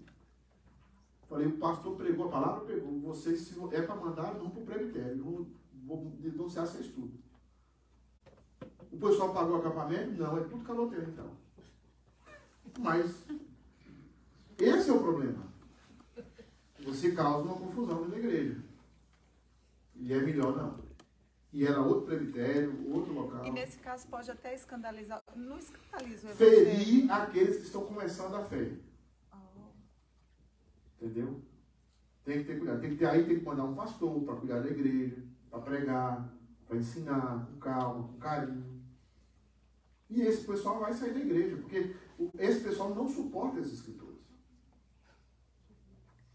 Falei, 1.27 1.48
o 1.48 1.57
pastor 1.57 1.95
pregou 1.95 2.27
a 2.27 2.30
palavra, 2.30 2.65
pegou. 2.65 2.99
Vocês, 2.99 3.41
se 3.41 3.60
é 3.72 3.81
para 3.81 3.95
mandar, 3.95 4.34
vão 4.35 4.52
para 4.52 4.61
o 4.61 4.65
presbitério. 4.65 5.23
Vão, 5.23 5.48
vão 5.84 6.11
denunciar 6.19 6.68
sem 6.68 6.81
estudo. 6.81 7.11
O 8.91 8.98
pessoal 8.98 9.34
pagou 9.34 9.56
o 9.56 9.60
acampamento? 9.60 10.11
Não, 10.11 10.38
é 10.38 10.41
tudo 10.41 10.64
caloteiro 10.64 11.10
então. 11.10 11.31
Mas 12.77 13.26
esse 14.60 14.89
é 14.89 14.94
o 14.94 15.02
problema. 15.02 15.48
Você 16.85 17.14
causa 17.14 17.49
uma 17.49 17.57
confusão 17.57 18.07
na 18.07 18.15
igreja. 18.15 18.61
E 19.95 20.14
é 20.14 20.22
melhor 20.22 20.56
não. 20.56 20.86
E 21.53 21.65
era 21.65 21.82
outro 21.82 22.06
presbitério, 22.06 22.91
outro 22.94 23.14
local. 23.14 23.45
E 23.45 23.52
nesse 23.52 23.78
caso 23.80 24.07
pode 24.07 24.30
até 24.30 24.53
escandalizar. 24.53 25.22
Não 25.36 25.57
escandaliza 25.57 26.30
o 26.30 26.36
Ferir 26.36 27.11
aqueles 27.11 27.57
que 27.57 27.64
estão 27.64 27.86
começando 27.86 28.36
a 28.36 28.44
fé. 28.44 28.74
Oh. 29.32 29.72
Entendeu? 31.02 31.41
Tem 32.26 32.40
que 32.40 32.44
ter 32.45 32.57
cuidado. 32.57 32.82
Tem 32.82 32.90
que 32.91 32.98
ter, 32.98 33.06
aí 33.06 33.26
tem 33.26 33.40
que 33.40 33.45
mandar 33.45 33.64
um 33.64 33.76
pastor 33.76 34.22
para 34.24 34.36
cuidar 34.36 34.60
da 34.60 34.69
igreja, 34.69 35.24
para 35.49 35.61
pregar, 35.61 36.30
para 36.68 36.78
ensinar, 36.78 37.48
com 37.48 37.60
calma, 37.60 38.07
com 38.10 38.18
carinho. 38.18 38.84
E 40.10 40.22
esse 40.22 40.45
pessoal 40.45 40.80
vai 40.80 40.94
sair 40.94 41.14
da 41.14 41.19
igreja, 41.19 41.56
porque 41.57 41.95
esse 42.38 42.61
pessoal 42.61 42.94
não 42.94 43.07
suporta 43.07 43.60
as 43.60 43.72
escrituras. 43.72 44.18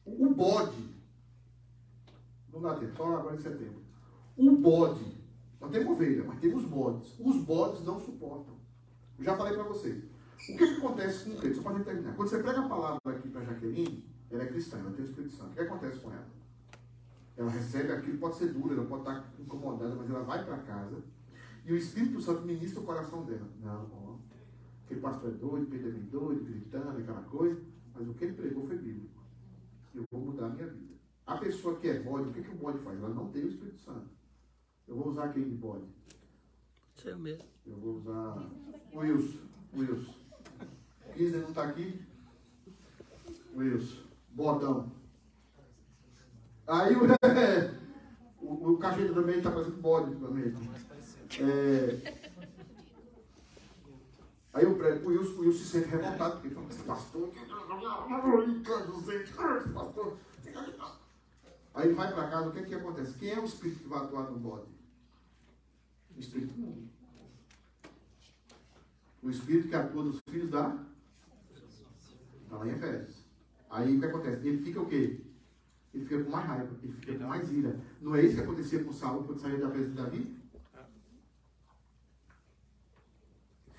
O 0.04 0.30
bode 0.30 0.92
não 2.52 2.60
dá 2.60 2.74
tempo, 2.76 2.96
só 2.96 3.16
agora 3.16 3.34
em 3.34 3.38
setembro. 3.38 3.81
Um 4.42 4.56
bode. 4.60 5.04
Nós 5.60 5.70
temos 5.70 5.92
ovelha, 5.92 6.24
mas 6.24 6.40
temos 6.40 6.64
bodes. 6.64 7.14
Os 7.20 7.36
bodes 7.44 7.84
não 7.84 8.00
suportam. 8.00 8.56
Eu 9.16 9.24
já 9.24 9.36
falei 9.36 9.54
para 9.54 9.62
vocês. 9.62 10.02
O 10.02 10.36
que, 10.38 10.56
que 10.56 10.64
acontece 10.64 11.24
com 11.24 11.30
o 11.30 11.36
crente? 11.36 11.54
Só 11.54 11.62
para 11.62 11.84
terminar. 11.84 12.16
Quando 12.16 12.28
você 12.28 12.42
prega 12.42 12.58
a 12.58 12.68
palavra 12.68 12.98
aqui 13.06 13.28
para 13.28 13.44
Jaqueline, 13.44 14.04
ela 14.28 14.42
é 14.42 14.46
cristã, 14.46 14.78
ela 14.78 14.90
tem 14.90 15.04
o 15.04 15.08
Espírito 15.08 15.32
Santo. 15.32 15.52
O 15.52 15.54
que 15.54 15.60
acontece 15.60 16.00
com 16.00 16.10
ela? 16.10 16.26
Ela 17.36 17.50
recebe 17.52 17.92
aquilo, 17.92 18.18
pode 18.18 18.34
ser 18.34 18.52
dura, 18.52 18.74
ela 18.74 18.84
pode 18.84 19.02
estar 19.02 19.32
incomodada, 19.38 19.94
mas 19.94 20.10
ela 20.10 20.24
vai 20.24 20.44
para 20.44 20.58
casa. 20.58 20.96
E 21.64 21.72
o 21.72 21.76
Espírito 21.76 22.20
Santo 22.20 22.42
ministra 22.42 22.80
o 22.80 22.84
coração 22.84 23.24
dela. 23.24 23.48
Não, 23.62 23.88
ó, 23.92 24.16
aquele 24.84 25.00
pastor 25.00 25.30
é 25.30 25.34
doido, 25.34 25.66
Pedro 25.70 25.88
é 25.88 25.92
doido, 25.92 26.44
gritando, 26.44 26.98
aquela 26.98 27.22
coisa. 27.22 27.62
Mas 27.94 28.08
o 28.08 28.14
que 28.14 28.24
ele 28.24 28.32
pregou 28.32 28.66
foi 28.66 28.76
bíblico. 28.76 29.22
Eu 29.94 30.02
vou 30.10 30.20
mudar 30.20 30.46
a 30.46 30.48
minha 30.48 30.66
vida. 30.66 30.94
A 31.24 31.36
pessoa 31.36 31.78
que 31.78 31.86
é 31.86 32.00
bode, 32.00 32.30
o 32.30 32.32
que, 32.32 32.42
que 32.42 32.50
o 32.50 32.56
bode 32.56 32.80
faz? 32.80 32.98
Ela 32.98 33.10
não 33.10 33.28
tem 33.28 33.44
o 33.44 33.48
Espírito 33.48 33.78
Santo. 33.78 34.21
Eu 34.92 34.98
vou 34.98 35.08
usar 35.08 35.32
quem 35.32 35.44
de 35.44 35.54
bode? 35.54 35.86
Seu 36.96 37.18
mesmo. 37.18 37.46
Eu 37.66 37.78
vou 37.78 37.94
usar 37.94 38.46
o 38.92 38.98
Wilson. 38.98 39.38
Wilson. 39.74 40.14
Kisner 41.14 41.40
não 41.40 41.48
está 41.48 41.64
aqui? 41.64 42.02
Wilson. 43.56 44.02
Bodão. 44.32 44.92
Aí 46.66 46.94
o, 46.94 47.06
o, 48.44 48.72
o 48.72 48.78
cacheta 48.78 49.14
também 49.14 49.38
está 49.38 49.50
parecendo 49.50 49.80
bode 49.80 50.14
também. 50.16 50.54
É, 51.40 52.14
aí 54.52 54.66
o, 54.66 54.72
o, 54.72 55.08
Wilson, 55.08 55.32
o 55.32 55.40
Wilson 55.40 55.58
se 55.58 55.64
sente 55.64 55.88
revoltado, 55.88 56.32
porque 56.32 56.48
ele 56.48 56.54
fala, 56.54 56.68
esse 56.68 56.82
pastor, 56.82 57.30
pastor. 59.72 60.18
Aí 61.72 61.86
ele 61.86 61.94
vai 61.94 62.12
para 62.12 62.28
casa, 62.28 62.50
o 62.50 62.52
que, 62.52 62.58
é 62.58 62.64
que 62.64 62.74
acontece? 62.74 63.14
Quem 63.14 63.30
é 63.30 63.40
o 63.40 63.46
espírito 63.46 63.84
que 63.84 63.88
vai 63.88 64.00
atuar 64.00 64.30
no 64.30 64.38
bode? 64.38 64.81
O 66.16 66.20
espírito 66.20 66.54
mundo. 66.58 66.88
O 69.22 69.30
espírito 69.30 69.68
que 69.68 69.74
atua 69.74 70.04
nos 70.04 70.20
filhos 70.28 70.50
da. 70.50 70.84
Está 72.42 72.56
lá 72.56 72.66
em 72.66 72.72
Efésios. 72.72 73.24
Aí 73.70 73.96
o 73.96 74.00
que 74.00 74.06
acontece? 74.06 74.46
Ele 74.46 74.62
fica 74.62 74.80
o 74.80 74.86
quê? 74.86 75.20
Ele 75.94 76.04
fica 76.04 76.24
com 76.24 76.30
mais 76.30 76.46
raiva, 76.46 76.76
ele 76.82 76.92
fica 76.92 77.18
com 77.18 77.24
mais 77.24 77.50
ira. 77.50 77.80
Não 78.00 78.14
é 78.14 78.24
isso 78.24 78.34
que 78.34 78.40
acontecia 78.40 78.84
com 78.84 78.92
Saulo 78.92 79.24
quando 79.24 79.40
saiu 79.40 79.60
da 79.60 79.68
presença 79.68 79.90
de 79.90 79.96
Davi? 79.96 80.42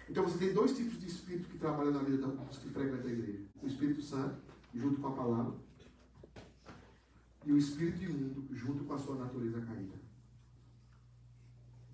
Então 0.09 0.23
você 0.23 0.37
tem 0.37 0.53
dois 0.53 0.75
tipos 0.75 0.99
de 0.99 1.07
espírito 1.07 1.49
que 1.49 1.57
trabalham 1.57 1.91
na 1.91 2.03
vida 2.03 2.27
dos 2.27 2.57
que 2.57 2.69
frequentam 2.69 3.09
a 3.09 3.11
igreja: 3.11 3.45
o 3.61 3.67
Espírito 3.67 4.01
Santo, 4.01 4.37
junto 4.73 5.01
com 5.01 5.07
a 5.07 5.11
palavra, 5.11 5.55
e 7.45 7.51
o 7.51 7.57
espírito 7.57 8.03
imundo, 8.03 8.47
junto 8.55 8.83
com 8.83 8.93
a 8.93 8.97
sua 8.99 9.15
natureza 9.15 9.61
caída. 9.61 10.02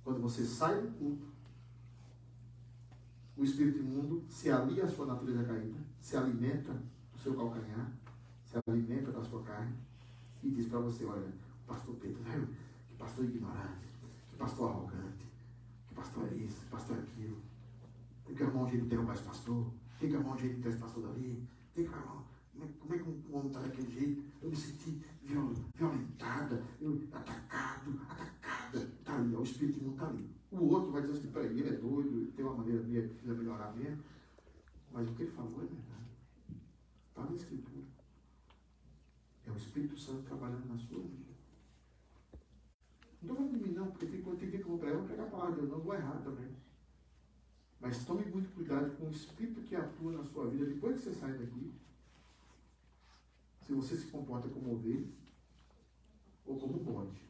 Quando 0.03 0.21
você 0.21 0.45
sai 0.45 0.81
do 0.81 0.87
culto, 0.97 1.25
o 3.37 3.43
espírito 3.43 3.79
imundo 3.79 4.23
se 4.27 4.51
alia 4.51 4.83
à 4.83 4.89
sua 4.89 5.05
natureza 5.05 5.43
caída, 5.43 5.79
se 6.01 6.17
alimenta 6.17 6.73
do 6.73 7.19
seu 7.21 7.33
calcanhar, 7.33 7.91
se 8.45 8.57
alimenta 8.67 9.11
da 9.11 9.23
sua 9.23 9.41
carne 9.43 9.73
e 10.43 10.49
diz 10.49 10.67
para 10.67 10.79
você: 10.79 11.05
olha, 11.05 11.27
pastor 11.67 11.95
Pedro, 11.95 12.21
que 12.89 12.95
pastor 12.97 13.25
ignorante, 13.25 13.87
que 14.29 14.35
pastor 14.37 14.69
arrogante, 14.71 15.25
que 15.87 15.95
pastor 15.95 16.27
é 16.27 16.35
isso, 16.35 16.61
que 16.61 16.65
pastor 16.67 16.97
é 16.97 16.99
aquilo. 16.99 17.37
Tem 18.25 18.35
que 18.35 18.43
arrumar 18.43 18.65
um 18.65 18.69
jeito 18.69 18.83
de 18.83 18.89
derrubar 18.89 19.13
esse 19.13 19.23
pastor, 19.23 19.65
tem 19.99 20.09
que 20.09 20.15
arrumar 20.15 20.35
um 20.35 20.39
jeito 20.39 20.55
de 20.55 20.61
ter 20.61 20.69
esse 20.69 20.77
pastor 20.77 21.03
dali, 21.03 21.47
tem 21.73 21.85
que 21.85 21.93
arrumar. 21.93 22.23
Como 22.81 22.93
é 22.93 22.97
que 22.97 23.03
um 23.03 23.37
homem 23.37 23.47
está 23.47 23.61
daquele 23.61 23.89
jeito? 23.89 24.23
Eu 24.41 24.49
me 24.49 24.55
senti 24.55 25.01
violentada, 25.23 26.61
eu, 26.81 27.01
atacado, 27.13 28.01
atacada. 28.09 28.28
Está 29.09 29.17
ali, 29.19 29.35
o 29.35 29.41
espírito 29.41 29.79
imundo 29.79 29.95
está 29.95 30.07
ali. 30.07 30.29
O 30.51 30.65
outro 30.65 30.91
vai 30.91 31.01
dizer 31.01 31.17
assim, 31.17 31.31
peraí, 31.31 31.59
ele 31.59 31.69
é 31.69 31.77
doido, 31.77 32.21
ele 32.21 32.31
tem 32.31 32.45
uma 32.45 32.57
maneira 32.57 32.83
de 32.83 33.01
precisa 33.07 33.33
melhorar 33.33 33.75
mesmo. 33.75 34.03
Mas 34.91 35.09
o 35.09 35.13
que 35.15 35.23
ele 35.23 35.31
falou 35.31 35.63
é 35.63 35.65
verdade. 35.65 36.11
Está 37.09 37.23
na 37.23 37.35
escritura. 37.35 37.85
É 39.47 39.51
o 39.51 39.55
Espírito 39.57 39.97
Santo 39.97 40.21
trabalhando 40.27 40.67
na 40.67 40.77
sua 40.77 40.99
vida. 40.99 41.33
Não 43.23 43.33
estou 43.33 43.35
falando 43.35 43.57
de 43.57 43.67
mim, 43.67 43.73
não, 43.73 43.87
porque 43.89 44.05
tem, 44.05 44.21
tem 44.21 44.49
dia 44.49 44.59
que 44.59 44.65
eu 44.65 44.69
vou 44.69 44.77
pregar, 44.77 44.93
eu 44.93 44.99
vou 44.99 45.07
pregar 45.07 45.25
a 45.25 45.31
palavra 45.31 45.53
de 45.53 45.61
Deus, 45.61 45.71
não 45.71 45.79
vou 45.79 45.95
errar 45.95 46.21
também. 46.21 46.55
Mas 47.81 48.05
tome 48.05 48.25
muito 48.25 48.53
cuidado 48.53 48.95
com 48.95 49.07
o 49.07 49.11
Espírito 49.11 49.61
que 49.61 49.75
atua 49.75 50.11
na 50.11 50.23
sua 50.23 50.47
vida 50.47 50.67
depois 50.67 50.97
que 50.97 51.01
você 51.01 51.15
sai 51.15 51.33
daqui. 51.33 51.73
Se 53.61 53.73
você 53.73 53.97
se 53.97 54.05
comporta 54.11 54.47
como 54.49 54.75
ovelha 54.75 55.07
ou 56.45 56.59
como 56.59 56.79
bode. 56.79 57.28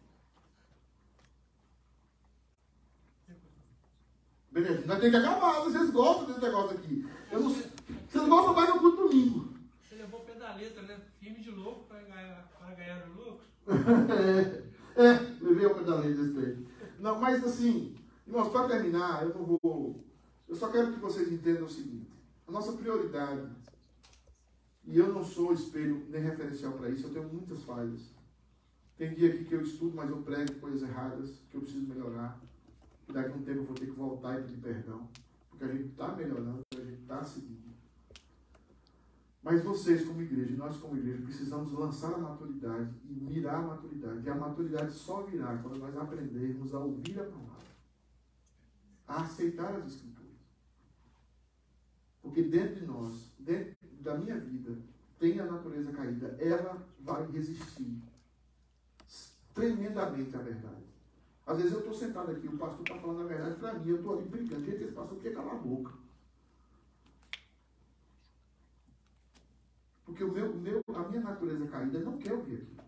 Beleza, 4.52 4.84
nós 4.88 5.00
temos 5.00 5.12
que 5.12 5.28
acabar, 5.28 5.62
vocês 5.62 5.92
gostam 5.92 6.26
desse 6.26 6.42
negócio 6.42 6.78
aqui. 6.78 7.08
Eu 7.32 7.40
não, 7.42 7.50
vocês 7.52 8.28
gostam 8.28 8.54
mais 8.56 8.74
do 8.74 8.80
culto 8.80 9.08
domingo. 9.08 9.54
Você 9.88 9.96
levou 9.96 10.22
pedaleta, 10.22 10.82
né? 10.82 11.00
Firme 11.20 11.40
de 11.40 11.52
louco 11.52 11.86
para 11.86 12.02
ganhar, 12.02 12.50
para 12.58 12.74
ganhar 12.74 13.08
o 13.08 13.14
lucro. 13.14 13.46
é, 14.98 15.04
é, 15.04 15.14
levei 15.40 15.68
a 15.68 15.74
pedaleta 15.76 16.24
desse 16.24 16.34
tempo. 16.34 16.70
Não, 16.98 17.20
mas 17.20 17.44
assim, 17.44 17.96
irmãos, 18.26 18.50
para 18.50 18.68
terminar, 18.68 19.22
eu 19.22 19.36
não 19.36 19.60
vou. 19.62 20.04
Eu 20.48 20.56
só 20.56 20.70
quero 20.70 20.94
que 20.94 21.00
vocês 21.00 21.32
entendam 21.32 21.66
o 21.66 21.70
seguinte: 21.70 22.12
a 22.48 22.52
nossa 22.52 22.72
prioridade, 22.72 23.48
e 24.84 24.98
eu 24.98 25.14
não 25.14 25.24
sou 25.24 25.54
espelho 25.54 26.08
nem 26.10 26.24
referencial 26.24 26.74
para 26.74 26.90
isso, 26.90 27.06
eu 27.06 27.14
tenho 27.14 27.30
muitas 27.30 27.62
falhas. 27.64 28.02
Tem 28.98 29.14
dia 29.14 29.30
aqui 29.30 29.46
que 29.46 29.54
eu 29.54 29.62
estudo, 29.62 29.96
mas 29.96 30.10
eu 30.10 30.18
prego 30.24 30.56
coisas 30.56 30.82
erradas 30.82 31.36
que 31.52 31.56
eu 31.56 31.62
preciso 31.62 31.86
melhorar 31.86 32.42
daqui 33.12 33.32
a 33.32 33.36
um 33.36 33.44
tempo 33.44 33.60
eu 33.60 33.66
vou 33.66 33.76
ter 33.76 33.86
que 33.86 33.92
voltar 33.92 34.40
e 34.40 34.44
pedir 34.44 34.58
perdão, 34.58 35.10
porque 35.50 35.64
a 35.64 35.68
gente 35.68 35.90
está 35.90 36.16
melhorando, 36.16 36.62
a 36.74 36.80
gente 36.80 37.02
está 37.02 37.24
seguindo. 37.24 37.70
Mas 39.42 39.64
vocês, 39.64 40.06
como 40.06 40.22
igreja, 40.22 40.56
nós, 40.58 40.78
como 40.78 40.98
igreja, 40.98 41.24
precisamos 41.24 41.72
lançar 41.72 42.14
a 42.14 42.18
maturidade 42.18 42.94
e 43.06 43.14
mirar 43.14 43.56
a 43.56 43.68
maturidade. 43.68 44.26
E 44.26 44.30
a 44.30 44.36
maturidade 44.36 44.92
só 44.92 45.24
virá 45.24 45.58
quando 45.58 45.80
nós 45.80 45.96
aprendermos 45.98 46.74
a 46.74 46.80
ouvir 46.80 47.20
a 47.20 47.24
palavra, 47.24 47.68
a 49.08 49.22
aceitar 49.22 49.76
as 49.76 49.94
Escrituras. 49.94 50.20
Porque 52.22 52.44
dentro 52.44 52.76
de 52.76 52.86
nós, 52.86 53.34
dentro 53.40 53.76
da 54.02 54.18
minha 54.18 54.38
vida, 54.38 54.78
tem 55.18 55.40
a 55.40 55.46
natureza 55.46 55.92
caída, 55.94 56.38
ela 56.40 56.88
vai 57.00 57.26
resistir 57.32 58.02
tremendamente 59.54 60.36
à 60.36 60.42
verdade. 60.42 60.89
Às 61.50 61.58
vezes 61.58 61.72
eu 61.72 61.80
estou 61.80 61.96
sentado 61.96 62.30
aqui, 62.30 62.48
o 62.48 62.60
pastor 62.60 62.82
está 62.82 62.96
falando 63.00 63.22
a 63.22 63.28
verdade 63.28 63.56
para 63.56 63.74
mim, 63.74 63.90
eu 63.90 63.96
estou 63.96 64.14
ali 64.14 64.30
brincando. 64.30 64.64
Gente, 64.64 64.84
esse 64.84 64.94
pastor 64.94 65.18
quer 65.20 65.34
calar 65.34 65.56
a 65.56 65.58
boca. 65.58 65.94
Porque 70.06 70.24
o 70.24 70.32
meu, 70.32 70.56
meu, 70.56 70.80
a 70.94 71.08
minha 71.08 71.22
natureza 71.22 71.66
caída 71.66 72.02
não 72.02 72.20
quer 72.20 72.34
ouvir 72.34 72.58
aquilo. 72.58 72.84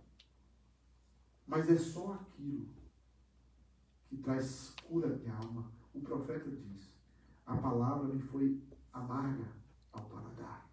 Mas 1.47 1.71
é 1.71 1.75
só 1.75 2.13
aquilo 2.13 2.69
que 4.07 4.17
traz 4.17 4.75
cura 4.87 5.07
minha 5.07 5.33
alma. 5.33 5.71
O 5.91 5.99
profeta 5.99 6.47
diz: 6.47 6.93
A 7.47 7.57
palavra 7.57 8.13
me 8.13 8.21
foi 8.21 8.61
amarga 8.93 9.47
ao 9.91 10.05
paladar, 10.05 10.69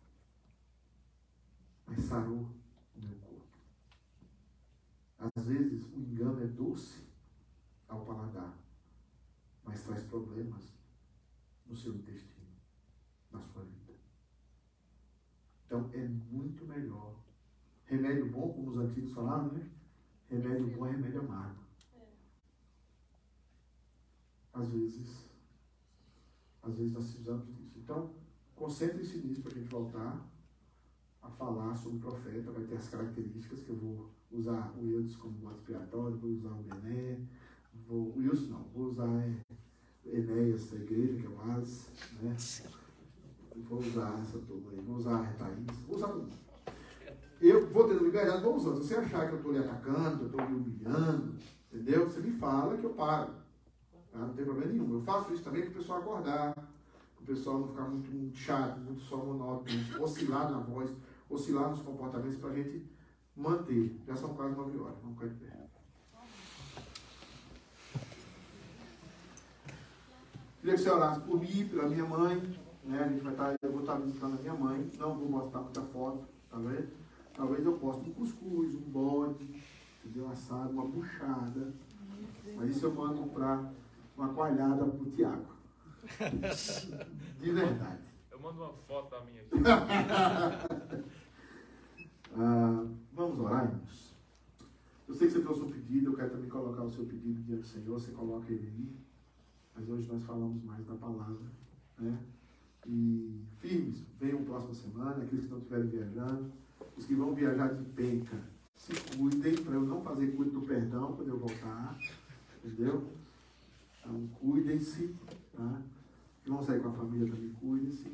mas 1.86 2.01
sarou 2.02 2.51
o 2.94 3.01
meu 3.01 3.16
corpo. 3.16 3.59
Às 5.19 5.43
vezes 5.43 5.82
o 5.85 5.98
engano 5.98 6.44
é 6.44 6.47
doce 6.47 7.07
ao 7.89 8.05
paladar, 8.05 8.56
mas 9.65 9.82
traz 9.82 10.05
problemas 10.05 10.73
no 11.66 11.74
seu 11.74 11.94
intestino, 11.94 12.47
na 13.31 13.40
sua 13.40 13.62
vida. 13.62 13.94
Então 15.65 15.90
é 15.93 16.06
muito 16.06 16.65
melhor. 16.66 17.16
Remédio 17.85 18.31
bom, 18.31 18.52
como 18.52 18.70
os 18.70 18.78
antigos 18.78 19.12
falavam, 19.12 19.52
né? 19.52 19.70
Remédio 20.28 20.66
bom 20.77 20.86
é 20.86 20.90
remédio 20.90 21.20
amargo. 21.20 21.65
Às 24.52 24.69
vezes, 24.70 25.31
às 26.62 26.77
vezes 26.77 26.93
nós 26.93 27.05
precisamos 27.05 27.47
disso. 27.47 27.78
Então, 27.78 28.15
concentre-se 28.55 29.19
nisso 29.19 29.40
para 29.40 29.52
a 29.52 29.55
gente 29.55 29.69
voltar 29.69 30.28
a 31.23 31.31
falar 31.31 31.74
sobre 31.74 31.98
o 31.98 32.01
profeta. 32.01 32.51
Vai 32.51 32.65
ter 32.65 32.77
as 32.77 32.89
características 32.89 33.60
que 33.60 33.70
eu 33.70 33.77
vou 33.77 34.10
usar 34.31 34.74
o 34.77 34.86
Eudes 34.86 35.16
como 35.16 35.51
expiatório, 35.52 36.19
vou 36.19 36.31
usar 36.31 36.52
o 36.52 36.62
Bené, 36.62 37.27
vou, 37.86 38.15
Wilson 38.16 38.49
não, 38.51 38.65
vou 38.74 38.86
usar 38.86 39.09
é, 39.09 39.35
Enéas 40.05 40.70
da 40.70 40.77
igreja, 40.77 41.20
que 41.20 41.27
é 41.27 41.28
o 41.28 41.40
As, 41.53 41.90
né? 42.23 42.36
Vou 43.69 43.81
usar 43.81 44.19
essa 44.20 44.39
turma 44.39 44.70
aí, 44.70 44.81
vou 44.81 44.97
usar 44.97 45.20
a 45.20 45.32
Thaís, 45.32 45.78
vou 45.86 45.97
usar 45.97 46.09
tudo. 46.09 46.32
Eu 47.40 47.69
vou 47.70 47.89
ter 47.89 47.95
liberdade, 48.03 48.43
vou 48.43 48.57
usar. 48.57 48.74
Se 48.74 48.78
você 48.78 48.95
achar 48.97 49.27
que 49.28 49.35
eu 49.35 49.39
estou 49.39 49.53
lhe 49.53 49.59
atacando, 49.59 50.19
que 50.19 50.24
eu 50.24 50.27
estou 50.27 50.40
lhe 50.47 50.55
humilhando, 50.55 51.35
entendeu? 51.73 52.09
Você 52.09 52.20
me 52.20 52.32
fala 52.32 52.77
que 52.77 52.85
eu 52.85 52.95
paro. 52.95 53.32
Tá? 54.12 54.19
Não 54.19 54.35
tem 54.35 54.45
problema 54.45 54.73
nenhum. 54.73 54.93
Eu 54.93 55.03
faço 55.03 55.32
isso 55.32 55.45
também 55.45 55.62
para 55.62 55.70
o 55.70 55.74
pessoal 55.74 56.01
acordar, 56.01 56.55
para 56.55 57.23
o 57.23 57.27
pessoal 57.27 57.61
não 57.61 57.69
ficar 57.69 57.85
muito, 57.85 58.11
muito 58.11 58.36
chato, 58.36 58.81
muito 58.81 59.01
só 59.03 59.16
monótono, 59.16 60.03
oscilar 60.03 60.51
na 60.51 60.59
voz, 60.59 60.90
oscilar 61.28 61.70
nos 61.70 61.82
comportamentos 61.82 62.39
para 62.39 62.51
a 62.51 62.55
gente 62.55 62.85
manter. 63.36 64.01
Já 64.07 64.16
são 64.16 64.35
quase 64.35 64.57
nove 64.57 64.78
horas, 64.78 64.99
vamos 65.01 65.16
ficar 65.16 65.28
de 65.28 65.35
pé. 65.36 65.57
Queria 70.69 70.77
que 70.77 70.85
você 70.85 70.90
orasse 70.90 71.20
por 71.20 71.40
mim, 71.40 71.66
pela 71.66 71.89
minha 71.89 72.05
mãe. 72.05 72.36
Né? 72.85 73.03
A 73.03 73.09
gente 73.09 73.23
vai 73.23 73.32
estar, 73.32 73.55
eu 73.62 73.73
vou 73.73 73.81
estar 73.81 73.95
visitando 73.95 74.35
a 74.35 74.43
minha 74.43 74.53
mãe. 74.53 74.90
Não 74.99 75.16
vou 75.16 75.27
mostrar 75.27 75.62
muita 75.62 75.81
foto, 75.81 76.28
tá 76.51 76.59
vendo? 76.59 76.90
Talvez 77.32 77.65
eu 77.65 77.78
poste 77.78 78.11
um 78.11 78.12
cuscuz, 78.12 78.74
um 78.74 78.81
bode, 78.81 79.49
entendeu? 80.05 80.28
Assado, 80.28 80.69
uma 80.69 80.85
buchada. 80.85 81.73
Mas 82.55 82.77
isso 82.77 82.85
eu 82.85 82.95
mando 82.95 83.27
para 83.28 83.73
uma 84.15 84.28
coalhada 84.35 84.85
para 84.85 85.03
o 85.03 85.07
Tiago. 85.07 85.47
De 87.40 87.51
verdade. 87.51 88.05
Eu 88.31 88.39
mando 88.39 88.62
uma 88.62 88.74
foto 88.86 89.11
da 89.11 89.24
minha. 89.24 89.43
ah, 92.36 92.85
vamos 93.15 93.40
orar, 93.40 93.65
irmãos. 93.65 94.15
Eu 95.09 95.15
sei 95.15 95.28
que 95.28 95.32
você 95.32 95.40
trouxe 95.40 95.62
um 95.62 95.70
pedido, 95.70 96.11
eu 96.11 96.15
quero 96.15 96.28
também 96.28 96.51
colocar 96.51 96.82
o 96.82 96.90
seu 96.90 97.07
pedido 97.07 97.43
diante 97.43 97.62
do 97.62 97.66
Senhor, 97.66 97.99
você 97.99 98.12
coloca 98.12 98.53
ele 98.53 98.66
aí. 98.66 99.07
Mas 99.79 99.89
hoje 99.89 100.09
nós 100.09 100.25
falamos 100.25 100.61
mais 100.65 100.85
da 100.85 100.95
palavra, 100.95 101.47
né? 101.99 102.19
E 102.85 103.45
firmes, 103.61 104.03
venham 104.19 104.45
próxima 104.45 104.75
semana, 104.75 105.23
aqueles 105.23 105.45
que 105.45 105.51
não 105.53 105.59
estiverem 105.59 105.89
viajando, 105.89 106.53
os 106.97 107.05
que 107.05 107.15
vão 107.15 107.33
viajar 107.35 107.75
de 107.75 107.85
penca, 107.91 108.43
se 108.77 108.93
cuidem 109.17 109.57
para 109.63 109.75
eu 109.75 109.83
não 109.83 110.03
fazer 110.03 110.33
culto 110.33 110.51
do 110.51 110.63
perdão 110.63 111.15
quando 111.15 111.29
eu 111.29 111.39
voltar, 111.39 111.97
entendeu? 112.65 113.09
Então, 114.01 114.27
cuidem-se, 114.41 115.15
tá? 115.53 115.83
Que 116.43 116.51
vão 116.51 116.63
sair 116.63 116.81
com 116.81 116.89
a 116.89 116.93
família 116.93 117.31
também, 117.31 117.51
cuidem-se. 117.61 118.11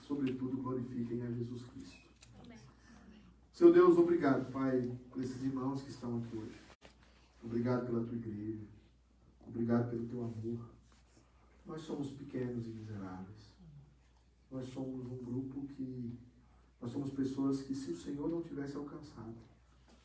Sobretudo, 0.00 0.56
glorifiquem 0.56 1.22
a 1.22 1.30
Jesus 1.30 1.62
Cristo. 1.66 2.04
Seu 3.52 3.72
Deus, 3.72 3.96
obrigado, 3.96 4.50
Pai, 4.50 4.90
por 5.10 5.22
esses 5.22 5.40
irmãos 5.42 5.82
que 5.82 5.90
estão 5.90 6.18
aqui 6.18 6.36
hoje. 6.36 6.60
Obrigado 7.44 7.86
pela 7.86 8.04
tua 8.04 8.16
igreja. 8.16 8.73
Obrigado 9.46 9.90
pelo 9.90 10.06
teu 10.06 10.22
amor. 10.24 10.70
Nós 11.66 11.80
somos 11.82 12.10
pequenos 12.10 12.66
e 12.66 12.70
miseráveis. 12.70 13.54
Nós 14.50 14.66
somos 14.68 15.06
um 15.06 15.24
grupo 15.24 15.66
que. 15.68 16.18
Nós 16.80 16.92
somos 16.92 17.10
pessoas 17.10 17.62
que, 17.62 17.74
se 17.74 17.92
o 17.92 17.96
Senhor 17.96 18.28
não 18.28 18.42
tivesse 18.42 18.76
alcançado, 18.76 19.34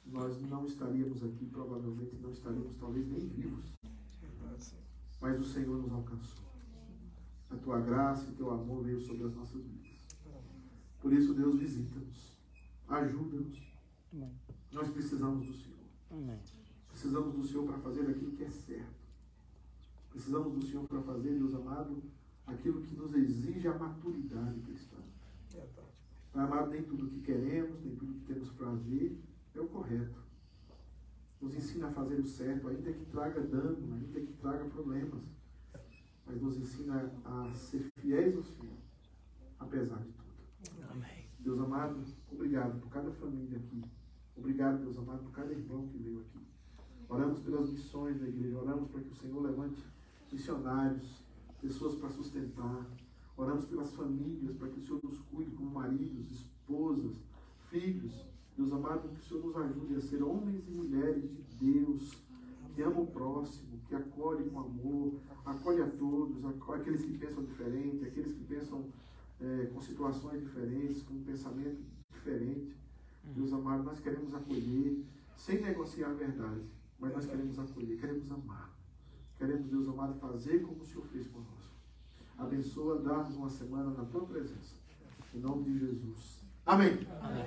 nós 0.05 0.41
não 0.41 0.65
estaríamos 0.65 1.23
aqui, 1.23 1.45
provavelmente 1.45 2.15
não 2.15 2.31
estaríamos, 2.31 2.77
talvez, 2.79 3.07
nem 3.07 3.19
vivos. 3.19 3.73
Mas 5.19 5.39
o 5.39 5.43
Senhor 5.43 5.77
nos 5.81 5.91
alcançou. 5.91 6.45
A 7.49 7.55
tua 7.57 7.81
graça 7.81 8.25
e 8.25 8.29
o 8.29 8.35
teu 8.35 8.51
amor 8.51 8.83
veio 8.83 9.01
sobre 9.01 9.25
as 9.25 9.35
nossas 9.35 9.61
vidas. 9.61 10.07
Por 11.01 11.11
isso, 11.13 11.33
Deus, 11.33 11.59
visita-nos. 11.59 12.31
Ajuda-nos. 12.87 13.59
Nós 14.71 14.89
precisamos 14.89 15.45
do 15.45 15.53
Senhor. 15.53 15.79
Precisamos 16.87 17.33
do 17.33 17.43
Senhor 17.45 17.65
para 17.65 17.77
fazer 17.79 18.01
aquilo 18.09 18.31
que 18.31 18.43
é 18.43 18.49
certo. 18.49 18.98
Precisamos 20.09 20.53
do 20.53 20.65
Senhor 20.65 20.87
para 20.87 21.01
fazer, 21.01 21.37
Deus 21.37 21.53
amado, 21.53 22.01
aquilo 22.45 22.81
que 22.81 22.95
nos 22.95 23.13
exige 23.13 23.67
a 23.67 23.77
maturidade 23.77 24.59
cristã. 24.61 24.97
Pai 26.31 26.43
amado, 26.43 26.69
nem 26.69 26.83
tudo 26.83 27.09
que 27.09 27.21
queremos, 27.21 27.81
nem 27.83 27.95
tudo 27.95 28.13
que 28.13 28.25
temos 28.25 28.49
prazer 28.51 29.17
é 29.55 29.59
o 29.59 29.67
correto. 29.67 30.19
Nos 31.41 31.55
ensina 31.55 31.87
a 31.87 31.91
fazer 31.91 32.19
o 32.19 32.25
certo, 32.25 32.67
ainda 32.67 32.91
que 32.91 33.05
traga 33.05 33.41
dano, 33.41 33.93
ainda 33.95 34.19
que 34.19 34.33
traga 34.33 34.65
problemas. 34.65 35.23
Mas 36.25 36.41
nos 36.41 36.57
ensina 36.57 37.11
a 37.25 37.51
ser 37.53 37.89
fiéis 37.97 38.35
ao 38.35 38.43
Senhor, 38.43 38.77
apesar 39.59 39.97
de 39.97 40.11
tudo. 40.11 40.83
Amém. 40.91 41.27
Deus 41.39 41.59
amado, 41.59 42.03
obrigado 42.31 42.79
por 42.79 42.89
cada 42.89 43.11
família 43.11 43.57
aqui. 43.57 43.83
Obrigado, 44.35 44.79
Deus 44.79 44.97
amado, 44.97 45.23
por 45.23 45.31
cada 45.31 45.51
irmão 45.51 45.87
que 45.87 45.97
veio 45.97 46.21
aqui. 46.21 46.45
Oramos 47.07 47.39
pelas 47.39 47.69
missões 47.71 48.19
da 48.19 48.27
igreja, 48.27 48.57
oramos 48.57 48.89
para 48.91 49.01
que 49.01 49.09
o 49.09 49.15
Senhor 49.15 49.41
levante 49.41 49.81
missionários, 50.31 51.23
pessoas 51.61 51.95
para 51.95 52.09
sustentar. 52.09 52.85
Oramos 53.37 53.65
pelas 53.65 53.93
famílias, 53.93 54.55
para 54.57 54.67
que 54.67 54.79
o 54.79 54.81
Senhor 54.81 54.99
nos 55.03 55.19
cuide 55.19 55.51
como 55.51 55.71
maridos, 55.71 56.31
esposas, 56.31 57.15
filhos. 57.69 58.25
Deus 58.57 58.71
amado, 58.73 59.09
que 59.09 59.19
o 59.19 59.23
Senhor 59.23 59.45
nos 59.45 59.55
ajude 59.55 59.95
a 59.95 60.01
ser 60.01 60.21
homens 60.21 60.67
e 60.67 60.71
mulheres 60.71 61.23
de 61.23 61.43
Deus, 61.59 62.17
que 62.75 62.81
amam 62.81 63.03
o 63.03 63.07
próximo, 63.07 63.79
que 63.87 63.95
acolhe 63.95 64.49
com 64.49 64.59
amor, 64.59 65.13
acolhe 65.45 65.81
a 65.81 65.89
todos, 65.89 66.43
acolhe 66.45 66.81
aqueles 66.81 67.05
que 67.05 67.17
pensam 67.17 67.43
diferente, 67.43 68.05
aqueles 68.05 68.33
que 68.33 68.43
pensam 68.43 68.85
é, 69.39 69.69
com 69.73 69.81
situações 69.81 70.41
diferentes, 70.41 71.01
com 71.03 71.13
um 71.13 71.23
pensamento 71.23 71.81
diferente. 72.11 72.75
Deus 73.23 73.53
amado, 73.53 73.83
nós 73.83 73.99
queremos 73.99 74.33
acolher, 74.33 75.05
sem 75.37 75.61
negociar 75.61 76.09
a 76.09 76.13
verdade, 76.13 76.61
mas 76.99 77.13
nós 77.13 77.25
queremos 77.25 77.57
acolher, 77.57 77.97
queremos 77.97 78.29
amar. 78.31 78.78
Queremos, 79.39 79.69
Deus 79.69 79.87
amado, 79.87 80.19
fazer 80.19 80.59
como 80.63 80.81
o 80.81 80.85
Senhor 80.85 81.05
fez 81.05 81.25
conosco. 81.27 81.71
Abençoa, 82.37 82.99
dá-nos 82.99 83.37
uma 83.37 83.49
semana 83.49 83.89
na 83.91 84.03
tua 84.03 84.25
presença. 84.25 84.75
Em 85.33 85.39
nome 85.39 85.63
de 85.63 85.79
Jesus. 85.79 86.43
Amém. 86.65 87.07
Amém. 87.21 87.45